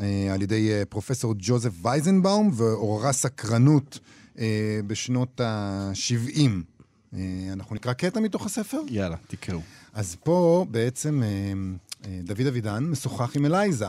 אה, 0.00 0.28
על 0.34 0.42
ידי 0.42 0.70
פרופסור 0.88 1.34
ג'וזף 1.38 1.70
וייזנבאום, 1.82 2.50
ועוררה 2.54 3.12
סקרנות 3.12 3.98
בשנות 4.86 5.40
ה-70. 5.40 6.40
אה, 7.14 7.20
אנחנו 7.52 7.74
נקרא 7.74 7.92
קטע 7.92 8.20
מתוך 8.20 8.46
הספר? 8.46 8.80
יאללה, 8.88 9.16
תקראו. 9.26 9.60
אז 9.94 10.16
פה 10.24 10.66
בעצם 10.70 11.22
אה, 11.22 11.28
אה, 12.04 12.20
דוד 12.24 12.46
אבידן 12.46 12.84
משוחח 12.84 13.36
עם 13.36 13.46
אלייזה. 13.46 13.86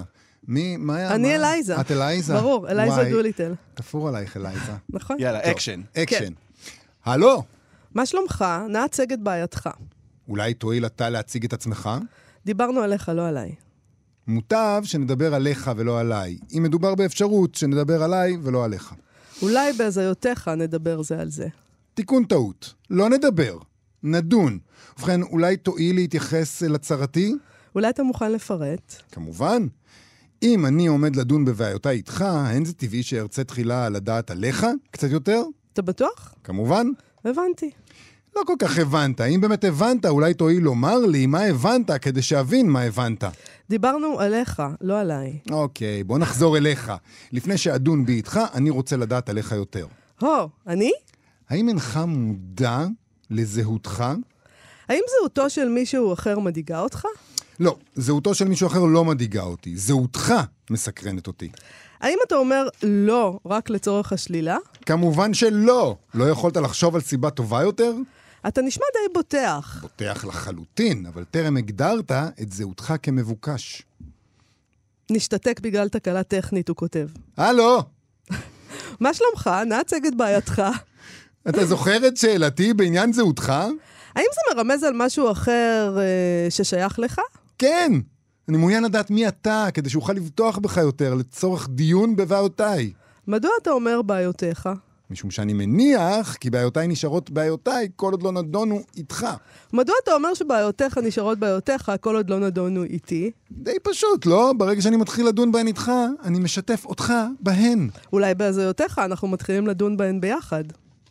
מי, 0.47 0.77
מה 0.77 0.95
היה? 0.95 1.15
אני 1.15 1.27
מה- 1.27 1.35
אלייזה. 1.35 1.81
את 1.81 1.91
אלייזה? 1.91 2.33
ברור, 2.33 2.69
אלייזה 2.69 3.09
דוליטל. 3.11 3.53
תפור 3.73 4.07
עלייך 4.07 4.37
אלייזה. 4.37 4.71
נכון? 4.89 5.17
יאללה, 5.19 5.39
טוב. 5.41 5.49
אקשן. 5.51 5.81
אקשן. 5.97 6.33
הלו, 7.05 7.43
מה 7.93 8.05
שלומך? 8.05 8.45
נא 8.69 8.77
הצג 8.77 9.13
את 9.13 9.19
בעייתך. 9.19 9.69
אולי 10.27 10.53
תואיל 10.53 10.85
אתה 10.85 11.09
להציג 11.09 11.45
את 11.45 11.53
עצמך? 11.53 11.89
דיברנו 12.45 12.79
עליך, 12.81 13.09
לא 13.15 13.27
עליי. 13.27 13.55
מוטב 14.27 14.81
שנדבר 14.83 15.33
עליך 15.35 15.71
ולא 15.75 15.99
עליי. 15.99 16.37
אם 16.57 16.63
מדובר 16.63 16.95
באפשרות, 16.95 17.55
שנדבר 17.55 18.03
עליי 18.03 18.37
ולא 18.43 18.65
עליך. 18.65 18.93
אולי 19.41 19.73
בהזיותיך 19.73 20.47
נדבר 20.47 21.01
זה 21.01 21.19
על 21.21 21.29
זה. 21.29 21.47
תיקון 21.93 22.23
טעות. 22.23 22.73
לא 22.89 23.09
נדבר. 23.09 23.57
נדון. 24.03 24.59
ובכן, 24.97 25.21
אולי 25.21 25.57
תואיל 25.57 25.95
להתייחס 25.95 26.61
לצרתי? 26.61 27.35
אולי 27.75 27.89
אתה 27.89 28.03
מוכן 28.03 28.31
לפרט? 28.31 28.95
כמובן. 29.11 29.67
אם 30.43 30.65
אני 30.65 30.87
עומד 30.87 31.15
לדון 31.15 31.45
בבעיותיי 31.45 31.97
איתך, 31.97 32.21
האין 32.21 32.65
זה 32.65 32.73
טבעי 32.73 33.03
שארצה 33.03 33.43
תחילה 33.43 33.89
לדעת 33.89 34.31
עליך 34.31 34.65
קצת 34.91 35.11
יותר? 35.11 35.41
אתה 35.73 35.81
בטוח? 35.81 36.33
כמובן. 36.43 36.87
הבנתי. 37.25 37.71
לא 38.35 38.41
כל 38.47 38.53
כך 38.59 38.77
הבנת. 38.77 39.21
אם 39.21 39.41
באמת 39.41 39.63
הבנת, 39.63 40.05
אולי 40.05 40.33
תואיל 40.33 40.63
לומר 40.63 40.97
לי 40.97 41.25
מה 41.25 41.41
הבנת 41.41 41.91
כדי 41.91 42.21
שאבין 42.21 42.69
מה 42.69 42.81
הבנת. 42.81 43.23
דיברנו 43.69 44.19
עליך, 44.19 44.61
לא 44.81 44.99
עליי. 44.99 45.39
אוקיי, 45.51 46.03
בוא 46.03 46.17
נחזור 46.17 46.57
אליך. 46.57 46.91
לפני 47.31 47.57
שאדון 47.57 48.05
בי 48.05 48.13
איתך, 48.13 48.39
אני 48.53 48.69
רוצה 48.69 48.97
לדעת 48.97 49.29
עליך 49.29 49.51
יותר. 49.51 49.87
הו, 50.19 50.49
אני? 50.67 50.91
האם 51.49 51.69
אינך 51.69 51.99
מודע 52.07 52.85
לזהותך? 53.31 54.03
האם 54.89 55.01
זהותו 55.19 55.49
של 55.49 55.69
מישהו 55.69 56.13
אחר 56.13 56.39
מדאיגה 56.39 56.79
אותך? 56.79 57.05
לא, 57.59 57.77
זהותו 57.95 58.35
של 58.35 58.47
מישהו 58.47 58.67
אחר 58.67 58.79
לא 58.79 59.05
מדאיגה 59.05 59.43
אותי. 59.43 59.77
זהותך 59.77 60.33
מסקרנת 60.69 61.27
אותי. 61.27 61.49
האם 61.99 62.17
אתה 62.27 62.35
אומר 62.35 62.67
לא 62.83 63.39
רק 63.45 63.69
לצורך 63.69 64.13
השלילה? 64.13 64.57
כמובן 64.85 65.33
שלא. 65.33 65.97
לא 66.13 66.29
יכולת 66.29 66.57
לחשוב 66.57 66.95
על 66.95 67.01
סיבה 67.01 67.29
טובה 67.29 67.61
יותר? 67.61 67.93
אתה 68.47 68.61
נשמע 68.61 68.85
די 68.93 69.13
בוטח. 69.13 69.77
בוטח 69.81 70.25
לחלוטין, 70.25 71.05
אבל 71.05 71.23
טרם 71.23 71.57
הגדרת 71.57 72.11
את 72.11 72.51
זהותך 72.51 72.93
כמבוקש. 73.03 73.83
נשתתק 75.11 75.59
בגלל 75.59 75.89
תקלה 75.89 76.23
טכנית, 76.23 76.69
הוא 76.69 76.75
כותב. 76.75 77.07
הלו, 77.37 77.79
מה 78.99 79.13
שלומך? 79.13 79.49
נא 79.65 79.75
הצג 79.75 80.05
את 80.05 80.15
בעייתך. 80.15 80.61
אתה 81.49 81.65
זוכר 81.65 82.07
את 82.07 82.17
שאלתי 82.17 82.73
בעניין 82.73 83.13
זהותך? 83.13 83.53
האם 84.15 84.25
זה 84.33 84.55
מרמז 84.55 84.83
על 84.83 84.93
משהו 84.95 85.31
אחר 85.31 85.97
אה, 85.97 86.49
ששייך 86.49 86.99
לך? 86.99 87.21
כן. 87.57 87.91
אני 88.49 88.57
מעוניין 88.57 88.83
לדעת 88.83 89.11
מי 89.11 89.27
אתה, 89.27 89.67
כדי 89.73 89.89
שאוכל 89.89 90.13
לבטוח 90.13 90.57
בך 90.57 90.77
יותר 90.77 91.13
לצורך 91.13 91.69
דיון 91.69 92.15
בבעיותיי. 92.15 92.91
מדוע 93.27 93.51
אתה 93.61 93.71
אומר 93.71 94.01
בעיותיך? 94.01 94.69
משום 95.11 95.31
שאני 95.31 95.53
מניח 95.53 96.35
כי 96.35 96.49
בעיותיי 96.49 96.87
נשארות 96.87 97.29
בעיותיי 97.29 97.87
כל 97.95 98.11
עוד 98.11 98.23
לא 98.23 98.31
נדונו 98.31 98.81
איתך. 98.97 99.27
מדוע 99.73 99.95
אתה 100.03 100.13
אומר 100.13 100.33
שבעיותיך 100.33 100.97
נשארות 100.97 101.39
בעיותיך 101.39 101.91
כל 102.01 102.15
עוד 102.15 102.29
לא 102.29 102.39
נדונו 102.39 102.83
איתי? 102.83 103.31
די 103.51 103.75
פשוט, 103.83 104.25
לא? 104.25 104.53
ברגע 104.57 104.81
שאני 104.81 104.97
מתחיל 104.97 105.27
לדון 105.27 105.51
בהן 105.51 105.67
איתך, 105.67 105.91
אני 106.23 106.39
משתף 106.39 106.85
אותך 106.85 107.13
בהן. 107.39 107.89
אולי 108.13 108.35
בהזיותיך 108.35 108.99
אנחנו 108.99 109.27
מתחילים 109.27 109.67
לדון 109.67 109.97
בהן 109.97 110.21
ביחד. 110.21 110.63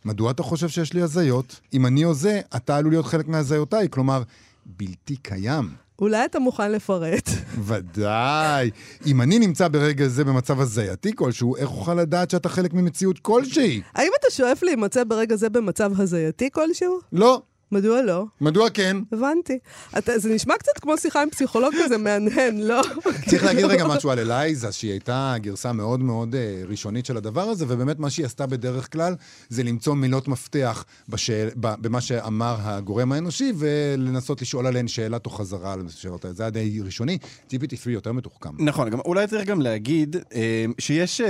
מדוע 0.05 0.31
אתה 0.31 0.43
חושב 0.43 0.67
שיש 0.67 0.93
לי 0.93 1.01
הזיות? 1.01 1.59
אם 1.73 1.85
אני 1.85 2.03
הוזה, 2.03 2.41
אתה 2.55 2.77
עלול 2.77 2.91
להיות 2.93 3.05
חלק 3.05 3.27
מהזיותיי, 3.27 3.87
כלומר, 3.89 4.23
בלתי 4.65 5.15
קיים. 5.15 5.69
אולי 6.01 6.25
אתה 6.25 6.39
מוכן 6.39 6.71
לפרט? 6.71 7.29
ודאי. 7.63 8.69
אם 9.05 9.21
אני 9.21 9.39
נמצא 9.39 9.67
ברגע 9.67 10.07
זה 10.07 10.23
במצב 10.23 10.59
הזייתי 10.59 11.11
כלשהו, 11.15 11.55
איך 11.55 11.69
אוכל 11.69 11.93
לדעת 11.93 12.29
שאתה 12.29 12.49
חלק 12.49 12.73
ממציאות 12.73 13.19
כלשהי? 13.19 13.81
האם 13.95 14.11
אתה 14.19 14.27
שואף 14.31 14.63
להימצא 14.63 15.03
ברגע 15.03 15.35
זה 15.35 15.49
במצב 15.49 16.01
הזייתי 16.01 16.49
כלשהו? 16.51 16.99
לא. 17.13 17.41
מדוע 17.71 18.01
לא? 18.01 18.25
מדוע 18.41 18.69
כן? 18.69 18.97
הבנתי. 19.11 19.59
אתה, 19.97 20.19
זה 20.19 20.29
נשמע 20.29 20.53
קצת 20.57 20.71
כמו 20.81 20.97
שיחה 20.97 21.21
עם 21.21 21.29
פסיכולוג 21.29 21.73
כזה 21.85 21.97
מהנהן, 21.97 22.57
לא? 22.57 22.81
צריך 23.29 23.43
להגיד 23.43 23.65
רגע 23.65 23.87
משהו 23.87 24.11
על 24.11 24.19
אלייזה, 24.19 24.71
שהיא 24.71 24.91
הייתה 24.91 25.35
גרסה 25.37 25.73
מאוד 25.73 25.99
מאוד 25.99 26.35
אה, 26.35 26.61
ראשונית 26.67 27.05
של 27.05 27.17
הדבר 27.17 27.41
הזה, 27.41 27.65
ובאמת 27.67 27.99
מה 27.99 28.09
שהיא 28.09 28.25
עשתה 28.25 28.45
בדרך 28.47 28.91
כלל 28.93 29.15
זה 29.49 29.63
למצוא 29.63 29.93
מילות 29.95 30.27
מפתח 30.27 30.85
בשאל, 31.09 31.49
ב, 31.59 31.73
במה 31.81 32.01
שאמר 32.01 32.55
הגורם 32.61 33.11
האנושי, 33.11 33.53
ולנסות 33.57 34.41
לשאול 34.41 34.67
עליהן 34.67 34.87
שאלה 34.87 35.19
תוך 35.19 35.37
חזרה 35.39 35.73
על 35.73 35.81
השאלות 35.87 36.25
האלה. 36.25 36.35
זה 36.35 36.43
היה 36.43 36.49
די 36.49 36.81
ראשוני. 36.85 37.17
GPT-3 37.53 37.55
יותר 37.89 38.11
מתוחכם. 38.11 38.49
נכון, 38.65 38.89
גם, 38.89 38.99
אולי 38.99 39.27
צריך 39.27 39.45
גם 39.47 39.61
להגיד 39.61 40.15
אה, 40.35 40.65
שיש 40.79 41.21
אה, 41.21 41.27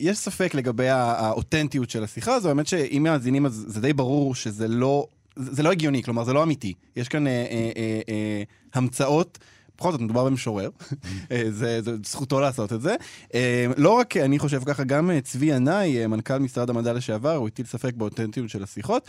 יש 0.00 0.18
ספק 0.18 0.54
לגבי 0.54 0.88
הא- 0.88 0.96
האותנטיות 1.26 1.90
של 1.90 2.04
השיחה 2.04 2.34
הזו, 2.34 2.48
האמת 2.48 2.66
שאם 2.66 3.02
מאזינים 3.02 3.46
אז 3.46 3.64
זה 3.68 3.80
די 3.80 3.92
ברור 3.92 4.34
שזה 4.34 4.68
לא, 4.68 5.06
זה 5.36 5.62
לא 5.62 5.72
הגיוני, 5.72 6.02
כלומר 6.02 6.24
זה 6.24 6.32
לא 6.32 6.42
אמיתי. 6.42 6.74
יש 6.96 7.08
כאן 7.08 7.26
אה, 7.26 7.32
אה, 7.32 7.70
אה, 7.76 8.00
אה, 8.08 8.42
המצאות. 8.74 9.38
בכל 9.80 9.92
זאת, 9.92 10.00
מדובר 10.00 10.24
במשורר, 10.24 10.70
אה, 11.32 11.42
זה, 11.48 11.82
זה 11.82 11.96
זכותו 12.04 12.40
לעשות 12.40 12.72
את 12.72 12.80
זה. 12.80 12.94
אה, 13.34 13.66
לא 13.76 13.90
רק 13.90 14.16
אני 14.16 14.38
חושב 14.38 14.60
ככה, 14.64 14.84
גם 14.84 15.10
אה, 15.10 15.20
צבי 15.20 15.46
ינאי, 15.46 16.06
מנכ"ל 16.06 16.38
משרד 16.38 16.70
המדע 16.70 16.92
לשעבר, 16.92 17.34
הוא 17.34 17.48
הטיל 17.48 17.66
ספק 17.66 17.94
באותנטיות 17.94 18.50
של 18.50 18.62
השיחות. 18.62 19.08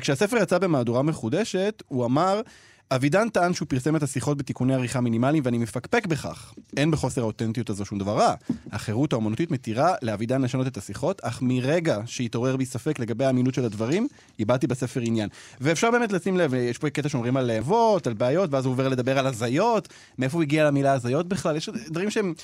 כשהספר 0.00 0.36
יצא 0.36 0.58
במהדורה 0.58 1.02
מחודשת, 1.02 1.82
הוא 1.88 2.04
אמר, 2.04 2.40
אבידן 2.92 3.28
טען 3.28 3.54
שהוא 3.54 3.68
פרסם 3.68 3.96
את 3.96 4.02
השיחות 4.02 4.38
בתיקוני 4.38 4.74
עריכה 4.74 5.00
מינימליים 5.00 5.42
ואני 5.46 5.58
מפקפק 5.58 6.06
בכך. 6.06 6.54
אין 6.76 6.90
בחוסר 6.90 7.20
האותנטיות 7.20 7.70
הזו 7.70 7.84
שום 7.84 7.98
דבר 7.98 8.18
רע. 8.18 8.34
החירות 8.72 9.12
האומנותית 9.12 9.50
מתירה 9.50 9.94
לאבידן 10.02 10.42
לשנות 10.42 10.66
את 10.66 10.76
השיחות, 10.76 11.20
אך 11.24 11.42
מרגע 11.42 11.98
שהתעורר 12.06 12.56
בי 12.56 12.64
ספק 12.64 12.98
לגבי 12.98 13.24
האמינות 13.24 13.54
של 13.54 13.64
הדברים, 13.64 14.08
איבדתי 14.38 14.66
בספר 14.66 15.00
עניין. 15.00 15.28
ואפשר 15.60 15.90
באמת 15.90 16.12
לשים 16.12 16.36
לב, 16.36 16.54
יש 16.54 16.78
פה 16.78 16.90
קטע 16.90 17.08
שאומרים 17.08 17.36
על 17.36 17.50
אבות, 17.50 18.06
על 18.06 18.12
בעיות, 18.12 18.50
ואז 18.52 18.64
הוא 18.64 18.72
עובר 18.72 18.88
לדבר 18.88 19.18
על 19.18 19.26
הזיות, 19.26 19.88
מאיפה 20.18 20.36
הוא 20.36 20.42
הגיע 20.42 20.64
למילה 20.64 20.92
הזיות 20.92 21.28
בכלל, 21.28 21.56
יש 21.56 21.68
דברים 21.68 22.10
שהם... 22.10 22.34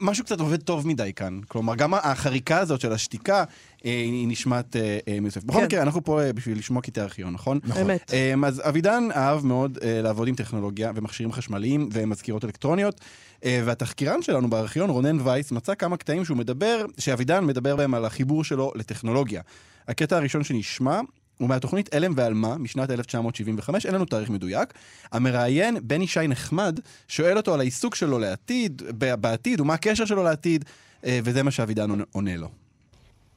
משהו 0.00 0.24
קצת 0.24 0.40
עובד 0.40 0.62
טוב 0.62 0.86
מדי 0.86 1.12
כאן. 1.16 1.40
כלומר, 1.48 1.74
גם 1.74 1.94
החריקה 1.94 2.58
הזאת 2.58 2.80
של 2.80 2.92
השתיקה, 2.92 3.44
אה, 3.84 3.90
היא 3.90 4.28
נשמעת 4.28 4.76
אה, 4.76 4.98
אה, 5.08 5.20
מיוסף. 5.20 5.44
בכל 5.44 5.58
כן. 5.58 5.64
מקרה, 5.64 5.82
אנחנו 5.82 6.04
פה 6.04 6.22
אה, 6.22 6.32
בשביל 6.32 6.58
לשמוע 6.58 6.82
קטעי 6.82 7.02
ארכיון, 7.02 7.32
נכון? 7.32 7.60
אמת. 7.80 8.14
אה, 8.14 8.34
אז 8.46 8.62
אבידן 8.68 9.08
אהב 9.16 9.46
מאוד 9.46 9.78
אה, 9.82 10.02
לעבוד 10.02 10.28
עם 10.28 10.34
טכנולוגיה 10.34 10.92
ומכשירים 10.94 11.32
חשמליים 11.32 11.88
ומזכירות 11.92 12.44
אלקטרוניות, 12.44 13.00
אה, 13.44 13.62
והתחקירן 13.64 14.22
שלנו 14.22 14.50
בארכיון, 14.50 14.90
רונן 14.90 15.20
וייס, 15.20 15.52
מצא 15.52 15.74
כמה 15.74 15.96
קטעים 15.96 16.24
שהוא 16.24 16.36
מדבר, 16.36 16.84
שאבידן 16.98 17.44
מדבר 17.44 17.76
בהם 17.76 17.94
על 17.94 18.04
החיבור 18.04 18.44
שלו 18.44 18.72
לטכנולוגיה. 18.74 19.42
הקטע 19.88 20.16
הראשון 20.16 20.44
שנשמע 20.44 21.00
הוא 21.40 21.48
מהתוכנית 21.48 21.94
אלם 21.94 22.12
ועלמה 22.16 22.58
משנת 22.58 22.90
1975, 22.90 23.86
אין 23.86 23.94
לנו 23.94 24.04
תאריך 24.04 24.30
מדויק. 24.30 24.74
המראיין, 25.12 25.76
בני 25.82 26.06
שי 26.06 26.28
נחמד, 26.28 26.80
שואל 27.08 27.36
אותו 27.36 27.54
על 27.54 27.60
העיסוק 27.60 27.94
שלו 27.94 28.18
לעתיד, 28.18 28.82
בעתיד, 28.98 29.60
ומה 29.60 29.74
הקשר 29.74 30.04
שלו 30.04 30.22
לעתיד, 30.22 30.64
אה, 31.04 31.20
וזה 31.24 31.42
מה 31.42 31.50
שאבידן 31.50 31.90
עונה- 32.12 32.36
לו. 32.36 32.48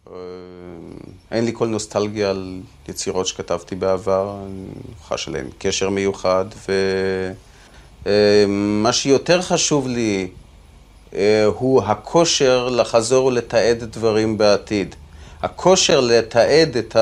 אה, 0.08 0.14
אין 1.32 1.46
לי 1.46 1.52
כל 1.54 1.68
נוסטלגיה 1.68 2.30
על 2.30 2.62
יצירות 2.90 3.28
שכתבתי 3.28 3.76
בעבר, 3.76 4.38
אני 4.46 4.66
חש 5.04 5.28
עליהן 5.28 5.48
קשר 5.58 5.90
מיוחד, 5.90 6.46
ומה 8.06 8.94
שיותר 8.94 9.42
חשוב 9.42 9.88
לי 9.88 10.28
אה, 11.16 11.46
הוא 11.46 11.84
הכושר 11.84 12.70
לחזור 12.70 13.26
ולתעד 13.26 13.84
דברים 13.84 14.38
בעתיד. 14.38 14.96
הכושר 15.42 16.00
לתעד 16.00 16.78
את 16.78 16.96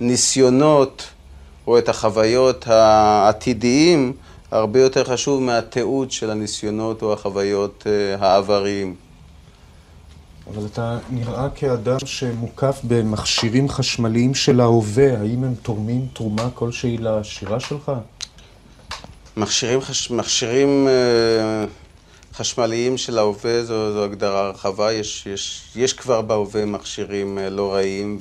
הניסיונות 0.00 1.08
או 1.66 1.78
את 1.78 1.88
החוויות 1.88 2.66
העתידיים 2.66 4.12
הרבה 4.50 4.80
יותר 4.80 5.04
חשוב 5.04 5.42
מהתיעוד 5.42 6.10
של 6.10 6.30
הניסיונות 6.30 7.02
או 7.02 7.12
החוויות 7.12 7.84
אה, 7.86 8.26
העבריים. 8.26 8.94
אבל 10.54 10.66
אתה 10.66 10.98
נראה 11.10 11.48
כאדם 11.54 11.98
שמוקף 12.04 12.80
במכשירים 12.84 13.68
חשמליים 13.68 14.34
של 14.34 14.60
ההווה, 14.60 15.18
האם 15.18 15.44
הם 15.44 15.54
תורמים 15.62 16.06
תרומה 16.12 16.50
כלשהי 16.54 16.98
לשירה 16.98 17.60
שלך? 17.60 17.92
מכשירים, 19.36 19.80
חש... 19.80 20.10
מכשירים 20.10 20.88
אה, 20.88 21.64
חשמליים 22.34 22.98
של 22.98 23.18
ההווה 23.18 23.64
זו, 23.64 23.92
זו 23.92 24.04
הגדרה 24.04 24.50
רחבה, 24.50 24.92
יש, 24.92 25.26
יש, 25.26 25.62
יש 25.76 25.92
כבר 25.92 26.22
בהווה 26.22 26.64
מכשירים 26.64 27.38
אה, 27.38 27.50
לא 27.50 27.74
רעים 27.74 28.18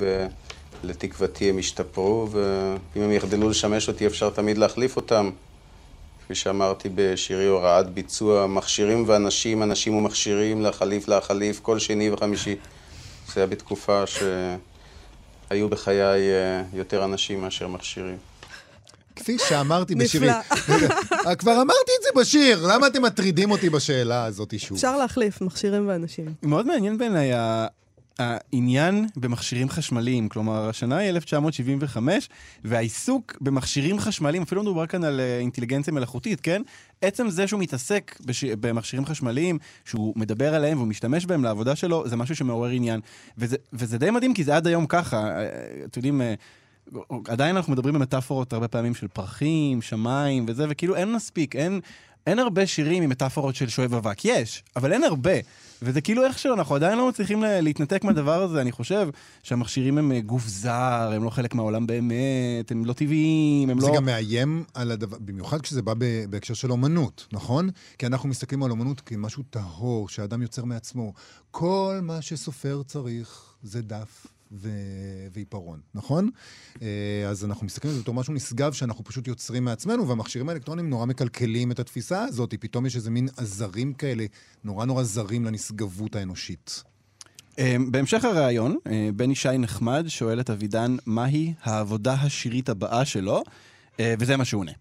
ולתקוותי 0.86 1.50
הם 1.50 1.60
ישתפרו 1.60 2.28
ואם 2.32 3.02
הם 3.02 3.12
יחדלו 3.12 3.50
לשמש 3.50 3.88
אותי 3.88 4.08
אפשר 4.08 4.30
תמיד 4.30 4.58
להחליף 4.58 4.96
אותם. 4.96 5.30
כפי 6.26 6.36
שאמרתי 6.36 6.90
בשירי 6.96 7.46
הוראת 7.46 7.90
ביצוע, 7.90 8.48
מכשירים 8.48 9.04
ואנשים, 9.08 9.64
אנשים 9.64 9.96
ומכשירים, 9.96 10.62
להחליף 10.62 11.08
להחליף, 11.08 11.60
כל 11.60 11.80
שני 11.80 12.12
וחמישי. 12.12 12.56
זה 13.34 13.40
היה 13.42 13.48
בתקופה 13.48 14.04
שהיו 14.08 15.70
בחיי 15.70 16.02
אה, 16.02 16.62
יותר 16.74 17.06
אנשים 17.06 17.42
מאשר 17.42 17.68
מכשירים. 17.68 18.18
כפי 19.16 19.38
שאמרתי 19.50 19.96
נפלא. 19.96 20.06
בשירי. 20.06 20.30
רגע, 20.70 21.36
כבר 21.36 21.52
אמרתי 21.62 21.92
את 22.00 22.04
זה 22.04 22.10
בשיר, 22.22 22.68
למה 22.68 22.88
אתם 22.88 23.02
מטרידים 23.02 23.52
אותי 23.52 23.70
בשאלה 23.70 24.26
הזאת 24.26 24.60
שוב? 24.60 24.76
אפשר 24.78 24.98
להחליף 24.98 25.42
מכשירים 25.42 25.88
ואנשים. 25.88 26.34
מאוד 26.44 26.68
מעניין 26.68 26.98
בעיניי 26.98 27.34
ה- 27.34 27.68
העניין 28.20 29.06
במכשירים 29.16 29.70
חשמליים, 29.70 30.30
כלומר, 30.30 30.70
השנה 30.70 30.98
היא 30.98 31.10
1975, 31.10 32.30
והעיסוק 32.64 33.38
במכשירים 33.42 34.00
חשמליים, 34.00 34.44
אפילו 34.44 34.62
מדובר 34.62 34.88
כאן 34.88 35.04
על 35.04 35.20
אה, 35.20 35.40
אינטליגנציה 35.40 35.94
מלאכותית, 35.94 36.42
כן? 36.42 36.62
עצם 37.02 37.30
זה 37.30 37.48
שהוא 37.48 37.60
מתעסק 37.60 38.20
בש... 38.26 38.44
במכשירים 38.44 39.06
חשמליים, 39.06 39.60
שהוא 39.86 40.14
מדבר 40.16 40.56
עליהם 40.56 40.78
והוא 40.78 40.88
משתמש 40.88 41.26
בהם 41.26 41.44
לעבודה 41.44 41.76
שלו, 41.76 42.08
זה 42.08 42.16
משהו 42.16 42.36
שמעורר 42.36 42.70
עניין. 42.70 43.00
וזה, 43.38 43.58
וזה 43.74 43.98
די 43.98 44.12
מדהים, 44.12 44.34
כי 44.34 44.44
זה 44.44 44.56
עד 44.56 44.68
היום 44.68 44.86
ככה. 44.86 45.18
אה, 45.18 45.46
אתם 45.86 46.00
יודעים... 46.00 46.22
אה, 46.22 46.34
עדיין 47.28 47.56
אנחנו 47.56 47.74
מדברים 47.74 47.96
במטאפורות 47.96 48.54
הרבה 48.54 48.68
פעמים 48.68 48.96
של 48.96 49.08
פרחים, 49.08 49.82
שמיים 49.82 50.46
וזה, 50.48 50.66
וכאילו 50.70 50.96
אין 50.96 51.14
מספיק, 51.14 51.56
אין, 51.56 51.80
אין 52.28 52.40
הרבה 52.40 52.68
שירים 52.68 53.04
עם 53.04 53.10
מטאפורות 53.10 53.56
של 53.56 53.70
שואב 53.70 53.94
אבק. 53.94 54.26
יש, 54.26 54.64
אבל 54.76 54.94
אין 54.94 55.04
הרבה. 55.04 55.32
וזה 55.82 56.02
כאילו 56.02 56.24
איכשהו, 56.26 56.54
אנחנו 56.54 56.76
עדיין 56.76 56.98
לא 56.98 57.10
מצליחים 57.10 57.42
לה- 57.42 57.62
להתנתק 57.62 58.04
מהדבר 58.04 58.42
הזה. 58.44 58.62
אני 58.62 58.72
חושב 58.72 59.10
שהמכשירים 59.44 59.98
הם 59.98 60.12
אה, 60.12 60.22
גוף 60.22 60.48
זר, 60.48 61.12
הם 61.16 61.24
לא 61.24 61.30
חלק 61.30 61.56
מהעולם 61.56 61.88
באמת, 61.88 62.72
הם 62.72 62.86
לא 62.86 62.94
טבעיים, 62.94 63.70
הם 63.70 63.80
זה 63.80 63.88
לא... 63.88 63.96
גם 63.96 64.06
מאיים 64.06 64.64
על 64.74 64.92
הדבר, 64.92 65.18
במיוחד 65.20 65.62
כשזה 65.62 65.82
בא 65.82 65.94
בהקשר 66.30 66.54
של 66.54 66.72
אומנות, 66.72 67.28
נכון? 67.32 67.70
כי 67.98 68.06
אנחנו 68.06 68.30
מסתכלים 68.30 68.64
על 68.64 68.72
אומנות 68.72 69.02
כמשהו 69.02 69.44
טהור, 69.50 70.10
שאדם 70.10 70.42
יוצר 70.42 70.66
מעצמו. 70.66 71.14
כל 71.52 72.00
מה 72.04 72.22
שסופר 72.22 72.82
צריך 72.86 73.42
זה 73.64 73.82
דף. 73.82 74.28
ו... 74.56 74.70
ועיפרון, 75.34 75.80
נכון? 75.94 76.30
אה, 76.82 76.88
אז 77.30 77.46
אנחנו 77.46 77.66
מסתכלים 77.66 77.92
על 77.92 77.96
זה 77.96 78.04
בתור 78.04 78.14
משהו 78.14 78.34
נשגב 78.34 78.74
שאנחנו 78.74 79.04
פשוט 79.04 79.28
יוצרים 79.28 79.66
מעצמנו, 79.66 80.08
והמכשירים 80.08 80.50
האלקטרוניים 80.50 80.90
נורא 80.90 81.06
מקלקלים 81.06 81.72
את 81.72 81.80
התפיסה 81.80 82.24
הזאת. 82.24 82.54
פתאום 82.60 82.86
יש 82.86 82.96
איזה 82.96 83.12
מין 83.12 83.28
עזרים 83.38 83.94
כאלה, 83.94 84.26
נורא 84.64 84.86
נורא 84.86 85.04
זרים 85.04 85.46
לנשגבות 85.46 86.16
האנושית. 86.16 86.84
אה, 87.60 87.76
בהמשך 87.92 88.26
הראיון, 88.26 88.78
אה, 88.88 89.10
בני 89.16 89.36
שי 89.36 89.58
נחמד 89.58 90.06
שואל 90.08 90.40
את 90.40 90.50
אבידן 90.50 90.96
מהי 91.06 91.54
העבודה 91.62 92.14
השירית 92.14 92.70
הבאה 92.70 93.06
שלו, 93.06 93.44
וזה 94.20 94.38
מה 94.38 94.46
שהוא 94.46 94.62
עונה. 94.62 94.72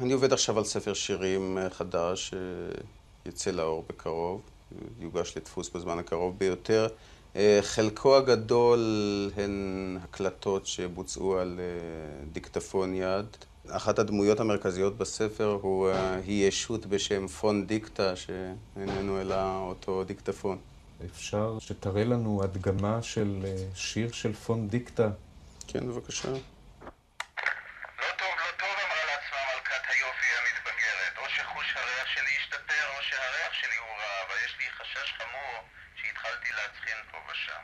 אני 0.00 0.12
עובד 0.12 0.32
עכשיו 0.32 0.58
על 0.58 0.64
ספר 0.64 0.94
שירים 0.94 1.58
חדש 1.70 2.34
שיצא 3.24 3.50
לאור 3.50 3.84
בקרוב, 3.88 4.42
יוגש 5.00 5.36
לדפוס 5.36 5.70
בזמן 5.74 5.98
הקרוב 5.98 6.38
ביותר. 6.38 6.88
אה, 7.36 7.58
חלקו 7.62 8.16
הגדול 8.16 8.80
הן 9.36 9.98
הקלטות 10.02 10.66
שבוצעו 10.66 11.38
על 11.38 11.60
אה, 11.60 12.24
דיקטפון 12.32 12.94
יד. 12.94 13.26
אחת 13.68 13.98
הדמויות 13.98 14.40
המרכזיות 14.40 14.98
בספר 14.98 15.58
הוא, 15.62 15.90
אה, 15.90 16.14
היא 16.14 16.48
ישות 16.48 16.86
בשם 16.86 17.26
פון 17.26 17.66
דיקטה, 17.66 18.16
שאיננו 18.16 19.20
אלא 19.20 19.58
אותו 19.60 20.04
דיקטפון. 20.04 20.58
אפשר 21.06 21.58
שתראה 21.60 22.04
לנו 22.04 22.42
הדגמה 22.42 23.02
של 23.02 23.46
שיר 23.74 24.12
של 24.12 24.32
פון 24.32 24.68
דיקטה. 24.68 25.10
כן, 25.66 25.88
בבקשה. 25.88 26.28
לא 26.28 26.38
טוב, 28.20 28.32
לא 28.42 28.50
טוב, 28.60 28.74
אמרה 28.86 29.02
לעצמה 29.10 29.40
מלכת 29.50 29.84
היופי 29.92 30.30
המתבגרת. 30.38 31.14
או 31.18 31.24
שחוש 31.36 31.68
הריח 31.76 32.06
שלי 32.14 32.32
השתפר, 32.40 32.84
או 32.96 33.02
שהריח 33.08 33.52
שלי 33.60 33.76
הוא 33.82 33.92
רע, 34.00 34.12
אבל 34.24 34.36
יש 34.44 34.52
לי 34.58 34.66
חשש 34.78 35.08
חמור 35.18 35.54
שהתחלתי 35.98 36.48
להצחין 36.58 36.98
פה 37.10 37.18
ושם. 37.28 37.62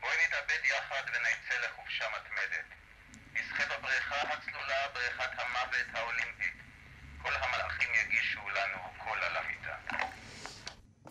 בואי 0.00 0.16
נתאבד 0.24 0.62
יחד 0.72 1.04
ונצא 1.12 1.54
לחופשה 1.64 2.04
מתמדת. 2.16 2.68
נשחה 3.34 3.64
בבריכה 3.70 4.20
הצלולה, 4.32 4.80
בריכת 4.94 5.32
המוות 5.40 5.88
האולימפית. 5.94 6.56
כל 7.22 7.34
המלאכים 7.42 7.90
יגישו 8.00 8.44
לנו 8.56 8.78
קול 9.02 9.18
על 9.26 9.36
המיטה. 9.36 9.76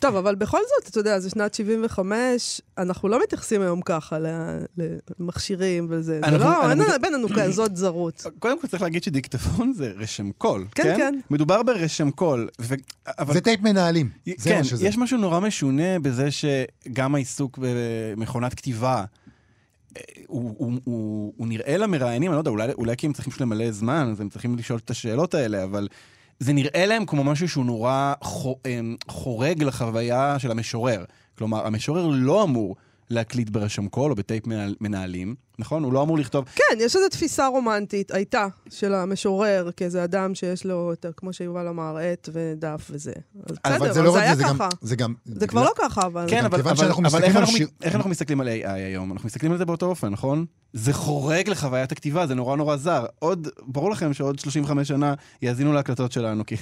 טוב, 0.04 0.16
אבל 0.16 0.36
בכל 0.36 0.58
זאת, 0.58 0.90
אתה 0.90 1.00
יודע, 1.00 1.20
זה 1.20 1.30
שנת 1.30 1.54
75, 1.54 2.62
אנחנו 2.78 3.10
לא 3.10 3.24
מתייחסים 3.24 3.62
היום 3.62 3.82
ככה 3.82 4.18
למכשירים 5.20 5.88
וזה. 5.90 6.20
זה 6.20 6.28
אנחנו- 6.28 6.40
לא, 6.40 6.72
אין 6.72 6.82
אנחנו- 6.82 7.02
בינינו 7.02 7.28
כזאת 7.36 7.78
זרות. 7.78 8.26
קודם 8.40 8.62
כל 8.62 8.68
צריך 8.68 8.84
להגיד 8.84 9.04
שדיקטפון 9.04 9.74
זה 9.74 9.94
רשם 9.98 10.32
קול, 10.32 10.66
כן, 10.76 10.84
כן? 10.84 10.98
כן. 10.98 11.20
מדובר 11.30 11.64
ברשם 11.64 12.12
קול. 12.12 12.48
ו... 12.62 12.74
אבל... 13.08 13.34
זה 13.34 13.42
טייפ 13.42 13.62
מנהלים, 13.62 14.10
זה 14.38 14.50
כן, 14.50 14.58
מה 14.58 14.64
שזה. 14.64 14.88
יש 14.88 14.98
משהו 14.98 15.18
נורא 15.18 15.40
משונה 15.40 16.00
בזה 16.00 16.28
שגם 16.32 17.16
העיסוק 17.16 17.60
במכונת 17.62 18.54
כתיבה, 18.54 19.04
אה, 19.98 20.02
הוא, 20.28 20.56
הוא, 20.58 20.72
הוא, 20.84 21.34
הוא 21.38 21.48
נראה 21.48 21.78
למראיינים, 21.78 22.32
אני 22.32 22.36
לא 22.36 22.42
יודע, 22.42 22.52
אולי, 22.52 22.74
אולי 22.74 22.98
כי 22.98 23.08
הם 23.08 23.14
צריכים 23.14 23.34
למלא 23.40 23.72
זמן, 23.72 24.10
אז 24.12 24.22
הם 24.22 24.30
צריכים 24.30 24.58
לשאול 24.58 24.80
את 24.86 24.90
השאלות 24.90 25.34
האלה, 25.34 25.64
אבל 25.64 25.88
זה 26.40 26.54
נראה 26.54 26.86
להם 26.86 27.06
כמו 27.06 27.24
משהו 27.24 27.50
שהוא 27.50 27.66
נורא 27.66 28.14
אמ, 28.68 28.96
חורג 29.08 29.64
לחוויה 29.64 30.40
של 30.40 30.52
המשורר. 30.52 31.04
כלומר, 31.38 31.68
המשורר 31.68 32.08
לא 32.12 32.44
אמור 32.44 32.76
להקליט 33.10 33.50
ברשם 33.50 33.88
קול 33.88 34.12
או 34.12 34.16
בטייפ 34.16 34.48
מנהל- 34.48 34.76
מנהלים, 34.82 35.36
נכון? 35.60 35.84
הוא 35.84 35.94
לא 35.94 36.02
אמור 36.02 36.18
לכתוב... 36.18 36.46
כן, 36.56 36.64
יש 36.80 36.96
איזו 36.96 37.10
תפיסה 37.10 37.48
רומנטית, 37.48 38.12
הייתה, 38.12 38.48
של 38.70 38.94
המשורר, 38.94 39.70
כאיזה 39.78 40.04
אדם 40.04 40.36
שיש 40.36 40.66
לו, 40.66 40.94
את 40.94 41.06
ה- 41.06 41.12
כמו 41.18 41.34
שיובל 41.34 41.68
אמר, 41.68 41.98
עט 41.98 42.30
ודף 42.34 42.88
וזה. 42.92 43.12
אז 43.50 43.56
אבל 43.66 43.76
בסדר, 43.80 43.94
זה 43.94 44.02
לא 44.02 44.12
זה 44.12 44.18
רק 44.18 44.24
היה 44.24 44.36
זה, 44.36 44.42
זה 44.42 44.48
גם- 44.50 44.56
ככה. 44.58 44.68
זה 44.82 44.96
גם... 44.96 45.14
זה 45.26 45.48
כבר 45.48 45.64
לא 45.64 45.72
ככה, 45.76 46.02
אבל... 46.06 46.26
כן, 46.30 46.46
אבל, 46.46 46.60
אבל, 46.60 46.72
אבל 47.06 47.24
איך, 47.24 47.36
אנחנו, 47.36 47.58
שיר- 47.58 47.68
איך 47.84 47.96
אנחנו 47.96 48.10
מסתכלים 48.10 48.42
על 48.42 48.48
AI 48.48 48.70
היום? 48.70 49.12
אנחנו 49.12 49.28
מסתכלים 49.28 49.52
על 49.52 49.58
זה 49.58 49.66
באותו 49.66 49.86
אופן, 49.86 50.10
נכון? 50.10 50.46
זה 50.74 50.94
חורג 50.94 51.50
לחוויית 51.50 51.92
הכתיבה, 51.92 52.28
זה 52.28 52.36
נורא 52.36 52.56
נורא 52.58 52.76
זר. 52.78 53.06
עוד, 53.20 53.48
ברור 53.68 53.92
לכם 53.92 54.14
שעוד 54.14 54.40
35 54.40 54.88
שנה 54.88 55.14
יאזינו 55.42 55.74
להקלטות 55.74 56.12
שלנו, 56.12 56.46
כי... 56.46 56.56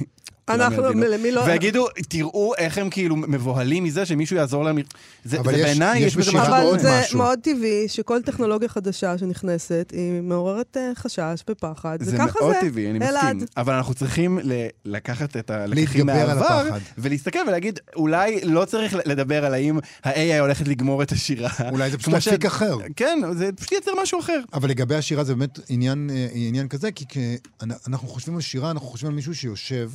אנחנו. 0.50 0.84
למי 0.90 1.32
לא... 1.32 1.42
ויגידו, 1.42 1.86
תראו 2.10 2.54
איך 2.58 2.78
הם 2.78 2.90
כאילו 2.90 3.16
מבוהלים 3.16 3.84
מזה 3.84 4.06
שמישהו 4.06 4.36
יעזור 4.36 4.64
להם. 4.64 4.78
זה, 5.24 5.40
אבל 5.40 5.52
זה 5.52 5.58
יש- 5.58 5.64
בעיניי, 5.66 6.00
יש 6.00 6.06
יש 6.06 6.18
בזה 6.18 6.32
משהו... 6.38 6.54
אבל 6.54 6.80
זה. 6.80 7.02
מאוד 7.16 7.40
טבעי 7.44 7.88
שכל 7.88 8.22
טכנולוגיה 8.22 8.70
חדשה 8.82 9.18
שנכנסת, 9.18 9.92
היא 9.94 10.22
מעוררת 10.22 10.78
אה, 10.78 10.92
חשש 10.96 11.20
ופחד, 11.50 11.98
זה 12.02 12.16
וככה 12.16 12.40
מאוד 12.42 12.54
זה. 12.62 12.70
טבעי, 12.70 12.90
אני 12.92 13.10
אלעד. 13.10 13.36
מסכים. 13.36 13.48
אבל 13.58 13.74
אנחנו 13.74 13.94
צריכים 13.94 14.40
ל- 14.44 14.52
לקחת 14.86 15.38
את 15.38 15.50
הלקחים 15.50 16.06
מהעבר. 16.06 16.70
ולהסתכל 16.98 17.40
ולהגיד, 17.48 17.80
אולי 17.96 18.40
לא 18.44 18.66
צריך 18.66 18.96
לדבר 19.06 19.46
על 19.46 19.54
האם 19.54 19.80
ה-AI 20.04 20.40
הולכת 20.40 20.68
לגמור 20.68 21.04
את 21.04 21.12
השירה. 21.12 21.50
אולי 21.72 21.92
זה 21.92 21.98
פשוט 21.98 22.14
מפיק 22.14 22.44
ש- 22.44 22.46
אחר. 22.46 22.78
כן, 22.96 23.20
זה 23.38 23.50
פשוט 23.52 23.72
ייצר 23.72 23.92
משהו 24.04 24.20
אחר. 24.20 24.40
אבל 24.54 24.70
לגבי 24.70 24.96
השירה 24.96 25.24
זה 25.24 25.36
באמת 25.36 25.60
עניין, 25.70 26.10
אה, 26.14 26.28
עניין 26.34 26.68
כזה, 26.68 26.92
כי 26.92 27.06
כ- 27.10 27.64
אנחנו 27.88 28.08
חושבים 28.08 28.36
על 28.36 28.42
שירה, 28.42 28.72
אנחנו 28.72 28.88
חושבים 28.88 29.10
על 29.10 29.16
מישהו 29.16 29.36
שיושב, 29.36 29.92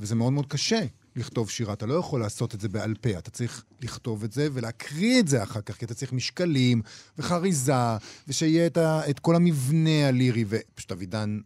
וזה 0.00 0.14
מאוד 0.14 0.32
מאוד 0.32 0.46
קשה 0.46 0.80
לכתוב 1.18 1.50
שירה, 1.50 1.72
אתה 1.72 1.86
לא 1.86 1.94
יכול 1.94 2.20
לעשות 2.20 2.54
את 2.54 2.60
זה 2.60 2.68
בעל 2.68 2.94
פה, 3.00 3.10
אתה 3.18 3.30
צריך 3.30 3.64
לכתוב 3.82 4.24
את 4.24 4.32
זה 4.32 4.48
ולהקריא 4.52 5.20
את 5.20 5.28
זה 5.28 5.42
אחר 5.42 5.60
כך, 5.60 5.76
כי 5.76 5.84
אתה 5.84 5.94
צריך 5.94 6.12
משקלים 6.12 6.82
וחריזה, 7.18 7.72
ושיהיה 8.28 8.66
את, 8.66 8.76
ה, 8.76 9.10
את 9.10 9.18
כל 9.18 9.36
המבנה 9.36 10.08
הלירי, 10.08 10.44
ופשוט 10.48 10.92
אבידן 10.92 11.38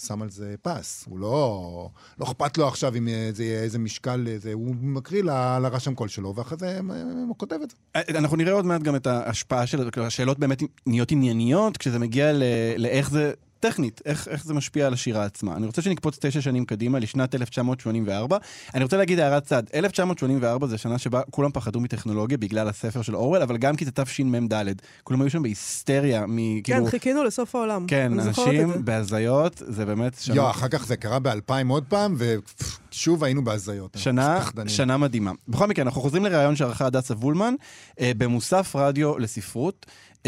שם 0.00 0.22
על 0.22 0.30
זה 0.30 0.54
פס. 0.62 1.04
הוא 1.08 1.18
לא... 1.18 1.90
לא 2.18 2.24
אכפת 2.24 2.58
לו 2.58 2.68
עכשיו 2.68 2.96
אם 2.96 3.08
זה 3.32 3.44
יהיה 3.44 3.62
איזה 3.62 3.78
משקל, 3.78 4.26
איזה, 4.28 4.52
הוא 4.52 4.74
מקריא 4.80 5.22
ל- 5.22 5.58
לרשם 5.58 5.94
קול 5.94 6.08
שלו, 6.08 6.34
ואחרי 6.34 6.58
זה 6.58 6.66
אה, 6.90 7.02
הוא 7.28 7.36
כותב 7.38 7.58
את 7.62 7.70
זה. 7.70 7.76
אנחנו 8.18 8.36
נראה 8.36 8.52
עוד 8.52 8.64
מעט 8.64 8.82
גם 8.82 8.96
את 8.96 9.06
ההשפעה 9.06 9.66
של, 9.66 9.90
כלומר, 9.90 10.06
השאלות 10.06 10.38
באמת 10.38 10.62
נהיות 10.86 11.12
ענייניות, 11.12 11.76
כשזה 11.76 11.98
מגיע 11.98 12.32
לאיך 12.76 13.10
זה, 13.10 13.32
טכנית, 13.60 14.00
איך, 14.04 14.28
איך 14.28 14.44
זה 14.44 14.54
משפיע 14.54 14.86
על 14.86 14.92
השירה 14.92 15.24
עצמה. 15.24 15.56
אני 15.56 15.66
רוצה 15.66 15.82
שנקפוץ 15.82 16.18
תשע 16.20 16.40
שנים 16.40 16.64
קדימה, 16.64 16.98
לשנת 16.98 17.34
1984. 17.34 18.38
אני 18.74 18.84
רוצה 18.84 18.96
להגיד 18.96 19.18
הערת 19.18 19.44
צד, 19.44 19.62
1984 19.74 20.66
זה 20.66 20.78
שנה 20.78 20.98
שבה 20.98 21.20
כולם 21.30 21.50
פחדו 21.52 21.80
מטכנולוגיה 21.80 22.38
בגלל 22.38 22.68
הספר 22.68 23.02
של 23.02 23.16
אורוול, 23.16 23.42
אבל 23.42 23.56
גם 23.56 23.76
כי 23.76 23.84
זה 23.84 23.90
תשמ"ד. 23.90 24.64
כולם 25.02 25.20
היו 25.20 25.30
שם 25.30 25.42
בהיסטריה, 25.42 26.26
מ... 26.26 26.62
כן, 26.62 26.90
חיכינו 26.90 27.24
לסוף 27.24 27.54
העולם. 27.54 27.86
כן, 27.86 28.20
אנשים. 28.20 28.84
בהזיות, 28.84 29.62
זה 29.66 29.86
באמת 29.86 30.16
שנה... 30.20 30.36
יו, 30.36 30.50
אחר 30.50 30.68
כך 30.68 30.86
זה 30.86 30.96
קרה 30.96 31.18
באלפיים 31.18 31.68
עוד 31.68 31.84
פעם, 31.88 32.16
ושוב 32.18 33.24
היינו 33.24 33.44
בהזיות. 33.44 33.96
שנה. 34.00 34.40
שנה 34.66 34.96
מדהימה. 34.96 35.32
בכל 35.48 35.66
מקרה, 35.66 35.82
אנחנו 35.82 36.00
חוזרים 36.00 36.24
לראיון 36.24 36.56
שערכה 36.56 36.86
הדסה 36.86 37.14
וולמן 37.14 37.54
אה, 38.00 38.12
במוסף 38.16 38.76
רדיו 38.76 39.18
לספרות 39.18 39.86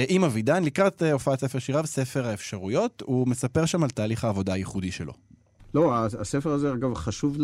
עם 0.09 0.25
אבידן, 0.25 0.65
לקראת 0.65 1.03
אה, 1.03 1.13
הופעת 1.13 1.41
ספר 1.41 1.59
שיריו, 1.59 1.87
ספר 1.87 2.27
האפשרויות. 2.27 3.03
הוא 3.07 3.29
מספר 3.29 3.65
שם 3.65 3.83
על 3.83 3.91
תהליך 3.91 4.25
העבודה 4.25 4.53
הייחודי 4.53 4.91
שלו. 4.91 5.13
לא, 5.75 5.95
הספר 5.97 6.51
הזה, 6.51 6.73
אגב, 6.73 6.95
חשוב 6.95 7.37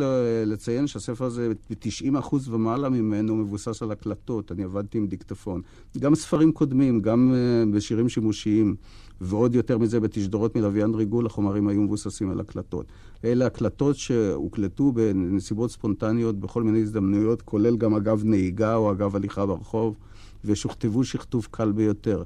לציין 0.47 0.87
שהספר 0.87 1.25
הזה, 1.25 1.53
ב-90% 1.71 2.35
ומעלה 2.51 2.89
ממנו 2.89 3.37
מבוסס 3.37 3.83
על 3.83 3.93
הקלטות. 3.93 4.53
אני 4.53 4.65
עבדתי 4.65 4.99
עם 4.99 5.07
דיקטפון. 5.07 5.63
גם 5.99 6.15
ספרים 6.15 6.53
קודמים, 6.53 7.01
גם 7.01 7.33
uh, 7.35 7.75
בשירים 7.75 8.09
שימושיים, 8.09 8.77
ועוד 9.21 9.55
יותר 9.55 9.79
מזה, 9.79 10.01
בתשדורות 10.01 10.57
מלוויין 10.57 10.95
ריגול, 10.95 11.27
החומרים 11.27 11.69
היו 11.69 11.83
מבוססים 11.83 12.31
על 12.31 12.41
הקלטות. 12.41 12.87
אלה 13.25 13.47
הקלטות 13.47 13.97
שהוקלטו 13.97 14.93
בנסיבות 14.93 15.71
ספונטניות 15.71 16.41
בכל 16.41 16.63
מיני 16.63 16.81
הזדמנויות, 16.81 17.43
כולל 17.43 17.77
גם 17.77 17.95
אגב 17.95 18.25
נהיגה 18.25 18.75
או 18.75 18.93
אגב 18.93 19.17
הליכה 19.17 19.47
ברחוב, 19.47 19.97
ושוכתבו 20.45 21.05
שכתוב 21.05 21.49
קל 21.51 21.73
ביותר. 21.73 22.23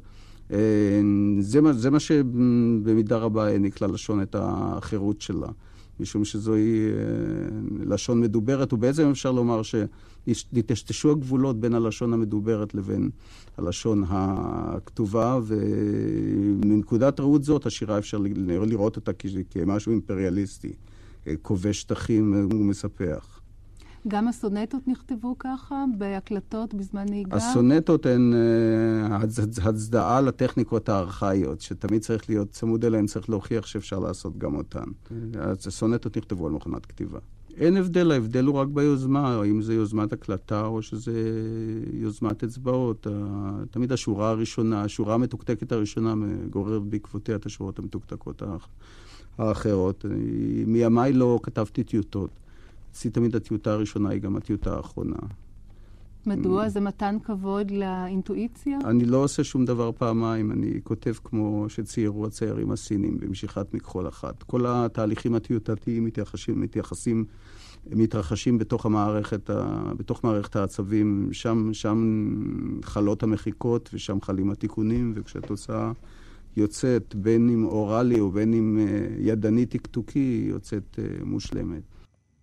אה, 0.52 0.58
זה 1.40 1.60
מה, 1.60 1.72
זה 1.72 1.90
מה 1.90 2.00
שבמידה 2.00 3.16
רבה 3.16 3.46
העניק 3.46 3.80
ללשון 3.80 4.22
את 4.22 4.36
החירות 4.38 5.20
שלה. 5.20 5.48
משום 6.00 6.24
שזוהי 6.24 6.88
אה, 6.88 6.94
לשון 7.86 8.20
מדוברת, 8.20 8.72
ובעצם 8.72 9.10
אפשר 9.10 9.32
לומר 9.32 9.60
שנטשטשו 9.62 11.10
הגבולות 11.10 11.60
בין 11.60 11.74
הלשון 11.74 12.12
המדוברת 12.12 12.74
לבין 12.74 13.10
הלשון 13.56 14.04
הכתובה, 14.08 15.38
ומנקודת 15.42 17.20
ראות 17.20 17.44
זאת, 17.44 17.66
השירה 17.66 17.98
אפשר 17.98 18.18
לראות 18.46 18.96
אותה 18.96 19.12
כמשהו 19.50 19.92
אימפריאליסטי, 19.92 20.72
אה, 21.26 21.34
כובש 21.42 21.80
שטחים 21.80 22.48
ומספח. 22.52 23.37
גם 24.08 24.28
הסונטות 24.28 24.88
נכתבו 24.88 25.36
ככה, 25.38 25.84
בהקלטות 25.98 26.74
בזמן 26.74 27.04
נהיגה? 27.10 27.36
הסונטות 27.36 28.06
הן 28.06 28.32
הצ- 29.10 29.68
הצדעה 29.68 30.20
לטכניקות 30.20 30.88
הארכאיות, 30.88 31.60
שתמיד 31.60 32.02
צריך 32.02 32.28
להיות 32.30 32.50
צמוד 32.50 32.84
אליהן, 32.84 33.06
צריך 33.06 33.30
להוכיח 33.30 33.66
שאפשר 33.66 33.98
לעשות 33.98 34.38
גם 34.38 34.54
אותן. 34.54 34.84
אז 35.40 35.66
הסונטות 35.66 36.16
נכתבו 36.16 36.46
על 36.46 36.52
מכונת 36.52 36.86
כתיבה. 36.86 37.18
אין 37.56 37.76
הבדל, 37.76 38.10
ההבדל 38.10 38.44
הוא 38.44 38.54
רק 38.54 38.68
ביוזמה, 38.68 39.34
האם 39.34 39.62
זה 39.62 39.74
יוזמת 39.74 40.12
הקלטה 40.12 40.66
או 40.66 40.82
שזה 40.82 41.12
יוזמת 41.92 42.44
אצבעות. 42.44 43.06
תמיד 43.70 43.92
השורה 43.92 44.30
הראשונה, 44.30 44.82
השורה 44.82 45.14
המתוקתקת 45.14 45.72
הראשונה 45.72 46.14
גוררת 46.50 46.82
בעקבותיה 46.82 47.36
את 47.36 47.46
השורות 47.46 47.78
המתוקתקות 47.78 48.42
האח- 48.42 48.68
האחרות. 49.38 50.04
מימיי 50.66 51.12
לא 51.12 51.40
כתבתי 51.42 51.84
טיוטות. 51.84 52.30
אצלי 52.98 53.10
תמיד 53.10 53.36
הטיוטה 53.36 53.72
הראשונה 53.72 54.08
היא 54.10 54.20
גם 54.20 54.36
הטיוטה 54.36 54.76
האחרונה. 54.76 55.16
מדוע? 56.26 56.68
זה 56.68 56.80
מתן 56.80 57.16
כבוד 57.24 57.70
לאינטואיציה? 57.70 58.78
אני 58.84 59.04
לא 59.04 59.16
עושה 59.16 59.44
שום 59.44 59.64
דבר 59.64 59.90
פעמיים, 59.92 60.52
אני 60.52 60.80
כותב 60.84 61.12
כמו 61.24 61.66
שציירו 61.68 62.26
הציירים 62.26 62.70
הסינים 62.70 63.18
במשיכת 63.20 63.74
מכחול 63.74 64.08
אחת. 64.08 64.42
כל 64.42 64.64
התהליכים 64.66 65.34
הטיוטתיים 65.34 66.04
מתייחסים, 66.04 66.60
מתייחסים, 66.60 67.24
מתרחשים 67.90 68.58
בתוך 68.58 68.86
המערכת, 68.86 69.50
ה- 69.50 69.92
בתוך 69.96 70.24
מערכת 70.24 70.56
העצבים, 70.56 71.28
שם, 71.32 71.70
שם 71.72 72.28
חלות 72.82 73.22
המחיקות 73.22 73.90
ושם 73.92 74.20
חלים 74.20 74.50
התיקונים, 74.50 75.12
וכשהתוצאה 75.14 75.92
יוצאת, 76.56 77.14
בין 77.14 77.50
אם 77.50 77.64
אוראלי 77.64 78.20
או 78.20 78.30
בין 78.30 78.54
אם 78.54 78.78
אה, 78.78 79.06
ידני 79.18 79.66
טקטוקי, 79.66 80.18
היא 80.18 80.50
יוצאת 80.50 80.98
אה, 80.98 81.24
מושלמת. 81.24 81.82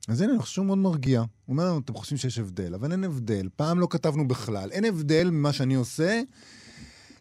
אז 0.07 0.21
הנה, 0.21 0.31
אני 0.31 0.39
חושב 0.39 0.53
שהוא 0.53 0.65
מאוד 0.65 0.77
מרגיע. 0.77 1.19
הוא 1.19 1.27
אומר 1.47 1.65
לנו, 1.65 1.79
אתם 1.79 1.93
חושבים 1.93 2.17
שיש 2.17 2.39
הבדל, 2.39 2.73
אבל 2.73 2.91
אין 2.91 3.03
הבדל. 3.03 3.49
פעם 3.55 3.79
לא 3.79 3.87
כתבנו 3.89 4.27
בכלל. 4.27 4.71
אין 4.71 4.85
הבדל 4.85 5.29
ממה 5.29 5.53
שאני 5.53 5.75
עושה 5.75 6.21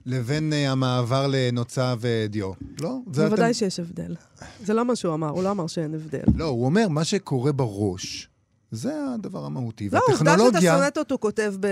לבין 0.07 0.53
uh, 0.53 0.71
המעבר 0.71 1.27
לנוצה 1.31 1.95
ודיו. 2.01 2.53
לא? 2.81 2.99
זה 3.13 3.25
בוודאי 3.25 3.45
אתם... 3.45 3.53
שיש 3.53 3.81
הבדל. 3.81 4.17
זה 4.65 4.75
לא 4.75 4.85
מה 4.85 4.97
שהוא 4.97 5.15
אמר, 5.15 5.29
הוא 5.29 5.43
לא 5.43 5.51
אמר 5.51 5.67
שאין 5.67 5.95
הבדל. 5.95 6.25
לא, 6.35 6.45
הוא 6.45 6.65
אומר, 6.65 6.89
מה 6.89 7.05
שקורה 7.05 7.53
בראש, 7.53 8.29
זה 8.75 8.93
הדבר 9.15 9.45
המהותי. 9.45 9.89
לא, 9.93 9.99
עובדה 9.99 10.17
שאת 10.17 10.27
והטכנולוגיה... 10.27 10.75
הסונטות 10.75 11.11
הוא 11.11 11.21
כותב 11.21 11.55
ב... 11.61 11.67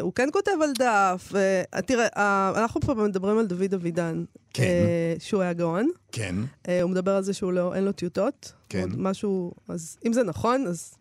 הוא 0.00 0.12
כן 0.12 0.28
כותב 0.32 0.52
על 0.62 0.72
דף. 0.78 1.28
ו... 1.32 1.62
תראה, 1.86 2.08
אה, 2.16 2.52
אנחנו 2.56 2.80
פה 2.80 2.94
מדברים 2.94 3.38
על 3.38 3.46
דוד 3.46 3.74
אבידן. 3.74 4.24
כן. 4.54 4.62
אה, 4.62 5.14
שהוא 5.18 5.42
היה 5.42 5.52
גאון. 5.52 5.88
כן. 6.12 6.34
אה, 6.68 6.82
הוא 6.82 6.90
מדבר 6.90 7.16
על 7.16 7.22
זה 7.22 7.32
שהוא 7.32 7.52
לא, 7.52 7.74
אין 7.74 7.84
לו 7.84 7.92
טיוטות. 7.92 8.52
כן. 8.68 8.88
משהו... 8.96 9.52
אז 9.68 9.96
אם 10.06 10.12
זה 10.12 10.22
נכון, 10.22 10.66
אז, 10.66 10.94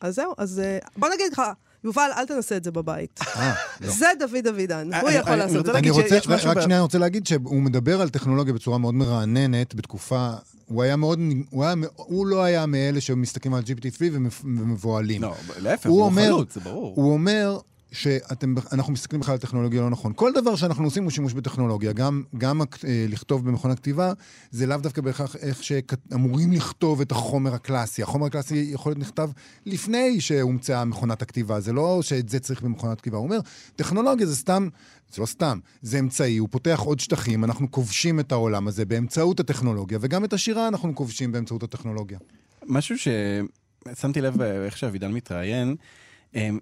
אז 0.00 0.14
זהו. 0.14 0.34
אז 0.38 0.60
אה, 0.60 0.78
בוא 0.96 1.08
נגיד 1.08 1.32
לך, 1.32 1.42
יובל, 1.84 2.10
אל 2.16 2.24
תנסה 2.26 2.56
את 2.56 2.64
זה 2.64 2.70
בבית. 2.70 3.20
אה, 3.36 3.52
לא. 3.80 3.90
זה 3.90 4.06
דוד 4.18 4.46
אבידן, 4.46 4.92
הוא 5.00 5.08
אני- 5.08 5.16
יכול 5.18 5.32
אני 5.32 5.38
לעשות 5.40 5.68
את 5.68 5.76
רוצה 5.88 6.02
זה. 6.08 6.08
שיש 6.08 6.28
משהו... 6.28 6.50
רק 6.50 6.60
שנייה, 6.60 6.78
אני 6.78 6.82
רוצה 6.82 6.98
להגיד 6.98 7.26
שהוא 7.26 7.62
מדבר 7.62 8.00
על 8.00 8.08
טכנולוגיה 8.08 8.54
בצורה 8.54 8.78
מאוד 8.78 8.94
מרעננת 8.94 9.74
בתקופה... 9.74 10.30
הוא 10.66 10.82
היה 10.82 10.96
מאוד... 10.96 11.18
הוא, 11.50 11.64
היה, 11.64 11.74
הוא 11.96 12.26
לא 12.26 12.42
היה 12.42 12.66
מאלה 12.66 13.00
שמסתכלים 13.00 13.54
על 13.54 13.62
GPT-3 13.62 13.76
ומפ- 14.00 14.44
ומבוהלים. 14.44 15.22
לא, 15.22 15.34
להפך, 15.58 15.90
הוא 15.90 16.02
אומר, 16.02 16.22
חלוץ, 16.26 16.54
זה 16.54 16.60
ברור. 16.60 16.92
הוא 16.96 17.12
אומר 17.12 17.58
שאנחנו 17.92 18.92
מסתכלים 18.92 19.20
בכלל 19.20 19.32
על 19.32 19.38
טכנולוגיה 19.38 19.80
לא 19.80 19.90
נכון. 19.90 20.12
כל 20.16 20.32
דבר 20.32 20.56
שאנחנו 20.56 20.84
עושים 20.84 21.02
הוא 21.02 21.10
שימוש 21.10 21.32
בטכנולוגיה. 21.32 21.92
גם, 21.92 22.22
גם 22.38 22.60
אה, 22.60 22.66
לכתוב 23.08 23.48
במכון 23.48 23.70
הכתיבה, 23.70 24.12
זה 24.50 24.66
לאו 24.66 24.76
דווקא 24.76 25.00
בהכרח 25.02 25.36
איך 25.36 25.62
שאמורים 25.62 26.52
לכתוב 26.52 27.00
את 27.00 27.12
החומר 27.12 27.54
הקלאסי. 27.54 28.02
החומר 28.02 28.26
הקלאסי 28.26 28.70
יכול 28.72 28.90
להיות 28.90 28.98
נכתב 28.98 29.30
לפני 29.66 30.20
שהומצאה 30.20 30.84
מכונת 30.84 31.22
הכתיבה. 31.22 31.60
זה 31.60 31.72
לא 31.72 32.02
שאת 32.02 32.28
זה 32.28 32.40
צריך 32.40 32.62
במכונת 32.62 33.00
כתיבה. 33.00 33.16
הוא 33.16 33.24
אומר, 33.24 33.40
טכנולוגיה 33.76 34.26
זה 34.26 34.36
סתם, 34.36 34.68
זה 35.12 35.20
לא 35.20 35.26
סתם, 35.26 35.58
זה 35.82 35.98
אמצעי, 35.98 36.36
הוא 36.36 36.48
פותח 36.50 36.80
עוד 36.84 37.00
שטחים, 37.00 37.44
אנחנו 37.44 37.70
כובשים 37.70 38.20
את 38.20 38.32
העולם 38.32 38.68
הזה 38.68 38.84
באמצעות 38.84 39.40
הטכנולוגיה, 39.40 39.98
וגם 40.00 40.24
את 40.24 40.32
השירה 40.32 40.68
אנחנו 40.68 40.94
כובשים 40.94 41.32
באמצעות 41.32 41.62
הטכנולוגיה. 41.62 42.18
משהו 42.66 42.96
ששמתי 42.98 44.20
לב 44.20 44.42
אה, 44.42 44.64
איך 44.64 44.78
שאבידן 44.78 45.12
מתראיין, 45.12 45.76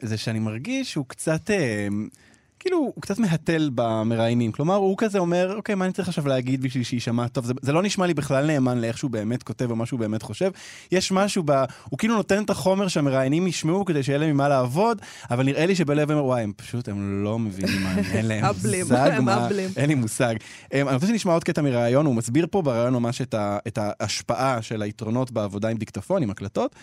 זה 0.02 0.16
שאני 0.16 0.38
מרגיש 0.38 0.92
שהוא 0.92 1.04
קצת, 1.08 1.50
אה, 1.50 1.88
כאילו, 2.58 2.78
הוא 2.78 3.02
קצת 3.02 3.18
מהתל 3.18 3.70
במראיינים. 3.74 4.52
כלומר, 4.52 4.74
הוא 4.74 4.94
כזה 4.98 5.18
אומר, 5.18 5.56
אוקיי, 5.56 5.74
מה 5.74 5.84
אני 5.84 5.92
צריך 5.92 6.08
עכשיו 6.08 6.28
להגיד 6.28 6.62
בשביל 6.62 6.84
שיישמע 6.84 7.28
טוב? 7.28 7.44
זה, 7.44 7.52
זה 7.62 7.72
לא 7.72 7.82
נשמע 7.82 8.06
לי 8.06 8.14
בכלל 8.14 8.46
נאמן 8.46 8.78
לאיך 8.78 8.98
שהוא 8.98 9.10
באמת 9.10 9.42
כותב 9.42 9.70
או 9.70 9.76
מה 9.76 9.86
שהוא 9.86 10.00
באמת 10.00 10.22
חושב. 10.22 10.50
יש 10.92 11.12
משהו 11.12 11.42
ב... 11.46 11.64
הוא 11.90 11.98
כאילו 11.98 12.16
נותן 12.16 12.42
את 12.42 12.50
החומר 12.50 12.88
שהמראיינים 12.88 13.46
ישמעו 13.46 13.84
כדי 13.84 14.02
שיהיה 14.02 14.18
להם 14.18 14.30
ממה 14.30 14.48
לעבוד, 14.48 15.02
אבל 15.30 15.44
נראה 15.44 15.66
לי 15.66 15.74
שבלב 15.74 16.10
הם, 16.10 16.18
וואי, 16.18 16.42
הם 16.42 16.52
פשוט, 16.56 16.88
הם 16.88 17.24
לא 17.24 17.38
מבינים 17.38 17.82
מה, 17.82 17.94
אין 18.12 18.26
להם 18.26 18.44
מושג 18.82 19.18
מה... 19.22 19.48
אין 19.76 19.88
לי 19.88 19.94
מושג. 19.94 20.34
אה, 20.72 20.82
אני 20.82 20.94
רוצה 20.94 21.06
שנשמע 21.06 21.32
עוד 21.32 21.44
קטע 21.44 21.62
מראיון, 21.62 22.06
הוא 22.06 22.14
מסביר 22.14 22.46
פה 22.50 22.62
בראיון 22.62 22.92
ממש 22.92 23.20
את, 23.20 23.34
ה, 23.34 23.58
את 23.66 23.78
ההשפעה 23.78 24.62
של 24.62 24.82
היתרונות 24.82 25.30
בעבודה 25.30 25.68
עם 25.68 25.76
דיקטפון, 25.76 26.22
עם 26.22 26.30
הקלטות. 26.30 26.74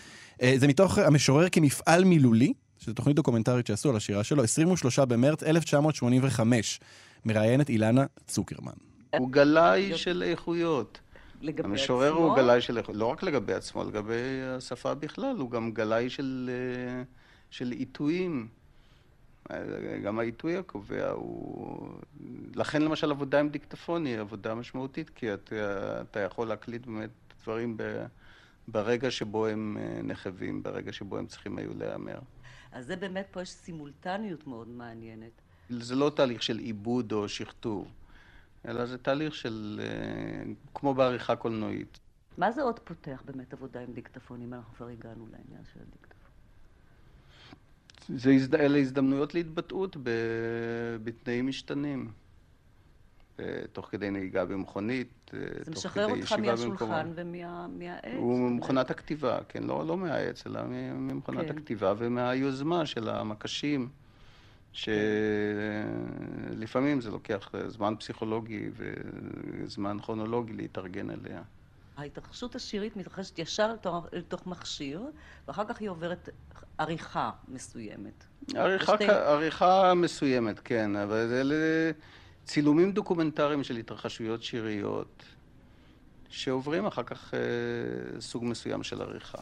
אה, 0.42 0.54
זה 0.58 0.68
מתוך 0.68 0.98
המשורר 0.98 1.50
כמפעל 1.50 2.04
מילולי, 2.04 2.54
שזו 2.86 2.94
תוכנית 2.94 3.16
דוקומנטרית 3.16 3.68
שעשו 3.68 3.90
על 3.90 3.96
השירה 3.96 4.24
שלו, 4.24 4.44
23 4.44 5.00
במרץ 5.00 5.44
1985. 5.44 6.80
מראיינת 7.26 7.70
אילנה 7.70 8.06
צוקרמן. 8.28 8.74
הוא 9.18 9.32
גלאי 9.32 9.98
של 9.98 10.24
איכויות. 10.24 11.00
לגבי 11.42 11.70
המשורר 11.70 12.08
עצמו? 12.14 12.20
הוא 12.20 12.36
גלאי 12.36 12.62
של 12.62 12.78
איכויות, 12.78 13.00
לא 13.00 13.06
רק 13.06 13.24
לגבי 13.24 13.54
עצמו, 13.54 13.84
לגבי 13.84 14.42
השפה 14.58 14.94
בכלל, 14.94 15.36
הוא 15.40 15.52
גם 15.52 15.72
גלאי 15.72 16.10
של, 16.10 16.50
אה, 16.54 17.04
של 17.50 17.72
עיתויים. 17.72 18.48
גם 20.04 20.20
העיתוי 20.20 20.58
הקובע 20.58 21.10
הוא... 21.10 21.90
לכן 22.56 22.82
למשל 22.82 23.12
עבודה 23.12 23.40
עם 23.40 23.50
דיקטפון 23.50 24.06
היא 24.06 24.20
עבודה 24.20 24.56
משמעותית, 24.56 25.10
כי 25.10 25.34
אתה, 25.34 25.56
אתה 26.02 26.20
יכול 26.20 26.48
להקליט 26.48 26.86
באמת 26.86 27.10
דברים 27.44 27.78
ב, 27.78 28.06
ברגע 28.68 29.12
שבו 29.12 29.48
הם 29.48 29.78
אה, 29.80 30.02
נחבים, 30.04 30.64
ברגע 30.64 30.94
שבו 30.94 31.18
הם 31.18 31.26
צריכים 31.26 31.58
היו 31.58 31.72
להיאמר. 31.78 32.20
אז 32.76 32.86
זה 32.86 32.96
באמת, 32.96 33.28
פה 33.32 33.42
יש 33.42 33.50
סימולטניות 33.50 34.48
מאוד 34.48 34.68
מעניינת. 34.68 35.32
זה 35.70 35.96
לא 35.96 36.12
תהליך 36.16 36.44
של 36.44 36.58
עיבוד 36.58 37.12
או 37.12 37.30
שכתוב, 37.30 37.92
אלא 38.68 38.86
זה 38.86 38.98
תהליך 38.98 39.36
של... 39.36 39.82
אה, 39.84 40.54
כמו 40.74 40.94
בעריכה 40.94 41.36
קולנועית. 41.36 42.00
מה 42.38 42.52
זה 42.52 42.62
עוד 42.62 42.80
פותח 42.80 43.22
באמת 43.26 43.54
עבודה 43.54 43.80
עם 43.80 43.94
דיקטפון, 43.94 44.42
אם 44.42 44.54
אנחנו 44.54 44.74
כבר 44.76 44.88
הגענו 44.88 45.28
לעניין 45.32 45.64
של 45.74 45.80
הדיקטפון? 45.80 46.32
זה. 48.18 48.58
אלה 48.60 48.78
הזדמנויות 48.78 49.34
להתבטאות 49.34 49.98
ב... 50.04 50.10
בתנאים 51.04 51.48
משתנים. 51.48 52.12
אה, 53.40 53.46
תוך 53.74 53.88
כדי 53.92 54.12
נהיגה 54.12 54.46
במכונית, 54.46 55.32
אה, 55.34 55.40
זה 55.60 55.66
תוך 55.66 55.76
משחרר 55.86 56.08
כדי 56.10 56.20
אותך 56.22 56.32
ישיבה 56.32 56.52
מהשולחן 56.52 56.76
במקומות. 56.86 57.06
ומהעץ. 57.16 58.02
הוא 58.18 58.40
ממכונת 58.50 58.92
הכתיבה, 58.92 59.38
כן, 59.50 59.64
לא, 59.64 59.86
לא 59.88 59.98
מהעץ, 59.98 60.48
אלא 60.48 60.62
ממכונת 60.96 61.46
כן. 61.48 61.58
הכתיבה 61.58 61.94
ומהיוזמה 61.98 62.86
של 62.86 63.10
המקשים, 63.10 63.90
שלפעמים 66.52 67.02
זה 67.02 67.12
לוקח 67.12 67.52
זמן 67.68 67.94
פסיכולוגי 68.00 68.70
וזמן 68.76 69.98
כרונולוגי 70.02 70.54
להתארגן 70.54 71.10
אליה. 71.10 71.42
ההתרחשות 71.98 72.56
השירית 72.56 72.96
מתרחשת 72.96 73.40
ישר 73.40 73.74
לתוך, 74.14 74.48
מכשיר, 74.48 75.02
ואחר 75.48 75.66
כך 75.66 75.80
היא 75.80 75.90
עוברת 75.90 76.30
עריכה 76.78 77.32
מסוימת. 77.48 78.26
עריכה, 78.56 78.94
בשתי- 78.96 79.10
עריכה 79.10 79.94
מסוימת, 79.94 80.60
כן, 80.60 80.96
אבל 80.96 81.18
אלה 81.32 81.92
צילומים 82.46 82.92
דוקומנטריים 82.92 83.64
של 83.64 83.78
התרחשויות 83.78 84.44
שיריות, 84.44 85.24
שעוברים 86.30 86.86
אחר 86.86 87.04
כך 87.04 87.34
אה, 87.34 88.22
סוג 88.22 88.46
מסוים 88.46 88.84
של 88.84 89.02
עריכה. 89.02 89.38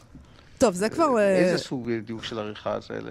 טוב, 0.58 0.74
זה 0.74 0.88
כבר... 0.88 1.18
אה, 1.18 1.36
איזה 1.38 1.58
סוג 1.64 1.90
בדיוק 1.90 2.24
של 2.24 2.38
עריכה 2.38 2.80
זה? 2.80 3.00
לו 3.00 3.10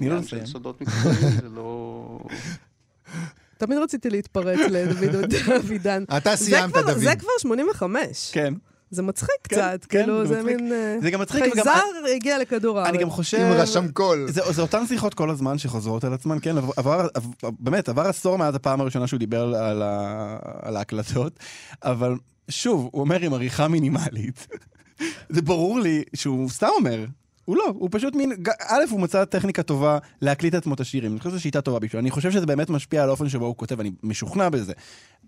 עניין 0.00 0.24
של. 0.24 0.46
סודות 0.46 0.80
מקצועיים, 0.80 1.40
זה 1.40 1.48
לא... 1.48 2.18
תמיד 3.58 3.78
רציתי 3.78 4.10
להתפרץ 4.10 4.58
לדוד 4.70 5.34
אבידן. 5.60 6.04
אתה 6.16 6.36
סיימת, 6.36 6.74
דוד. 6.74 6.98
זה 6.98 7.16
כבר 7.16 7.30
85. 7.38 8.30
כן. 8.32 8.54
זה 8.92 9.02
מצחיק 9.02 9.30
כן, 9.44 9.56
קצת, 9.56 9.84
כן, 9.88 9.98
כאילו, 9.98 10.26
זה 10.26 10.34
זה. 10.34 10.42
מין... 10.42 10.72
אה, 10.72 10.96
זה 11.02 11.10
גם 11.10 11.20
מצחיק 11.20 11.42
וגם- 11.52 11.52
חייזר 11.64 11.80
הגיע 12.14 12.38
לכדור 12.38 12.78
הארץ. 12.78 12.88
אני 12.94 12.98
גם 13.02 13.10
חושב... 13.10 13.38
עם 13.38 13.52
רשם 13.52 13.88
קול. 13.92 14.26
זה, 14.30 14.40
זה 14.52 14.62
אותן 14.62 14.86
שיחות 14.86 15.14
כל 15.14 15.30
הזמן 15.30 15.58
שחוזרות 15.58 16.04
על 16.04 16.12
עצמן, 16.14 16.38
כן, 16.42 16.58
עבר, 16.58 16.70
עבר, 16.76 17.06
עבר- 17.14 17.50
באמת, 17.58 17.88
עבר 17.88 18.02
עשור 18.02 18.38
מאז 18.38 18.54
הפעם 18.54 18.80
הראשונה 18.80 19.06
שהוא 19.06 19.18
דיבר 19.18 19.42
על, 19.56 19.82
ה, 19.82 20.36
על 20.62 20.76
ההקלטות, 20.76 21.38
אבל 21.84 22.14
שוב, 22.48 22.88
הוא 22.92 23.00
אומר 23.00 23.20
עם 23.20 23.34
עריכה 23.34 23.68
מינימלית. 23.68 24.46
זה 25.34 25.42
ברור 25.42 25.80
לי 25.80 26.02
שהוא 26.14 26.50
סתם 26.50 26.68
אומר. 26.76 27.04
הוא 27.52 27.58
לא, 27.58 27.64
הוא 27.74 27.88
פשוט 27.92 28.14
מין, 28.14 28.32
א', 28.68 28.82
הוא 28.90 29.00
מצא 29.00 29.24
טכניקה 29.24 29.62
טובה 29.62 29.98
להקליט 30.22 30.54
עצמו 30.54 30.74
את 30.74 30.80
השירים, 30.80 31.12
אני 31.12 31.18
חושב 31.20 31.30
שזו 31.30 31.40
שיטה 31.40 31.60
טובה 31.60 31.78
בשבילו, 31.78 32.00
אני 32.00 32.10
חושב 32.10 32.30
שזה 32.30 32.46
באמת 32.46 32.70
משפיע 32.70 33.02
על 33.02 33.08
האופן 33.08 33.28
שבו 33.28 33.46
הוא 33.46 33.56
כותב, 33.56 33.80
אני 33.80 33.90
משוכנע 34.02 34.48
בזה. 34.48 34.72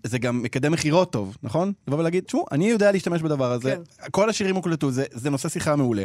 זה 0.03 0.17
גם 0.17 0.43
מקדם 0.43 0.71
מכירות 0.71 1.11
טוב, 1.11 1.37
נכון? 1.43 1.73
לבוא 1.87 1.99
ולהגיד, 1.99 2.23
תשמעו, 2.23 2.45
אני 2.51 2.69
יודע 2.69 2.91
להשתמש 2.91 3.21
בדבר 3.21 3.51
הזה, 3.51 3.75
כן. 3.75 4.09
כל 4.11 4.29
השירים 4.29 4.55
הוקלטו, 4.55 4.91
זה, 4.91 5.05
זה 5.11 5.29
נושא 5.29 5.49
שיחה 5.49 5.75
מעולה. 5.75 6.03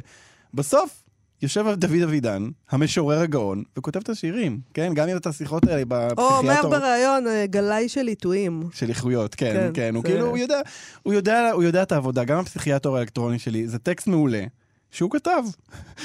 בסוף, 0.54 1.02
יושב 1.42 1.66
דוד 1.74 2.02
אבידן, 2.04 2.48
המשורר 2.70 3.20
הגאון, 3.20 3.62
וכותב 3.78 4.00
את 4.00 4.08
השירים, 4.08 4.60
כן? 4.74 4.94
גם 4.94 5.08
את 5.16 5.26
השיחות 5.26 5.66
האלה 5.68 5.82
או 5.82 5.86
בפסיכיאטר... 5.88 6.36
אומר 6.36 6.78
בריאיון, 6.78 7.26
אה, 7.26 7.46
גלאי 7.46 7.88
של 7.88 8.06
עיתויים. 8.06 8.62
של 8.72 8.88
איכויות, 8.88 9.34
כן, 9.34 9.54
כן, 9.54 9.70
כן, 9.74 9.94
הוא 9.94 10.02
זה- 10.02 10.08
כאילו, 10.08 10.26
הוא 10.26 10.38
יודע, 10.38 10.60
הוא 11.02 11.14
יודע, 11.14 11.50
הוא 11.52 11.62
יודע 11.62 11.82
את 11.82 11.92
העבודה, 11.92 12.24
גם 12.24 12.38
הפסיכיאטר 12.38 12.96
האלקטרוני 12.96 13.38
שלי, 13.38 13.68
זה 13.68 13.78
טקסט 13.78 14.06
מעולה, 14.06 14.44
שהוא 14.90 15.10
כתב. 15.10 15.42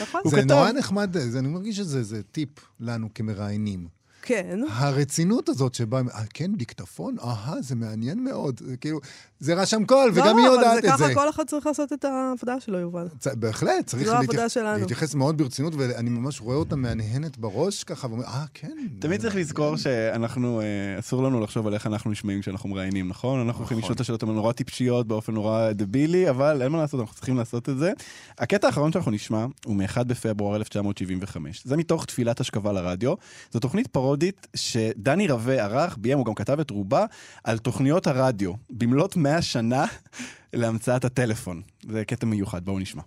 נכון. 0.02 0.22
הוא 0.24 0.32
זה 0.32 0.38
כתב. 0.42 0.52
נורא 0.52 0.72
נחמד, 0.72 1.18
זה- 1.18 1.40
אני 1.40 1.48
מרגיש 1.48 1.76
שזה 1.76 2.04
זה 2.04 2.22
טיפ 2.24 2.50
לנו 2.80 3.10
כמראיינים. 3.16 3.88
כן. 4.26 4.59
הרצינות 4.69 5.49
הזאת 5.49 5.73
שבה, 5.73 5.97
אה, 6.13 6.21
כן, 6.34 6.51
דיקטפון? 6.55 7.15
אהה, 7.23 7.61
זה 7.61 7.76
מעניין 7.76 8.23
מאוד. 8.23 8.61
זה 8.65 8.78
כאילו, 8.78 8.99
זה 9.39 9.53
רשם 9.53 9.86
קול, 9.86 10.11
וגם 10.13 10.38
היא 10.38 10.45
לא, 10.47 10.51
יודעת 10.51 10.67
אבל 10.86 10.93
את 10.93 10.97
זה. 10.97 11.03
ככה 11.05 11.13
כל 11.13 11.30
אחד 11.30 11.43
צריך 11.47 11.65
לעשות 11.65 11.93
את 11.93 12.05
העבודה 12.05 12.59
שלו, 12.59 12.80
יובל. 12.80 13.07
צ- 13.19 13.28
בהחלט, 13.28 13.86
צריך 13.86 14.07
להתייח- 14.13 14.47
שלנו. 14.47 14.80
להתייחס 14.80 15.15
מאוד 15.15 15.38
ברצינות, 15.38 15.73
ואני 15.78 16.09
ממש 16.09 16.41
רואה 16.41 16.55
אותה 16.57 16.76
מהנהנת 16.76 17.38
בראש 17.38 17.84
ככה, 17.84 18.07
ואומר, 18.07 18.23
אה, 18.26 18.45
כן. 18.53 18.71
תמיד 18.99 19.21
צריך 19.21 19.36
לזכור 19.36 19.76
שאנחנו, 19.78 20.61
אה, 20.61 20.65
אסור 20.99 21.23
לנו 21.23 21.41
לחשוב 21.41 21.67
על 21.67 21.73
איך 21.73 21.88
אנחנו 21.88 22.11
נשמעים 22.11 22.41
כשאנחנו 22.41 22.69
מראיינים, 22.69 23.07
נכון? 23.07 23.39
אנחנו 23.39 23.63
יכולים 23.63 23.80
לשאול 23.84 23.95
את 23.95 23.99
השאלות 23.99 24.23
הנורא 24.23 24.51
טיפשיות 24.53 25.07
באופן 25.07 25.34
נורא 25.34 25.71
דבילי, 25.71 26.30
אבל 26.30 26.61
אין 26.61 26.71
מה 26.71 26.78
לעשות, 26.78 26.99
אנחנו 26.99 27.15
צריכים 27.15 27.38
לעשות 27.38 27.69
את 27.69 27.78
זה. 27.78 27.91
הקטע 28.38 28.67
האחרון 28.67 28.91
שאנחנו 28.91 29.11
נשמע 29.11 29.45
הוא 29.65 29.76
מ-1 29.76 30.03
בפברואר 30.03 30.55
1975. 30.55 31.61
זה 31.65 31.78
מתוך 31.78 32.05
תפילת 32.05 32.39
השכבה 32.39 32.71
לרדיו. 32.73 33.13
זו 33.51 33.59
תוכנית 33.59 33.88
פרודית 34.16 34.47
שדני 34.55 35.28
רווה 35.28 35.53
ערך, 35.53 35.97
ביים, 35.97 36.18
הוא 36.18 36.26
גם 36.26 36.34
כתב 36.34 36.59
את 36.59 36.70
רובה, 36.70 37.05
על 37.43 37.57
תוכניות 37.57 38.07
הרדיו, 38.07 38.53
במלאת 38.70 39.16
100 39.16 39.41
שנה 39.41 39.86
להמצאת 40.53 41.05
הטלפון. 41.05 41.61
זה 41.89 42.05
קטע 42.05 42.26
מיוחד, 42.26 42.66
בואו 42.66 42.80
נשמע. 42.80 43.01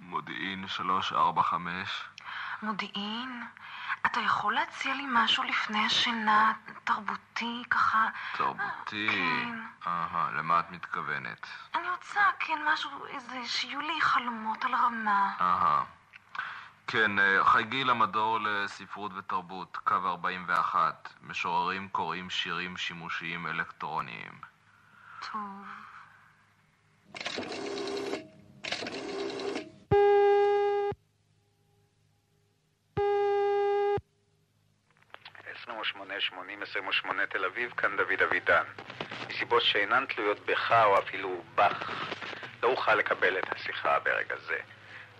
מודיעין 0.00 0.64
345. 0.68 1.88
מודיעין, 2.62 3.28
אתה 4.06 4.20
יכול 4.20 4.54
להציע 4.54 4.94
לי 4.94 5.04
משהו 5.08 5.42
לפני 5.42 5.86
השינה, 5.86 6.52
תרבותי, 6.84 7.62
ככה... 7.70 8.08
תרבותי. 8.36 9.08
כן. 9.10 9.60
אהה, 9.86 10.30
למה 10.36 10.60
את 10.60 10.70
מתכוונת? 10.70 11.46
אני 11.74 11.90
רוצה, 11.90 12.20
כן, 12.38 12.58
משהו, 12.72 13.06
איזה, 13.06 13.46
שיהיו 13.46 13.80
לי 13.80 14.00
חלומות 14.00 14.64
על 14.64 14.74
רמה. 14.74 15.34
אהה. 15.40 15.84
כן, 16.86 17.18
אה, 17.18 17.44
חגי 17.44 17.84
למדור 17.84 18.38
לספרות 18.40 19.12
ותרבות, 19.16 19.76
קו 19.76 19.94
41. 19.94 21.08
משוררים 21.22 21.88
קוראים 21.88 22.30
שירים 22.30 22.76
שימושיים 22.76 23.46
אלקטרוניים. 23.46 24.40
טוב. 25.32 25.66
28 36.62 37.26
תל 37.26 37.44
אביב, 37.44 37.72
כאן 37.76 37.96
דוד 37.96 38.22
אבידן. 38.22 38.64
מסיבות 39.28 39.62
שאינן 39.62 40.04
תלויות 40.06 40.46
בך 40.46 40.72
או 40.84 40.98
אפילו 40.98 41.42
בך, 41.54 41.90
לא 42.62 42.68
אוכל 42.68 42.94
לקבל 42.94 43.38
את 43.38 43.52
השיחה 43.52 43.98
ברגע 43.98 44.36
זה. 44.46 44.58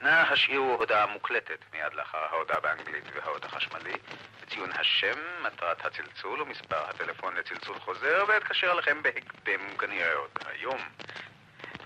נא 0.02 0.08
השאירו 0.08 0.76
הודעה 0.78 1.06
מוקלטת 1.06 1.58
מיד 1.72 1.94
לאחר 1.94 2.18
ההודעה 2.18 2.60
באנגלית 2.60 3.04
והאות 3.14 3.44
החשמלי, 3.44 3.94
בציון 4.42 4.70
השם, 4.72 5.18
מטרת 5.42 5.84
הצלצול 5.84 6.42
ומספר 6.42 6.84
הטלפון 6.88 7.34
לצלצול 7.36 7.78
חוזר, 7.78 8.24
ואתקשר 8.28 8.72
אליכם 8.72 9.02
בהקדם 9.02 9.76
כנראה 9.78 10.14
עוד 10.14 10.30
היום. 10.46 10.80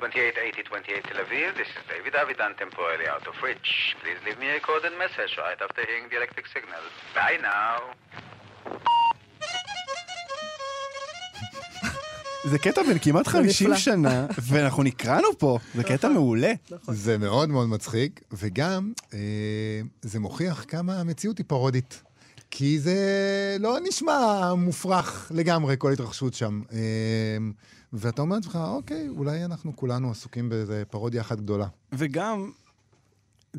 2880 0.03 1.03
Tel 1.03 1.21
Aviv, 1.21 1.55
this 1.57 1.69
is 1.69 1.83
David 1.89 2.15
Avidan, 2.15 2.57
temporarily 2.57 3.07
out 3.07 3.27
of 3.27 3.35
reach. 3.43 3.95
Please 4.03 4.17
leave 4.25 4.39
me 4.39 4.49
a 4.49 4.55
recorded 4.55 4.97
message 4.97 5.37
right 5.37 5.61
after 5.61 5.85
hearing 5.85 6.09
the 6.09 6.17
electric 6.17 6.47
signal. 6.47 6.81
Bye 7.15 7.39
now. 7.43 8.30
זה 12.45 12.59
קטע 12.59 12.83
בן 12.83 12.99
כמעט 12.99 13.25
זה 13.25 13.31
50 13.31 13.67
נפלא. 13.67 13.79
שנה, 13.79 14.27
ואנחנו 14.43 14.83
נקראנו 14.83 15.29
פה, 15.39 15.59
זה 15.75 15.85
קטע 15.85 16.09
מעולה. 16.09 16.53
זה 16.89 17.19
מאוד 17.19 17.49
מאוד 17.49 17.69
מצחיק, 17.69 18.21
וגם 18.33 18.93
אה, 19.15 19.19
זה 20.03 20.21
מוכיח 20.21 20.65
כמה 20.69 21.01
המציאות 21.01 21.39
היא 21.39 21.45
פרודית. 21.49 22.03
כי 22.51 22.79
זה 22.81 22.97
לא 23.61 23.77
נשמע 23.89 24.55
מופרך 24.55 25.33
לגמרי, 25.35 25.75
כל 25.79 25.93
התרחשות 25.93 26.35
שם. 26.35 26.61
אה, 26.73 26.79
ואתה 27.93 28.23
אומר 28.23 28.37
לעצמך, 28.37 28.59
אוקיי, 28.63 29.09
אולי 29.09 29.45
אנחנו 29.45 29.77
כולנו 29.77 30.11
עסוקים 30.11 30.49
באיזה 30.49 30.83
פרודיה 30.91 31.21
אחת 31.21 31.39
גדולה. 31.39 31.67
וגם, 31.93 32.51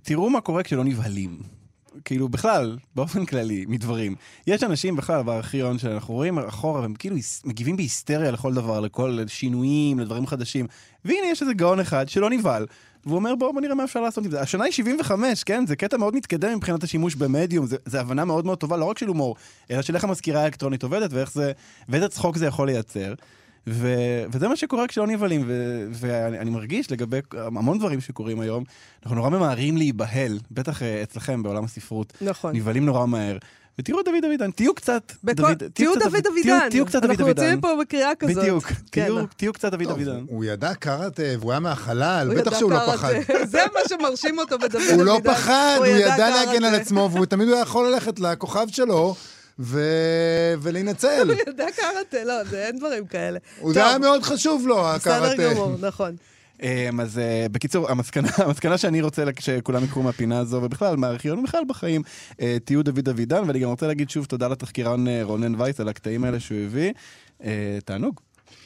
תראו 0.04 0.30
מה 0.30 0.42
קורה 0.42 0.64
כשלא 0.64 0.84
נבהלים. 0.84 1.61
כאילו, 2.06 2.30
בכלל, 2.30 2.78
באופן 2.96 3.26
כללי, 3.26 3.66
מדברים. 3.68 4.16
יש 4.48 4.64
אנשים 4.64 4.96
בכלל 4.96 5.24
בארכיון 5.24 5.78
שאנחנו 5.78 6.14
רואים 6.14 6.40
אחורה, 6.40 6.82
והם 6.82 6.94
כאילו 6.94 7.16
מגיבים 7.46 7.78
בהיסטריה 7.78 8.32
לכל 8.32 8.54
דבר, 8.54 8.80
לכל 8.80 9.20
שינויים, 9.28 10.00
לדברים 10.00 10.28
חדשים. 10.28 10.68
והנה 11.06 11.28
יש 11.32 11.42
איזה 11.42 11.54
גאון 11.54 11.80
אחד 11.80 12.10
שלא 12.10 12.30
נבהל, 12.30 12.66
והוא 13.06 13.16
אומר, 13.16 13.36
בואו 13.36 13.54
בוא 13.54 13.62
נראה 13.62 13.76
מה 13.76 13.84
אפשר 13.84 14.02
לעשות 14.02 14.26
עם 14.26 14.32
זה. 14.32 14.42
השנה 14.42 14.64
היא 14.64 14.74
75, 14.74 15.44
כן? 15.44 15.66
זה 15.68 15.76
קטע 15.76 15.98
מאוד 15.98 16.16
מתקדם 16.16 16.56
מבחינת 16.56 16.84
השימוש 16.84 17.16
במדיום, 17.16 17.66
זה 17.86 18.02
הבנה 18.02 18.26
מאוד 18.26 18.46
מאוד 18.46 18.58
טובה, 18.58 18.78
לא 18.78 18.86
רק 18.86 18.98
של 18.98 19.08
הומור, 19.08 19.36
אלא 19.72 19.82
של 19.82 19.96
איך 19.96 20.04
המזכירה 20.04 20.42
האלקטרונית 20.42 20.84
עובדת, 20.84 21.14
ואיך 21.14 21.32
זה, 21.32 21.52
ואיזה 21.90 22.08
צחוק 22.08 22.38
זה 22.38 22.46
יכול 22.46 22.68
לייצר. 22.68 23.14
ו- 23.68 23.94
וזה 24.32 24.48
מה 24.48 24.56
שקורה 24.56 24.88
כשלא 24.88 25.08
נבהלים, 25.08 25.44
ו- 25.48 25.88
ואני 25.92 26.40
אני 26.40 26.50
מרגיש 26.50 26.92
לגבי 26.92 27.20
המון 27.34 27.80
דברים 27.80 28.02
שקורים 28.02 28.40
היום, 28.40 28.64
אנחנו 29.04 29.16
נורא 29.16 29.30
ממהרים 29.30 29.78
להיבהל, 29.78 30.40
בטח 30.52 30.84
אה, 30.84 31.04
אצלכם 31.04 31.44
בעולם 31.44 31.64
הספרות. 31.64 32.14
נכון. 32.22 32.56
נבהלים 32.56 32.86
נורא 32.86 33.06
מהר. 33.06 33.38
ותראו 33.80 34.00
את 34.00 34.06
דוד 34.06 34.26
אבידן, 34.26 34.52
תהיו 34.52 34.76
קצת 34.76 35.12
בכל- 35.24 35.42
דוד, 35.42 35.64
תהיו 35.74 35.92
קצת 35.96 36.12
דוד 36.24 36.24
תהיו- 36.70 36.86
קצת 36.86 37.02
דוד 37.02 37.10
אנחנו 37.12 37.26
אבידן. 37.26 37.42
יוצאים 37.44 37.58
מפה 37.58 37.68
בקריאה 37.82 38.16
כזאת. 38.20 38.38
בדיוק, 38.38 38.64
כן. 38.92 39.08
תהיו- 39.38 39.54
קצת 39.54 39.72
דוד 39.72 39.84
טוב, 39.84 39.92
אבידן. 39.92 40.24
הוא 40.28 40.46
ידע 40.46 40.74
קראטה 40.74 41.24
והוא 41.40 41.52
היה 41.52 41.60
מהחלל, 41.60 42.32
בטח 42.38 42.60
שהוא 42.60 42.72
לא. 42.72 42.80
פחד. 42.94 43.14
זה 43.52 43.60
מה 43.74 43.80
שמרשים 43.90 44.40
אותו 44.40 44.58
בדוד 44.60 44.76
אבידן. 44.76 44.94
הוא 44.96 45.04
לא 45.04 45.20
פחד, 45.24 45.76
הוא 45.78 45.86
ידע. 45.86 46.30
להגן 46.30 46.64
על 46.64 46.76
עצמו, 46.76 47.10
והוא 47.14 47.26
תמיד 47.26 47.48
היה 47.48 47.60
יכול 47.62 47.88
ללכת 47.92 48.20
לכוכב 48.20 48.68
שלו 48.68 49.16
ו- 49.62 50.54
ולהינצל. 50.62 51.28
הוא 51.32 51.42
ידע 51.48 51.66
קראטה, 51.76 52.24
לא, 52.24 52.44
זה 52.44 52.66
אין 52.66 52.78
דברים 52.78 53.06
כאלה. 53.06 53.40
הוא 53.60 53.74
זה 53.74 53.86
היה 53.86 53.98
מאוד 53.98 54.24
חשוב 54.24 54.68
לו, 54.68 54.84
בסדר 54.96 55.24
הקראטה. 55.24 55.54
גמור, 55.54 55.76
נכון. 55.80 56.16
אמ, 56.62 57.00
אז 57.00 57.18
אה, 57.20 57.46
בקיצור, 57.52 57.92
המסקנה, 57.92 58.30
המסקנה 58.46 58.78
שאני 58.78 59.02
רוצה 59.02 59.24
שכולם 59.40 59.84
יקחו 59.84 60.02
מהפינה 60.02 60.40
הזו, 60.40 60.62
ובכלל 60.64 60.96
מהארכיון, 60.96 61.40
ובכלל 61.40 61.64
בחיים, 61.68 62.02
אה, 62.42 62.58
תהיו 62.66 62.84
דוד 62.84 63.10
אבידן, 63.10 63.44
ואני 63.48 63.60
גם 63.60 63.70
רוצה 63.70 63.88
להגיד 63.88 64.10
שוב 64.10 64.26
תודה 64.26 64.48
לתחקירן 64.48 65.08
אה, 65.08 65.24
רונן 65.24 65.62
וייס 65.62 65.80
על 65.80 65.90
הקטעים 65.90 66.24
האלה 66.24 66.40
שהוא 66.40 66.60
הביא. 66.60 66.94
תענוג. 67.86 68.20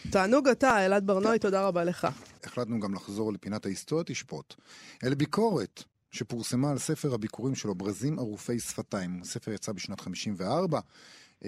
תענוג 0.09 0.47
אתה, 0.47 0.85
אלעד 0.85 1.07
ברנועי, 1.07 1.39
תודה 1.39 1.67
רבה 1.67 1.83
לך. 1.83 2.07
החלטנו 2.43 2.79
גם 2.79 2.93
לחזור 2.93 3.33
לפינת 3.33 3.65
ההיסטוריה 3.65 4.03
תשפוט, 4.03 4.55
אל 5.03 5.13
ביקורת 5.13 5.83
שפורסמה 6.15 6.71
על 6.71 6.77
ספר 6.77 7.13
הביקורים 7.13 7.55
שלו, 7.55 7.75
ברזים 7.75 8.19
ערופי 8.19 8.59
שפתיים. 8.59 9.19
הספר 9.21 9.51
יצא 9.51 9.71
בשנת 9.71 10.01
54, 10.01 10.79
uh, 10.79 11.45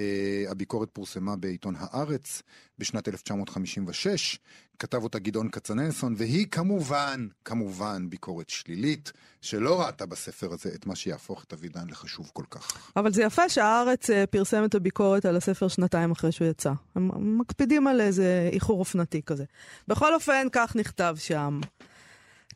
הביקורת 0.49 0.89
פורסמה 0.93 1.35
בעיתון 1.35 1.75
הארץ 1.77 2.41
בשנת 2.79 3.07
1956, 3.07 4.39
כתב 4.79 5.03
אותה 5.03 5.19
גדעון 5.19 5.49
כצנלסון, 5.49 6.15
והיא 6.17 6.47
כמובן, 6.51 7.27
כמובן 7.45 8.09
ביקורת 8.09 8.49
שלילית, 8.49 9.11
שלא 9.41 9.81
ראתה 9.81 10.05
בספר 10.05 10.53
הזה 10.53 10.69
את 10.75 10.85
מה 10.85 10.95
שיהפוך 10.95 11.43
את 11.43 11.53
אבידן 11.53 11.87
לחשוב 11.89 12.29
כל 12.33 12.43
כך. 12.49 12.91
אבל 12.95 13.13
זה 13.13 13.23
יפה 13.23 13.49
שהארץ 13.49 14.09
אה, 14.09 14.25
פרסם 14.27 14.65
את 14.65 14.75
הביקורת 14.75 15.25
על 15.25 15.37
הספר 15.37 15.67
שנתיים 15.67 16.11
אחרי 16.11 16.31
שהוא 16.31 16.47
יצא. 16.47 16.71
הם 16.95 17.37
מקפידים 17.39 17.87
על 17.87 18.01
איזה 18.01 18.49
איחור 18.53 18.79
אופנתי 18.79 19.21
כזה. 19.21 19.43
בכל 19.87 20.13
אופן, 20.13 20.47
כך 20.51 20.75
נכתב 20.75 21.15
שם. 21.19 21.59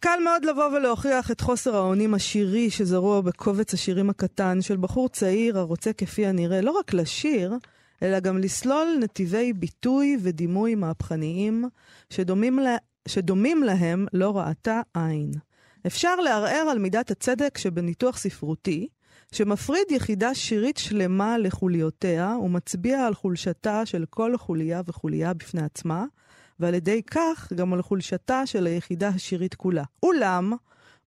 קל 0.03 0.19
מאוד 0.23 0.45
לבוא 0.45 0.65
ולהוכיח 0.65 1.31
את 1.31 1.41
חוסר 1.41 1.75
האונים 1.75 2.13
השירי 2.13 2.69
שזרוע 2.69 3.21
בקובץ 3.21 3.73
השירים 3.73 4.09
הקטן 4.09 4.61
של 4.61 4.77
בחור 4.77 5.09
צעיר 5.09 5.59
הרוצה 5.59 5.93
כפי 5.93 6.25
הנראה 6.25 6.61
לא 6.61 6.71
רק 6.71 6.93
לשיר, 6.93 7.53
אלא 8.03 8.19
גם 8.19 8.37
לסלול 8.37 8.97
נתיבי 9.01 9.53
ביטוי 9.53 10.17
ודימוי 10.21 10.75
מהפכניים 10.75 11.65
שדומים, 12.09 12.59
לה, 12.59 12.77
שדומים 13.07 13.63
להם 13.63 14.05
לא 14.13 14.37
ראתה 14.37 14.81
עין. 14.93 15.31
אפשר 15.87 16.15
לערער 16.15 16.67
על 16.71 16.79
מידת 16.79 17.11
הצדק 17.11 17.57
שבניתוח 17.57 18.17
ספרותי, 18.17 18.87
שמפריד 19.31 19.91
יחידה 19.91 20.35
שירית 20.35 20.77
שלמה 20.77 21.37
לחוליותיה 21.37 22.35
ומצביע 22.43 23.05
על 23.05 23.13
חולשתה 23.13 23.85
של 23.85 24.05
כל 24.09 24.37
חוליה 24.37 24.81
וחוליה 24.85 25.33
בפני 25.33 25.61
עצמה, 25.61 26.05
ועל 26.61 26.73
ידי 26.73 27.01
כך 27.03 27.53
גם 27.55 27.73
על 27.73 27.81
חולשתה 27.81 28.45
של 28.45 28.67
היחידה 28.67 29.07
השירית 29.07 29.55
כולה. 29.55 29.83
אולם, 30.03 30.53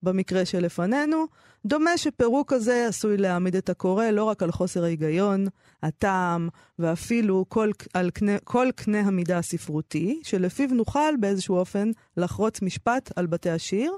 במקרה 0.03 0.45
שלפנינו, 0.45 1.27
דומה 1.67 1.99
שפירוק 1.99 2.53
כזה 2.53 2.87
עשוי 2.89 3.17
להעמיד 3.17 3.57
את 3.57 3.69
הקורא 3.69 4.05
לא 4.05 4.25
רק 4.25 4.43
על 4.43 4.53
חוסר 4.53 4.85
ההיגיון, 4.85 5.47
הטעם, 5.83 6.49
ואפילו 6.79 7.45
כל, 7.49 7.71
על 7.95 8.11
קנה, 8.11 8.39
כל 8.45 8.69
קנה 8.77 9.01
המידה 9.01 9.39
הספרותי, 9.39 10.21
שלפיו 10.25 10.69
נוכל 10.69 11.17
באיזשהו 11.21 11.57
אופן 11.57 11.91
לחרוץ 12.17 12.63
משפט 12.63 13.13
על 13.17 13.27
בתי 13.27 13.51
השיר, 13.51 13.93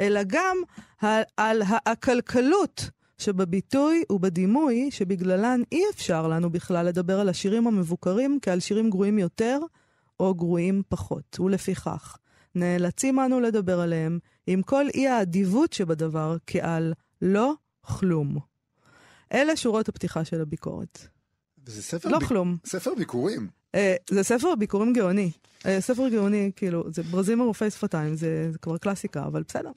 אלא 0.00 0.20
גם 0.26 0.56
על, 1.00 1.22
על 1.36 1.62
העקלקלות 1.66 2.90
שבביטוי 3.18 4.04
ובדימוי 4.10 4.90
שבגללן 4.90 5.62
אי 5.72 5.82
אפשר 5.94 6.28
לנו 6.28 6.50
בכלל 6.50 6.86
לדבר 6.86 7.20
על 7.20 7.28
השירים 7.28 7.66
המבוקרים 7.66 8.38
כעל 8.42 8.60
שירים 8.60 8.90
גרועים 8.90 9.18
יותר 9.18 9.58
או 10.20 10.34
גרועים 10.34 10.82
פחות. 10.88 11.40
ולפיכך, 11.40 12.16
נאלצים 12.54 13.20
אנו 13.20 13.40
לדבר 13.40 13.80
עליהם 13.80 14.18
עם 14.46 14.62
כל 14.62 14.84
אי 14.94 15.08
האדיבות 15.08 15.72
שבדבר 15.72 16.36
כעל 16.46 16.92
לא 17.22 17.52
כלום. 17.80 18.38
אלה 19.32 19.56
שורות 19.56 19.88
הפתיחה 19.88 20.24
של 20.24 20.40
הביקורת. 20.40 20.98
וזה 21.66 21.82
ספר, 21.82 22.08
לא 22.08 22.18
ביק- 22.18 22.28
כלום. 22.28 22.56
ספר 22.66 22.94
ביקורים. 22.94 23.48
אה, 23.74 23.96
זה 24.10 24.22
ספר 24.22 24.54
ביקורים 24.54 24.92
גאוני. 24.92 25.30
אה, 25.66 25.80
ספר 25.80 26.08
גאוני, 26.08 26.50
כאילו, 26.56 26.84
זה 26.92 27.02
ברזים 27.02 27.40
ערופי 27.40 27.70
שפתיים, 27.70 28.14
זה, 28.14 28.48
זה 28.52 28.58
כבר 28.58 28.78
קלאסיקה, 28.78 29.24
אבל 29.24 29.42
בסדר. 29.48 29.70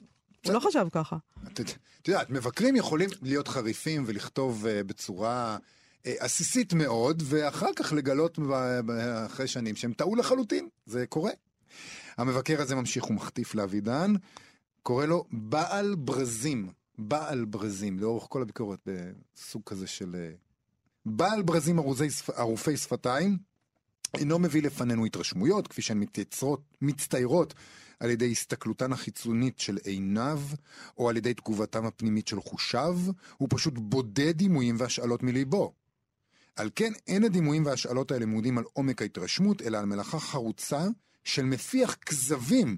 הוא 0.46 0.52
לא 0.54 0.60
חשב 0.60 0.86
ככה. 0.92 1.16
את 1.52 2.08
יודעת, 2.08 2.30
מבקרים 2.30 2.76
יכולים 2.76 3.10
להיות 3.22 3.48
חריפים 3.48 4.04
ולכתוב 4.06 4.64
uh, 4.66 4.84
בצורה 4.86 5.56
עסיסית 6.04 6.72
מאוד, 6.72 7.22
ואחר 7.26 7.70
כך 7.76 7.92
לגלות 7.92 8.38
אחרי 9.26 9.46
שנים 9.46 9.76
שהם 9.76 9.92
טעו 9.92 10.16
לחלוטין. 10.16 10.68
זה 10.86 11.06
קורה. 11.06 11.30
המבקר 12.18 12.62
הזה 12.62 12.74
ממשיך 12.74 13.10
ומחטיף 13.10 13.54
לאבידן, 13.54 14.12
קורא 14.82 15.06
לו 15.06 15.24
בעל 15.30 15.94
ברזים. 15.94 16.72
בעל 16.98 17.44
ברזים, 17.44 17.98
לאורך 17.98 18.26
כל 18.28 18.42
הביקורת 18.42 18.78
בסוג 18.86 19.62
כזה 19.66 19.86
של... 19.86 20.16
אה, 20.18 20.32
בעל 21.06 21.42
ברזים 21.42 21.78
ערוזי 21.78 22.10
שפ- 22.10 22.30
ערופי 22.36 22.76
שפתיים, 22.76 23.38
אינו 24.14 24.38
מביא 24.38 24.62
לפנינו 24.62 25.04
התרשמויות, 25.04 25.68
כפי 25.68 25.82
שהן 25.82 25.98
מתייצרות, 25.98 26.62
מצטיירות 26.80 27.54
על 28.00 28.10
ידי 28.10 28.30
הסתכלותן 28.30 28.92
החיצונית 28.92 29.58
של 29.58 29.78
עיניו, 29.84 30.40
או 30.98 31.08
על 31.08 31.16
ידי 31.16 31.34
תגובתם 31.34 31.86
הפנימית 31.86 32.28
של 32.28 32.40
חושיו, 32.40 32.98
הוא 33.36 33.48
פשוט 33.50 33.74
בודד 33.76 34.36
דימויים 34.36 34.76
והשאלות 34.78 35.22
מליבו. 35.22 35.72
על 36.56 36.70
כן 36.74 36.92
אין 37.06 37.24
הדימויים 37.24 37.66
והשאלות 37.66 38.10
האלה 38.10 38.26
מעודים 38.26 38.58
על 38.58 38.64
עומק 38.72 39.02
ההתרשמות, 39.02 39.62
אלא 39.62 39.78
על 39.78 39.84
מלאכה 39.84 40.18
חרוצה 40.18 40.86
של 41.24 41.42
מפיח 41.42 41.94
כזבים. 41.94 42.76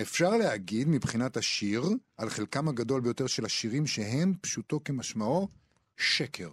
אפשר 0.00 0.36
להגיד 0.36 0.88
מבחינת 0.88 1.36
השיר, 1.36 1.84
על 2.16 2.30
חלקם 2.30 2.68
הגדול 2.68 3.00
ביותר 3.00 3.26
של 3.26 3.44
השירים 3.44 3.86
שהם, 3.86 4.34
פשוטו 4.40 4.80
כמשמעו, 4.84 5.48
שקר. 5.96 6.48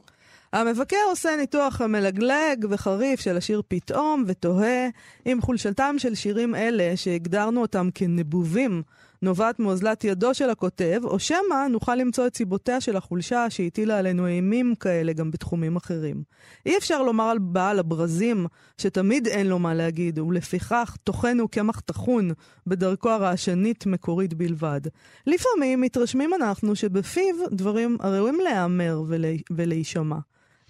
המבקר 0.53 0.97
עושה 1.09 1.29
ניתוח 1.39 1.81
מלגלג 1.81 2.65
וחריף 2.69 3.19
של 3.19 3.37
השיר 3.37 3.61
פתאום 3.67 4.23
ותוהה 4.27 4.87
אם 5.25 5.39
חולשתם 5.41 5.95
של 5.97 6.15
שירים 6.15 6.55
אלה, 6.55 6.97
שהגדרנו 6.97 7.61
אותם 7.61 7.89
כנבובים, 7.95 8.83
נובעת 9.21 9.59
מאוזלת 9.59 10.03
ידו 10.03 10.33
של 10.33 10.49
הכותב, 10.49 11.01
או 11.03 11.19
שמא 11.19 11.67
נוכל 11.69 11.95
למצוא 11.95 12.27
את 12.27 12.37
סיבותיה 12.37 12.81
של 12.81 12.97
החולשה 12.97 13.49
שהטילה 13.49 13.97
עלינו 13.97 14.27
אימים 14.27 14.75
כאלה 14.75 15.13
גם 15.13 15.31
בתחומים 15.31 15.75
אחרים. 15.75 16.23
אי 16.65 16.77
אפשר 16.77 17.03
לומר 17.03 17.23
על 17.23 17.37
בעל 17.39 17.79
הברזים 17.79 18.47
שתמיד 18.77 19.27
אין 19.27 19.47
לו 19.47 19.59
מה 19.59 19.73
להגיד, 19.73 20.19
ולפיכך 20.19 20.95
תוכנו 21.03 21.47
קמח 21.47 21.79
טחון 21.79 22.31
בדרכו 22.67 23.09
הרעשנית-מקורית 23.09 24.33
בלבד. 24.33 24.81
לפעמים 25.27 25.81
מתרשמים 25.81 26.33
אנחנו 26.33 26.75
שבפיו 26.75 27.35
דברים 27.51 27.97
הראויים 27.99 28.39
להיאמר 28.43 29.03
ולה- 29.07 29.27
ולהישמע. 29.51 30.17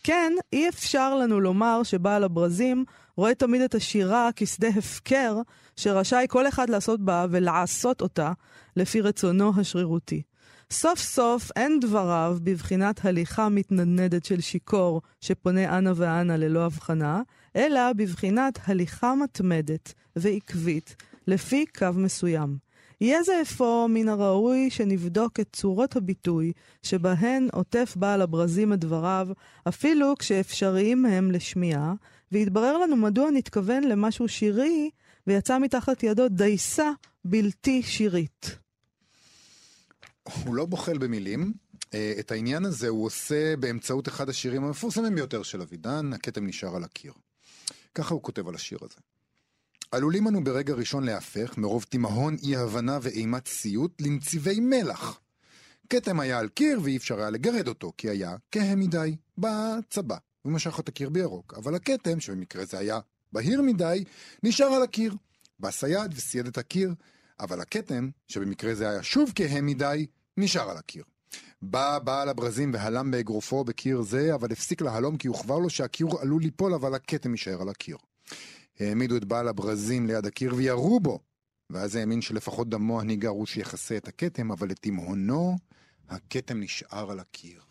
כן, 0.03 0.33
אי 0.53 0.69
אפשר 0.69 1.15
לנו 1.15 1.39
לומר 1.39 1.83
שבעל 1.83 2.23
הברזים 2.23 2.85
רואה 3.17 3.35
תמיד 3.35 3.61
את 3.61 3.75
השירה 3.75 4.29
כשדה 4.35 4.67
הפקר, 4.67 5.37
שרשאי 5.75 6.25
כל 6.29 6.47
אחד 6.47 6.69
לעשות 6.69 7.01
בה 7.01 7.25
ולעשות 7.29 8.01
אותה 8.01 8.31
לפי 8.75 9.01
רצונו 9.01 9.51
השרירותי. 9.57 10.21
סוף 10.71 10.99
סוף 10.99 11.51
אין 11.55 11.79
דבריו 11.79 12.37
בבחינת 12.43 13.05
הליכה 13.05 13.49
מתנדנדת 13.49 14.25
של 14.25 14.41
שיכור 14.41 15.01
שפונה 15.21 15.77
אנה 15.77 15.91
ואנה 15.95 16.37
ללא 16.37 16.65
הבחנה, 16.65 17.21
אלא 17.55 17.93
בבחינת 17.93 18.59
הליכה 18.65 19.15
מתמדת 19.15 19.93
ועקבית 20.15 20.95
לפי 21.27 21.65
קו 21.65 21.87
מסוים. 21.95 22.57
יהיה 23.01 23.23
זה 23.23 23.41
אפוא 23.41 23.87
מן 23.87 24.09
הראוי 24.09 24.69
שנבדוק 24.69 25.39
את 25.39 25.47
צורות 25.53 25.95
הביטוי 25.95 26.51
שבהן 26.83 27.47
עוטף 27.53 27.93
בעל 27.95 28.21
הברזים 28.21 28.73
את 28.73 28.79
דבריו, 28.79 29.27
אפילו 29.67 30.13
כשאפשריים 30.19 31.05
הם 31.05 31.31
לשמיעה, 31.31 31.93
ויתברר 32.31 32.77
לנו 32.77 32.95
מדוע 32.95 33.31
נתכוון 33.31 33.83
למשהו 33.83 34.27
שירי, 34.27 34.89
ויצא 35.27 35.59
מתחת 35.59 36.03
ידו 36.03 36.29
דייסה 36.29 36.91
בלתי 37.25 37.83
שירית. 37.83 38.57
הוא 40.23 40.55
לא 40.55 40.65
בוחל 40.65 40.97
במילים. 40.97 41.53
אה, 41.93 42.13
את 42.19 42.31
העניין 42.31 42.65
הזה 42.65 42.87
הוא 42.87 43.05
עושה 43.05 43.55
באמצעות 43.55 44.07
אחד 44.07 44.29
השירים 44.29 44.63
המפורסמים 44.63 45.15
ביותר 45.15 45.43
של 45.43 45.61
אבידן, 45.61 46.13
הכתם 46.13 46.47
נשאר 46.47 46.75
על 46.75 46.83
הקיר. 46.83 47.13
ככה 47.95 48.13
הוא 48.13 48.23
כותב 48.23 48.47
על 48.47 48.55
השיר 48.55 48.79
הזה. 48.81 48.99
עלולים 49.91 50.27
אנו 50.27 50.43
ברגע 50.43 50.73
ראשון 50.73 51.03
להפך, 51.03 51.57
מרוב 51.57 51.85
תימהון, 51.89 52.35
אי-הבנה 52.43 52.99
ואימת 53.01 53.47
סיוט, 53.47 54.01
לנציבי 54.01 54.59
מלח. 54.59 55.19
כתם 55.89 56.19
היה 56.19 56.39
על 56.39 56.49
קיר 56.49 56.79
ואי 56.83 56.97
אפשר 56.97 57.19
היה 57.19 57.29
לגרד 57.29 57.67
אותו, 57.67 57.91
כי 57.97 58.09
היה 58.09 58.35
כהה 58.51 58.75
מדי, 58.75 59.15
בצבא, 59.37 60.17
ומשך 60.47 60.79
את 60.79 60.87
הקיר 60.87 61.09
בירוק. 61.09 61.53
אבל 61.57 61.75
הכתם, 61.75 62.19
שבמקרה 62.19 62.65
זה 62.65 62.79
היה 62.79 62.99
בהיר 63.33 63.61
מדי, 63.61 64.03
נשאר 64.43 64.65
על 64.65 64.83
הקיר. 64.83 65.15
בא 65.59 65.71
סייד 65.71 66.13
וסייד 66.15 66.47
את 66.47 66.57
הקיר, 66.57 66.93
אבל 67.39 67.61
הכתם, 67.61 68.09
שבמקרה 68.27 68.75
זה 68.75 68.89
היה 68.89 69.03
שוב 69.03 69.31
כהה 69.35 69.61
מדי, 69.61 70.05
נשאר 70.37 70.69
על 70.69 70.77
הקיר. 70.77 71.03
בא 71.61 71.99
בעל 71.99 72.29
הברזים 72.29 72.73
והלם 72.73 73.11
באגרופו 73.11 73.63
בקיר 73.63 74.01
זה, 74.01 74.35
אבל 74.35 74.51
הפסיק 74.51 74.81
להלום 74.81 75.17
כי 75.17 75.27
הוסבר 75.27 75.59
לו 75.59 75.69
שהקיר 75.69 76.07
עלול 76.21 76.41
ליפול, 76.41 76.73
אבל 76.73 76.93
הכתם 76.93 77.31
יישאר 77.31 77.61
על 77.61 77.69
הקיר. 77.69 77.97
העמידו 78.79 79.17
את 79.17 79.25
בעל 79.25 79.47
הברזים 79.47 80.07
ליד 80.07 80.25
הקיר 80.25 80.55
וירו 80.55 80.99
בו, 80.99 81.19
ואז 81.69 81.95
האמין 81.95 82.21
שלפחות 82.21 82.69
דמו 82.69 83.01
הניגר 83.01 83.29
הוא 83.29 83.45
שיכסה 83.45 83.97
את 83.97 84.07
הכתם, 84.07 84.51
אבל 84.51 84.69
לתימהונו, 84.69 85.57
הכתם 86.09 86.59
נשאר 86.59 87.11
על 87.11 87.19
הקיר. 87.19 87.61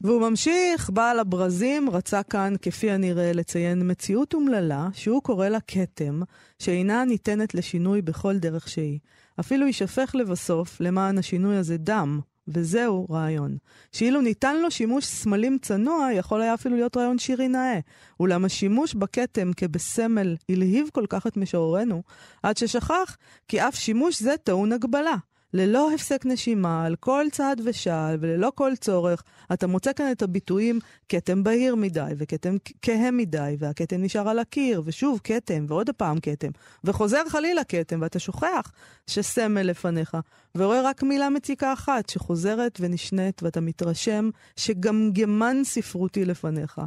והוא 0.00 0.30
ממשיך, 0.30 0.90
בעל 0.90 1.18
הברזים 1.18 1.90
רצה 1.90 2.22
כאן, 2.22 2.54
כפי 2.62 2.90
הנראה, 2.90 3.32
לציין 3.32 3.90
מציאות 3.90 4.34
אומללה, 4.34 4.88
שהוא 4.92 5.22
קורא 5.22 5.48
לה 5.48 5.60
כתם, 5.60 6.20
שאינה 6.58 7.04
ניתנת 7.04 7.54
לשינוי 7.54 8.02
בכל 8.02 8.38
דרך 8.38 8.68
שהיא. 8.68 8.98
אפילו 9.40 9.66
יישפך 9.66 10.14
לבסוף, 10.14 10.80
למען 10.80 11.18
השינוי 11.18 11.56
הזה, 11.56 11.76
דם, 11.76 12.20
וזהו 12.48 13.06
רעיון. 13.10 13.56
שאילו 13.92 14.20
ניתן 14.20 14.56
לו 14.56 14.70
שימוש 14.70 15.06
סמלים 15.06 15.58
צנוע, 15.62 16.08
יכול 16.12 16.42
היה 16.42 16.54
אפילו 16.54 16.76
להיות 16.76 16.96
רעיון 16.96 17.18
שירי 17.18 17.48
נאה. 17.48 17.78
אולם 18.20 18.44
השימוש 18.44 18.94
בכתם 18.94 19.50
כבסמל 19.56 20.36
הלהיב 20.48 20.88
כל 20.92 21.04
כך 21.08 21.26
את 21.26 21.36
משוררנו, 21.36 22.02
עד 22.42 22.56
ששכח 22.56 23.16
כי 23.48 23.60
אף 23.60 23.74
שימוש 23.74 24.22
זה 24.22 24.34
טעון 24.44 24.72
הגבלה. 24.72 25.16
ללא 25.54 25.92
הפסק 25.94 26.26
נשימה, 26.26 26.84
על 26.84 26.96
כל 26.96 27.26
צעד 27.32 27.60
ושעל 27.64 28.16
וללא 28.20 28.52
כל 28.54 28.72
צורך, 28.80 29.22
אתה 29.52 29.66
מוצא 29.66 29.92
כאן 29.92 30.12
את 30.12 30.22
הביטויים 30.22 30.78
כתם 31.08 31.44
בהיר 31.44 31.74
מדי 31.74 32.12
וכתם 32.16 32.56
כהה 32.82 33.10
מדי, 33.10 33.56
והכתם 33.58 34.02
נשאר 34.02 34.28
על 34.28 34.38
הקיר, 34.38 34.82
ושוב 34.84 35.20
כתם, 35.24 35.64
ועוד 35.68 35.90
פעם 35.90 36.20
כתם, 36.20 36.48
וחוזר 36.84 37.28
חלילה 37.28 37.64
כתם, 37.64 37.98
ואתה 38.02 38.18
שוכח 38.18 38.72
שסמל 39.06 39.62
לפניך, 39.62 40.16
ורואה 40.54 40.82
רק 40.82 41.02
מילה 41.02 41.30
מציקה 41.30 41.72
אחת 41.72 42.08
שחוזרת 42.08 42.78
ונשנית, 42.80 43.42
ואתה 43.42 43.60
מתרשם 43.60 44.30
שגמגמן 44.56 45.56
ספרותי 45.64 46.24
לפניך, 46.24 46.80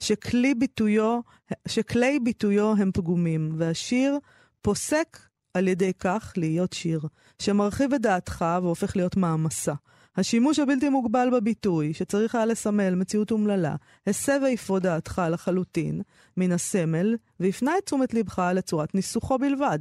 שכלי 0.00 0.54
ביטויו, 0.54 1.20
שכלי 1.68 2.18
ביטויו 2.20 2.74
הם 2.78 2.90
פגומים, 2.94 3.52
והשיר 3.56 4.18
פוסק 4.62 5.27
על 5.54 5.68
ידי 5.68 5.92
כך 5.98 6.32
להיות 6.36 6.72
שיר, 6.72 7.00
שמרחיב 7.38 7.94
את 7.94 8.00
דעתך 8.00 8.44
והופך 8.62 8.96
להיות 8.96 9.16
מעמסה. 9.16 9.74
השימוש 10.18 10.58
הבלתי 10.58 10.88
מוגבל 10.88 11.28
בביטוי, 11.32 11.94
שצריך 11.94 12.34
היה 12.34 12.46
לסמל 12.46 12.94
מציאות 12.94 13.30
אומללה, 13.30 13.76
הסב 14.06 14.40
ויפרוד 14.42 14.82
דעתך 14.82 15.22
לחלוטין 15.30 16.02
מן 16.36 16.52
הסמל, 16.52 17.16
והפנה 17.40 17.78
את 17.78 17.84
תשומת 17.84 18.14
לבך 18.14 18.38
לצורת 18.54 18.94
ניסוחו 18.94 19.38
בלבד. 19.38 19.78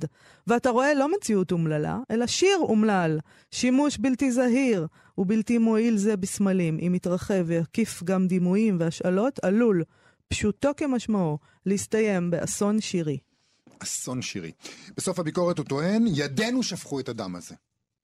ואתה 0.48 0.70
רואה 0.70 0.94
לא 0.94 1.12
מציאות 1.18 1.52
אומללה, 1.52 2.00
אלא 2.12 2.28
שיר 2.28 2.58
אומלל, 2.60 3.20
שימוש 3.52 3.98
בלתי 3.98 4.32
זהיר 4.32 4.88
ובלתי 5.18 5.58
מועיל 5.58 5.98
זה 5.98 6.18
בסמלים, 6.18 6.78
אם 6.88 6.96
יתרחב 6.96 7.44
ויקיף 7.46 8.04
גם 8.04 8.28
דימויים 8.28 8.78
והשאלות, 8.80 9.40
עלול, 9.44 9.84
פשוטו 10.28 10.70
כמשמעו, 10.78 11.38
להסתיים 11.66 12.32
באסון 12.32 12.82
שירי. 12.82 13.18
אסון 13.80 14.22
שירי. 14.22 14.52
בסוף 14.98 15.20
הביקורת 15.20 15.58
הוא 15.58 15.66
טוען, 15.66 16.06
ידינו 16.08 16.64
שפכו 16.64 17.00
את 17.00 17.10
הדם 17.10 17.36
הזה. 17.36 17.56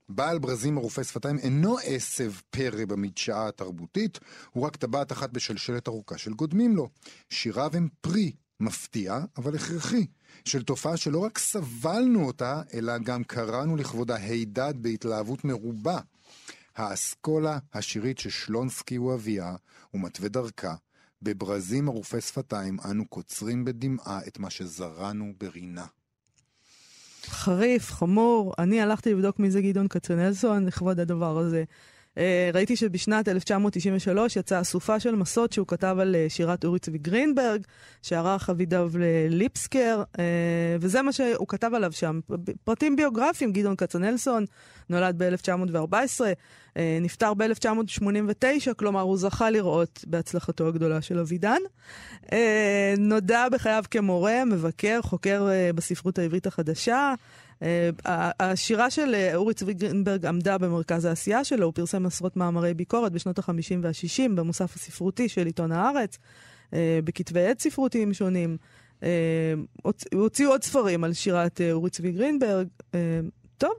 בעל 0.10 0.40
ברזים 0.40 0.78
ערופי 0.78 1.04
שפתיים 1.04 1.38
אינו 1.38 1.78
עשב 1.84 2.34
פרא 2.50 2.86
במדשאה 2.86 3.48
התרבותית, 3.48 4.20
הוא 4.52 4.66
רק 4.66 4.76
טבעת 4.76 5.12
אחת 5.12 5.30
בשלשלת 5.30 5.88
ארוכה 5.88 6.18
של 6.18 6.34
גודמים 6.34 6.76
לו. 6.76 6.90
שיריו 7.30 7.72
הם 7.74 7.88
פרי 8.02 8.32
מפתיע, 8.60 9.20
אבל 9.38 9.56
הכרחי, 9.56 10.06
של 10.46 10.64
תופעה 10.64 10.98
שלא 10.98 11.20
רק 11.20 11.38
סבלנו 11.38 12.26
אותה, 12.28 12.62
אלא 12.74 12.98
גם 12.98 13.24
קראנו 13.24 13.76
לכבודה 13.76 14.16
הידד 14.16 14.74
בהתלהבות 14.78 15.46
מרובה. 15.46 16.00
האסכולה 16.76 17.58
השירית 17.74 18.20
ששלונסקי 18.20 18.96
הוא 18.96 19.14
אביה, 19.14 19.56
ומתווה 19.94 20.30
דרכה, 20.30 20.76
בברזים 21.24 21.90
ערופי 21.90 22.22
שפתיים 22.22 22.78
אנו 22.92 23.08
קוצרים 23.08 23.66
בדמעה 23.66 24.20
את 24.28 24.40
מה 24.40 24.50
שזרענו 24.50 25.34
ברינה. 25.40 25.86
חריף, 27.26 27.92
חמור. 27.92 28.54
אני 28.60 28.82
הלכתי 28.82 29.14
לבדוק 29.14 29.40
מי 29.40 29.52
זה 29.52 29.62
גדעון 29.62 29.88
כצנלסון 29.88 30.66
לכבוד 30.66 31.00
הדבר 31.00 31.38
הזה. 31.38 31.64
אה, 32.18 32.50
ראיתי 32.54 32.76
שבשנת 32.76 33.28
1993 33.28 34.36
יצאה 34.36 34.62
אסופה 34.62 35.00
של 35.00 35.16
מסות 35.16 35.54
שהוא 35.54 35.68
כתב 35.68 35.98
על 36.00 36.16
אה, 36.16 36.26
שירת 36.30 36.66
אורי 36.66 36.80
צבי 36.80 36.98
גרינברג, 36.98 37.62
שערך 38.02 38.50
אבידב 38.50 38.92
ליפסקר, 39.30 40.04
אה, 40.20 40.24
וזה 40.80 41.02
מה 41.02 41.12
שהוא 41.12 41.48
כתב 41.48 41.72
עליו 41.74 41.92
שם. 41.92 42.20
פרטים 42.64 42.96
ביוגרפיים, 42.96 43.52
גדעון 43.54 43.76
כצנלסון 43.76 44.46
נולד 44.90 45.16
ב-1914, 45.18 46.22
נפטר 47.02 47.34
ב-1989, 47.34 48.74
כלומר 48.78 49.02
הוא 49.02 49.18
זכה 49.18 49.50
לראות 49.50 50.06
בהצלחתו 50.08 50.68
הגדולה 50.68 51.02
של 51.02 51.20
אבידן. 51.20 51.60
נודע 52.98 53.50
בחייו 53.50 53.84
כמורה, 53.92 54.46
מבקר, 54.46 55.00
חוקר 55.02 55.48
בספרות 55.76 56.20
העברית 56.20 56.48
החדשה. 56.48 57.14
Uh, 57.64 57.66
השירה 58.40 58.90
של 58.90 59.16
uh, 59.16 59.36
אורי 59.36 59.54
צבי 59.54 59.74
גרינברג 59.74 60.26
עמדה 60.26 60.58
במרכז 60.58 61.06
העשייה 61.06 61.44
שלו, 61.44 61.66
הוא 61.66 61.74
פרסם 61.74 62.06
עשרות 62.06 62.38
מאמרי 62.38 62.74
ביקורת 62.74 63.12
בשנות 63.12 63.40
ה-50 63.40 63.76
וה-60 63.82 64.36
במוסף 64.36 64.76
הספרותי 64.76 65.30
של 65.30 65.46
עיתון 65.46 65.72
הארץ, 65.72 66.18
uh, 66.72 66.74
בכתבי 67.04 67.48
עת 67.48 67.60
ספרותיים 67.60 68.14
שונים. 68.14 68.58
הוציאו 70.14 70.50
עוד 70.50 70.64
ספרים 70.64 71.04
על 71.04 71.14
שירת 71.14 71.62
אורי 71.72 71.90
צבי 71.90 72.12
גרינברג. 72.12 72.68
טוב, 73.58 73.72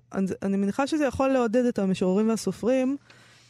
אני, 0.43 0.57
מניחה 0.57 0.87
שזה 0.87 1.05
יכול 1.05 1.29
לעודד 1.29 1.65
את 1.65 1.79
המשוררים 1.79 2.29
והסופרים, 2.29 2.97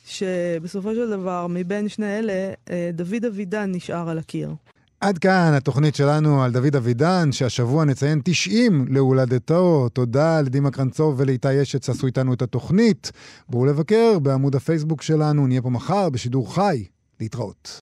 שבסופו 0.07 0.95
של 0.95 1.11
דבר, 1.11 1.47
מבין 1.47 1.89
שני 1.89 2.19
אלה, 2.19 2.53
דוד 2.93 3.25
אבידן 3.25 3.73
נשאר 3.73 4.09
על 4.09 4.19
הקיר. 4.19 4.51
עד 5.05 5.19
כאן 5.19 5.53
התוכנית 5.57 5.95
שלנו 5.95 6.43
על 6.43 6.53
דוד 6.53 6.77
אבידן, 6.77 7.33
שהשבוע 7.33 7.85
נציין 7.85 8.21
90 8.25 8.87
להולדתו. 8.89 9.89
תודה 9.93 10.41
לדימה 10.41 10.71
קרנצוב 10.71 11.15
ולאיתי 11.19 11.63
אשת 11.63 11.83
שעשו 11.83 12.07
איתנו 12.07 12.35
את 12.35 12.43
התוכנית. 12.43 13.13
בואו 13.49 13.65
לבקר 13.67 14.19
בעמוד 14.19 14.55
הפייסבוק 14.57 15.03
שלנו, 15.03 15.47
נהיה 15.47 15.63
פה 15.63 15.71
מחר 15.71 16.11
בשידור 16.11 16.55
חי. 16.55 16.85
להתראות. 17.21 17.81